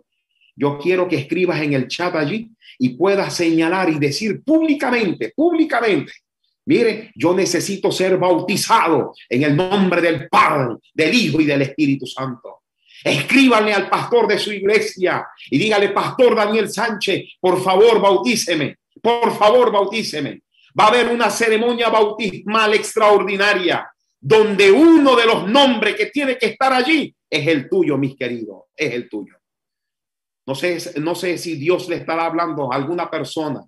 yo 0.56 0.78
quiero 0.78 1.08
que 1.08 1.18
escribas 1.18 1.62
en 1.62 1.74
el 1.74 1.88
chat 1.88 2.16
allí 2.16 2.52
y 2.78 2.90
puedas 2.90 3.36
señalar 3.36 3.90
y 3.90 4.00
decir 4.00 4.44
públicamente, 4.44 5.34
públicamente, 5.36 6.12
mire, 6.66 7.12
yo 7.16 7.34
necesito 7.34 7.92
ser 7.92 8.18
bautizado 8.18 9.14
en 9.30 9.44
el 9.44 9.56
nombre 9.56 10.02
del 10.02 10.28
Padre, 10.30 10.76
del 10.94 11.14
Hijo 11.14 11.42
y 11.42 11.46
del 11.46 11.64
Espíritu 11.64 12.06
Santo. 12.06 12.62
Escríbanle 13.06 13.72
al 13.72 13.88
pastor 13.88 14.28
de 14.28 14.40
su 14.40 14.52
iglesia 14.52 15.28
y 15.52 15.60
dígale, 15.60 15.90
Pastor 15.90 16.36
Daniel 16.36 16.72
Sánchez, 16.72 17.36
por 17.40 17.62
favor, 17.62 18.02
bautíceme. 18.02 18.80
Por 19.00 19.38
favor, 19.38 19.72
bautíceme. 19.72 20.42
Va 20.78 20.86
a 20.86 20.88
haber 20.88 21.10
una 21.10 21.30
ceremonia 21.30 21.90
bautismal 21.90 22.74
extraordinaria 22.74 23.88
donde 24.20 24.72
uno 24.72 25.16
de 25.16 25.28
los 25.28 25.48
nombres 25.48 25.96
que 25.96 26.08
tiene 26.08 26.36
que 26.36 26.48
estar 26.48 26.74
allí 26.74 27.16
es 27.30 27.46
el 27.48 27.70
tuyo, 27.70 27.96
mis 27.96 28.16
queridos, 28.16 28.64
es 28.76 28.92
el 28.92 29.08
tuyo. 29.08 29.36
No 30.48 30.56
sé, 30.56 30.80
no 31.00 31.14
sé 31.14 31.38
si 31.38 31.58
Dios 31.58 31.88
le 31.88 31.98
estará 31.98 32.26
hablando 32.26 32.74
a 32.74 32.76
alguna 32.76 33.12
persona 33.12 33.62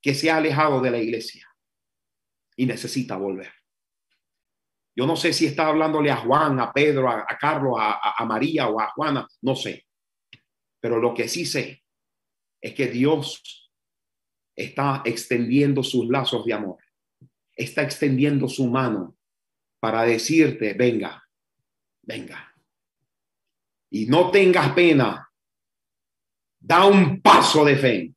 que 0.00 0.14
se 0.14 0.30
ha 0.30 0.36
alejado 0.36 0.80
de 0.80 0.92
la 0.92 0.98
iglesia 0.98 1.44
y 2.54 2.66
necesita 2.66 3.16
volver. 3.16 3.50
Yo 5.00 5.06
no 5.06 5.16
sé 5.16 5.32
si 5.32 5.46
está 5.46 5.68
hablándole 5.68 6.10
a 6.10 6.16
Juan, 6.16 6.60
a 6.60 6.74
Pedro, 6.74 7.08
a, 7.08 7.24
Carlos, 7.40 7.78
a, 7.80 8.22
María 8.26 8.68
o 8.68 8.78
a 8.78 8.90
Juana, 8.90 9.26
no 9.40 9.56
sé. 9.56 9.86
Pero 10.78 10.98
lo 10.98 11.14
que 11.14 11.26
sí 11.26 11.46
sé 11.46 11.82
es 12.60 12.74
que 12.74 12.88
Dios 12.88 13.72
está 14.54 15.00
extendiendo 15.06 15.82
sus 15.82 16.06
lazos 16.06 16.44
de 16.44 16.52
amor, 16.52 16.76
está 17.56 17.80
extendiendo 17.80 18.46
su 18.46 18.66
mano 18.66 19.16
para 19.80 20.02
decirte, 20.02 20.74
venga, 20.74 21.26
venga. 22.02 22.54
Y 23.88 24.04
no 24.04 24.30
tengas 24.30 24.70
pena, 24.74 25.32
da 26.58 26.84
un 26.84 27.22
paso 27.22 27.64
de 27.64 27.76
fe. 27.76 28.14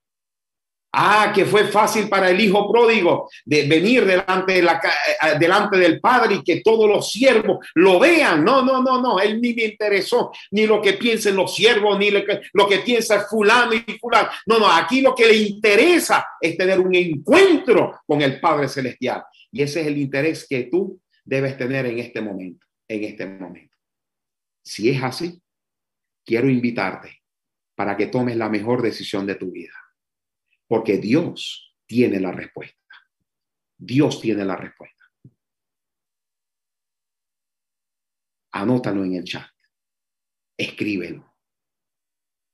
Ah, 0.95 1.31
que 1.33 1.45
fue 1.45 1.65
fácil 1.65 2.07
para 2.07 2.29
el 2.29 2.39
hijo 2.39 2.71
pródigo 2.71 3.27
de 3.45 3.65
venir 3.65 4.05
delante, 4.05 4.53
de 4.53 4.61
la, 4.61 4.79
eh, 4.79 5.39
delante 5.39 5.75
del 5.79 5.99
padre 5.99 6.35
y 6.35 6.43
que 6.43 6.61
todos 6.61 6.87
los 6.87 7.11
siervos 7.11 7.65
lo 7.73 7.97
vean. 7.97 8.43
No, 8.43 8.61
no, 8.63 8.83
no, 8.83 9.01
no. 9.01 9.19
Él 9.19 9.41
ni 9.41 9.55
me 9.55 9.63
interesó 9.63 10.31
ni 10.51 10.67
lo 10.67 10.79
que 10.79 10.93
piensen 10.93 11.35
los 11.35 11.55
siervos, 11.55 11.97
ni 11.97 12.11
lo 12.11 12.23
que, 12.23 12.41
lo 12.53 12.67
que 12.67 12.77
piensa 12.77 13.25
fulano 13.27 13.73
y 13.73 13.79
fulano. 13.99 14.29
No, 14.45 14.59
no, 14.59 14.71
aquí 14.71 15.01
lo 15.01 15.15
que 15.15 15.25
le 15.25 15.37
interesa 15.37 16.27
es 16.39 16.55
tener 16.55 16.79
un 16.79 16.93
encuentro 16.93 18.01
con 18.05 18.21
el 18.21 18.39
Padre 18.39 18.67
Celestial. 18.67 19.23
Y 19.51 19.63
ese 19.63 19.81
es 19.81 19.87
el 19.87 19.97
interés 19.97 20.45
que 20.47 20.65
tú 20.65 21.01
debes 21.25 21.57
tener 21.57 21.87
en 21.87 21.97
este 21.97 22.21
momento, 22.21 22.67
en 22.87 23.03
este 23.03 23.25
momento. 23.25 23.75
Si 24.63 24.91
es 24.91 25.01
así, 25.01 25.41
quiero 26.23 26.47
invitarte 26.47 27.23
para 27.73 27.97
que 27.97 28.05
tomes 28.05 28.37
la 28.37 28.47
mejor 28.47 28.83
decisión 28.83 29.25
de 29.25 29.33
tu 29.33 29.51
vida 29.51 29.73
porque 30.67 30.97
Dios 30.97 31.75
tiene 31.85 32.19
la 32.19 32.31
respuesta. 32.31 32.77
Dios 33.77 34.21
tiene 34.21 34.45
la 34.45 34.55
respuesta. 34.55 35.03
Anótalo 38.53 39.03
en 39.03 39.15
el 39.15 39.23
chat. 39.23 39.49
Escríbelo. 40.57 41.35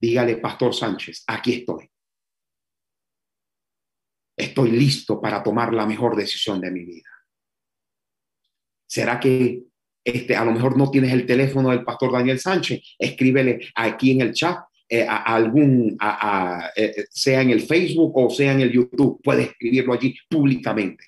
Dígale, 0.02 0.38
Pastor 0.38 0.74
Sánchez, 0.74 1.24
aquí 1.28 1.54
estoy. 1.54 1.92
Estoy 4.38 4.72
listo 4.72 5.20
para 5.20 5.44
tomar 5.44 5.74
la 5.74 5.86
mejor 5.86 6.16
decisión 6.16 6.62
de 6.62 6.72
mi 6.72 6.86
vida. 6.86 7.10
¿Será 8.88 9.20
que 9.20 9.66
este, 10.04 10.36
a 10.36 10.46
lo 10.46 10.52
mejor 10.52 10.78
no 10.78 10.90
tienes 10.90 11.12
el 11.12 11.26
teléfono 11.26 11.70
del 11.70 11.84
pastor 11.84 12.14
Daniel 12.14 12.40
Sánchez? 12.40 12.96
Escríbele 12.98 13.70
aquí 13.76 14.12
en 14.12 14.22
el 14.22 14.34
chat 14.34 14.69
eh, 14.92 15.06
a, 15.08 15.18
algún, 15.36 15.96
a, 16.00 16.72
eh, 16.76 17.06
sea 17.12 17.44
en 17.44 17.52
el 17.52 17.62
Facebook 17.62 18.12
o 18.16 18.28
sea 18.32 18.54
en 18.54 18.62
el 18.62 18.72
YouTube, 18.72 19.22
puede 19.24 19.44
escribirlo 19.44 19.94
allí 19.94 20.16
públicamente 20.28 21.04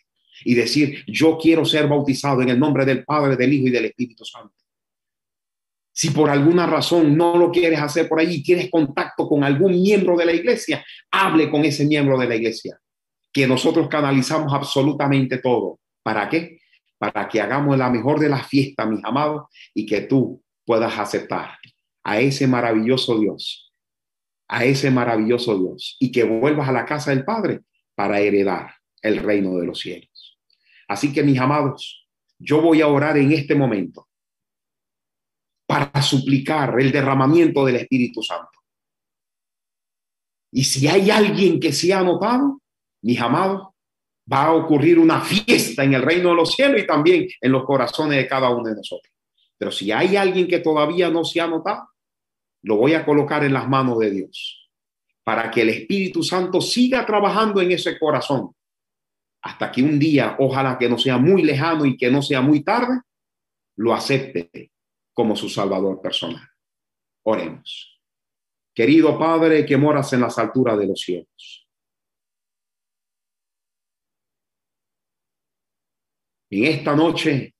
y 0.46 0.54
decir, 0.54 1.04
yo 1.08 1.36
quiero 1.42 1.66
ser 1.66 1.88
bautizado 1.88 2.44
en 2.44 2.50
el 2.50 2.60
nombre 2.60 2.86
del 2.86 3.04
Padre, 3.04 3.36
del 3.36 3.52
Hijo 3.52 3.68
y 3.68 3.72
del 3.72 3.86
Espíritu 3.86 4.24
Santo. 4.24 4.54
Si 5.92 6.12
por 6.12 6.30
alguna 6.30 6.68
razón 6.68 7.18
no 7.18 7.36
lo 7.38 7.50
quieres 7.50 7.80
hacer 7.80 8.08
por 8.08 8.20
allí, 8.20 8.44
tienes 8.44 8.70
contacto 8.70 9.28
con 9.28 9.44
algún 9.44 9.72
miembro 9.72 10.16
de 10.16 10.26
la 10.26 10.34
iglesia, 10.34 10.86
hable 11.10 11.50
con 11.50 11.66
ese 11.66 11.84
miembro 11.84 12.20
de 12.20 12.28
la 12.28 12.36
iglesia, 12.36 12.80
que 13.34 13.48
nosotros 13.48 13.88
canalizamos 13.88 14.54
absolutamente 14.54 15.40
todo. 15.40 15.80
¿Para 16.04 16.30
qué? 16.30 16.60
Para 17.00 17.28
que 17.28 17.42
hagamos 17.42 17.80
la 17.80 17.90
mejor 17.90 18.20
de 18.20 18.30
las 18.30 18.46
fiestas, 18.48 18.88
mis 18.88 19.04
amados, 19.04 19.48
y 19.74 19.88
que 19.88 20.02
tú 20.02 20.44
puedas 20.66 21.00
aceptar 21.00 21.58
a 22.04 22.20
ese 22.20 22.46
maravilloso 22.46 23.18
Dios 23.18 23.71
a 24.52 24.66
ese 24.66 24.92
maravilloso 24.92 25.58
Dios 25.58 25.96
y 25.98 26.12
que 26.12 26.26
vuelvas 26.26 26.68
a 26.68 26.74
la 26.74 26.86
casa 26.86 27.12
del 27.12 27.24
Padre 27.24 27.62
para 27.96 28.20
heredar 28.20 28.76
el 29.02 29.18
reino 29.18 29.58
de 29.58 29.66
los 29.66 29.80
cielos. 29.80 30.38
Así 30.90 31.14
que 31.14 31.24
mis 31.24 31.40
amados, 31.40 32.06
yo 32.38 32.62
voy 32.62 32.82
a 32.82 32.88
orar 32.88 33.18
en 33.18 33.32
este 33.32 33.56
momento 33.56 34.10
para 35.66 36.02
suplicar 36.02 36.78
el 36.82 36.92
derramamiento 36.92 37.66
del 37.66 37.78
Espíritu 37.78 38.22
Santo. 38.22 38.60
Y 40.52 40.66
si 40.66 40.86
hay 40.86 41.10
alguien 41.10 41.58
que 41.58 41.72
se 41.72 41.94
ha 41.94 42.00
anotado, 42.00 42.60
mis 43.04 43.22
amados, 43.22 43.70
va 44.32 44.48
a 44.48 44.54
ocurrir 44.54 45.00
una 45.00 45.22
fiesta 45.22 45.86
en 45.86 45.94
el 45.94 46.02
reino 46.02 46.32
de 46.32 46.36
los 46.36 46.52
cielos 46.52 46.82
y 46.82 46.86
también 46.86 47.26
en 47.40 47.52
los 47.54 47.64
corazones 47.64 48.18
de 48.18 48.28
cada 48.28 48.50
uno 48.50 48.68
de 48.68 48.76
nosotros. 48.76 49.14
Pero 49.58 49.72
si 49.72 49.94
hay 49.94 50.18
alguien 50.18 50.46
que 50.46 50.60
todavía 50.60 51.10
no 51.10 51.24
se 51.24 51.40
ha 51.40 51.46
anotado, 51.46 51.91
lo 52.64 52.78
voy 52.78 52.94
a 52.94 53.06
colocar 53.06 53.44
en 53.44 53.54
las 53.54 53.68
manos 53.68 54.00
de 54.00 54.12
Dios 54.12 54.70
para 55.24 55.52
que 55.52 55.62
el 55.62 55.70
Espíritu 55.70 56.24
Santo 56.24 56.62
siga 56.62 57.06
trabajando 57.06 57.62
en 57.62 57.72
ese 57.72 57.98
corazón 57.98 58.56
hasta 59.44 59.72
que 59.72 59.82
un 59.82 59.98
día, 59.98 60.36
ojalá 60.40 60.78
que 60.78 60.90
no 60.90 60.98
sea 60.98 61.18
muy 61.18 61.42
lejano 61.42 61.86
y 61.86 61.98
que 61.98 62.12
no 62.12 62.22
sea 62.22 62.42
muy 62.42 62.64
tarde, 62.64 63.02
lo 63.78 63.94
acepte 63.94 64.72
como 65.14 65.36
su 65.36 65.50
Salvador 65.50 66.00
personal. 66.02 66.48
Oremos. 67.24 68.00
Querido 68.74 69.18
Padre 69.18 69.66
que 69.66 69.78
moras 69.78 70.14
en 70.14 70.22
las 70.22 70.38
alturas 70.38 70.78
de 70.78 70.88
los 70.88 71.00
cielos. 71.00 71.68
En 76.52 76.66
esta 76.66 76.96
noche, 76.96 77.56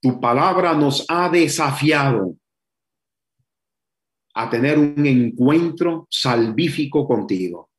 tu 0.00 0.20
palabra 0.20 0.72
nos 0.72 1.04
ha 1.08 1.28
desafiado 1.28 2.39
a 4.34 4.48
tener 4.48 4.78
un 4.78 5.06
encuentro 5.06 6.06
salvífico 6.10 7.06
contigo. 7.06 7.70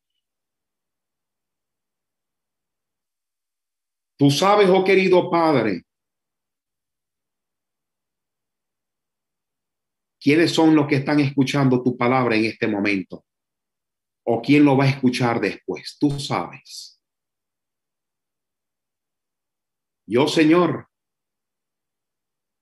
Tú 4.18 4.30
sabes, 4.30 4.68
oh 4.68 4.84
querido 4.84 5.30
Padre, 5.30 5.82
quiénes 10.20 10.52
son 10.52 10.76
los 10.76 10.86
que 10.86 10.96
están 10.96 11.18
escuchando 11.18 11.82
tu 11.82 11.96
palabra 11.96 12.36
en 12.36 12.44
este 12.44 12.68
momento 12.68 13.24
o 14.24 14.40
quién 14.40 14.64
lo 14.64 14.76
va 14.76 14.84
a 14.84 14.90
escuchar 14.90 15.40
después. 15.40 15.96
Tú 15.98 16.20
sabes. 16.20 17.00
Yo, 20.06 20.28
Señor, 20.28 20.88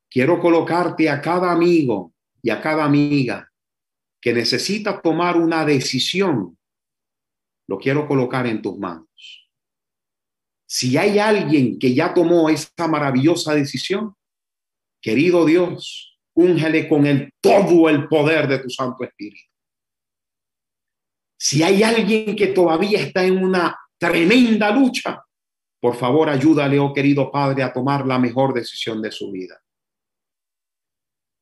quiero 0.09 0.41
colocarte 0.41 1.11
a 1.11 1.21
cada 1.21 1.53
amigo 1.53 2.15
y 2.43 2.49
a 2.49 2.61
cada 2.63 2.85
amiga 2.85 3.50
que 4.21 4.33
necesita 4.33 5.01
tomar 5.01 5.37
una 5.37 5.65
decisión, 5.65 6.59
lo 7.69 7.79
quiero 7.79 8.07
colocar 8.07 8.47
en 8.47 8.61
tus 8.61 8.79
manos. 8.79 9.09
Si 10.69 10.97
hay 10.97 11.19
alguien 11.19 11.79
que 11.79 11.95
ya 11.95 12.15
tomó 12.15 12.49
esa 12.49 12.87
maravillosa 12.87 13.55
decisión, 13.55 14.15
querido 15.01 15.45
Dios, 15.45 16.19
úngele 16.35 16.89
con 16.89 17.07
el 17.07 17.33
todo 17.41 17.89
el 17.89 18.07
poder 18.09 18.47
de 18.47 18.59
tu 18.59 18.71
Santo 18.71 19.05
Espíritu. 19.05 19.51
Si 21.39 21.63
hay 21.63 21.83
alguien 21.83 22.37
que 22.37 22.49
todavía 22.49 23.01
está 23.01 23.25
en 23.25 23.43
una 23.43 23.77
tremenda 23.99 24.71
lucha, 24.71 25.25
por 25.81 25.97
favor 25.97 26.29
ayúdale, 26.29 26.79
oh 26.79 26.93
querido 26.93 27.31
Padre, 27.31 27.63
a 27.63 27.73
tomar 27.73 28.07
la 28.07 28.19
mejor 28.19 28.53
decisión 28.53 29.01
de 29.01 29.11
su 29.11 29.33
vida. 29.33 29.59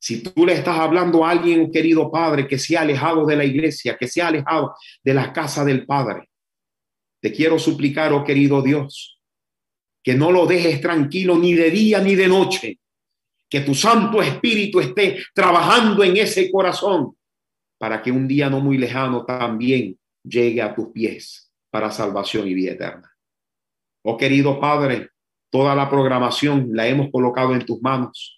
Si 0.08 0.22
tú 0.22 0.46
le 0.46 0.54
estás 0.54 0.78
hablando 0.78 1.22
a 1.22 1.32
alguien, 1.32 1.70
querido 1.70 2.10
Padre, 2.10 2.48
que 2.48 2.58
se 2.58 2.78
ha 2.78 2.80
alejado 2.80 3.26
de 3.26 3.36
la 3.36 3.44
iglesia, 3.44 3.94
que 3.98 4.08
se 4.08 4.22
ha 4.22 4.28
alejado 4.28 4.74
de 5.04 5.12
la 5.12 5.34
casa 5.34 5.66
del 5.66 5.84
Padre, 5.84 6.30
te 7.20 7.30
quiero 7.30 7.58
suplicar, 7.58 8.14
oh 8.14 8.24
querido 8.24 8.62
Dios, 8.62 9.20
que 10.02 10.14
no 10.14 10.32
lo 10.32 10.46
dejes 10.46 10.80
tranquilo 10.80 11.36
ni 11.36 11.52
de 11.52 11.70
día 11.70 12.00
ni 12.00 12.14
de 12.14 12.26
noche, 12.26 12.78
que 13.50 13.60
tu 13.60 13.74
Santo 13.74 14.22
Espíritu 14.22 14.80
esté 14.80 15.22
trabajando 15.34 16.02
en 16.02 16.16
ese 16.16 16.50
corazón 16.50 17.14
para 17.76 18.00
que 18.00 18.10
un 18.10 18.26
día 18.26 18.48
no 18.48 18.60
muy 18.60 18.78
lejano 18.78 19.26
también 19.26 19.98
llegue 20.24 20.62
a 20.62 20.74
tus 20.74 20.88
pies 20.88 21.52
para 21.68 21.90
salvación 21.90 22.48
y 22.48 22.54
vida 22.54 22.72
eterna. 22.72 23.14
Oh 24.06 24.16
querido 24.16 24.58
Padre, 24.58 25.10
toda 25.50 25.74
la 25.74 25.90
programación 25.90 26.70
la 26.72 26.86
hemos 26.86 27.10
colocado 27.10 27.52
en 27.54 27.66
tus 27.66 27.82
manos 27.82 28.37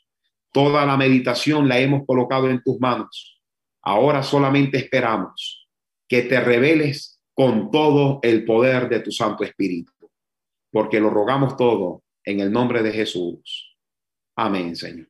Toda 0.53 0.85
la 0.85 0.97
meditación 0.97 1.69
la 1.69 1.79
hemos 1.79 2.05
colocado 2.07 2.49
en 2.51 2.63
tus 2.63 2.79
manos. 2.81 3.41
Ahora 3.83 4.23
solamente 4.23 4.79
esperamos 4.79 5.69
que 6.09 6.23
te 6.23 6.41
reveles 6.41 7.21
con 7.35 7.71
todo 7.71 8.19
el 8.23 8.45
poder 8.45 8.89
de 8.89 9.01
tu 9.01 9.13
Santo 9.13 9.45
Espíritu, 9.45 9.93
porque 10.71 11.01
lo 11.01 11.11
rogamos 11.11 11.57
todo 11.57 12.03
en 12.25 12.41
el 12.41 12.53
nombre 12.53 12.83
de 12.83 12.93
Jesús. 12.93 13.77
Amén, 14.37 14.77
Señor. 14.77 15.10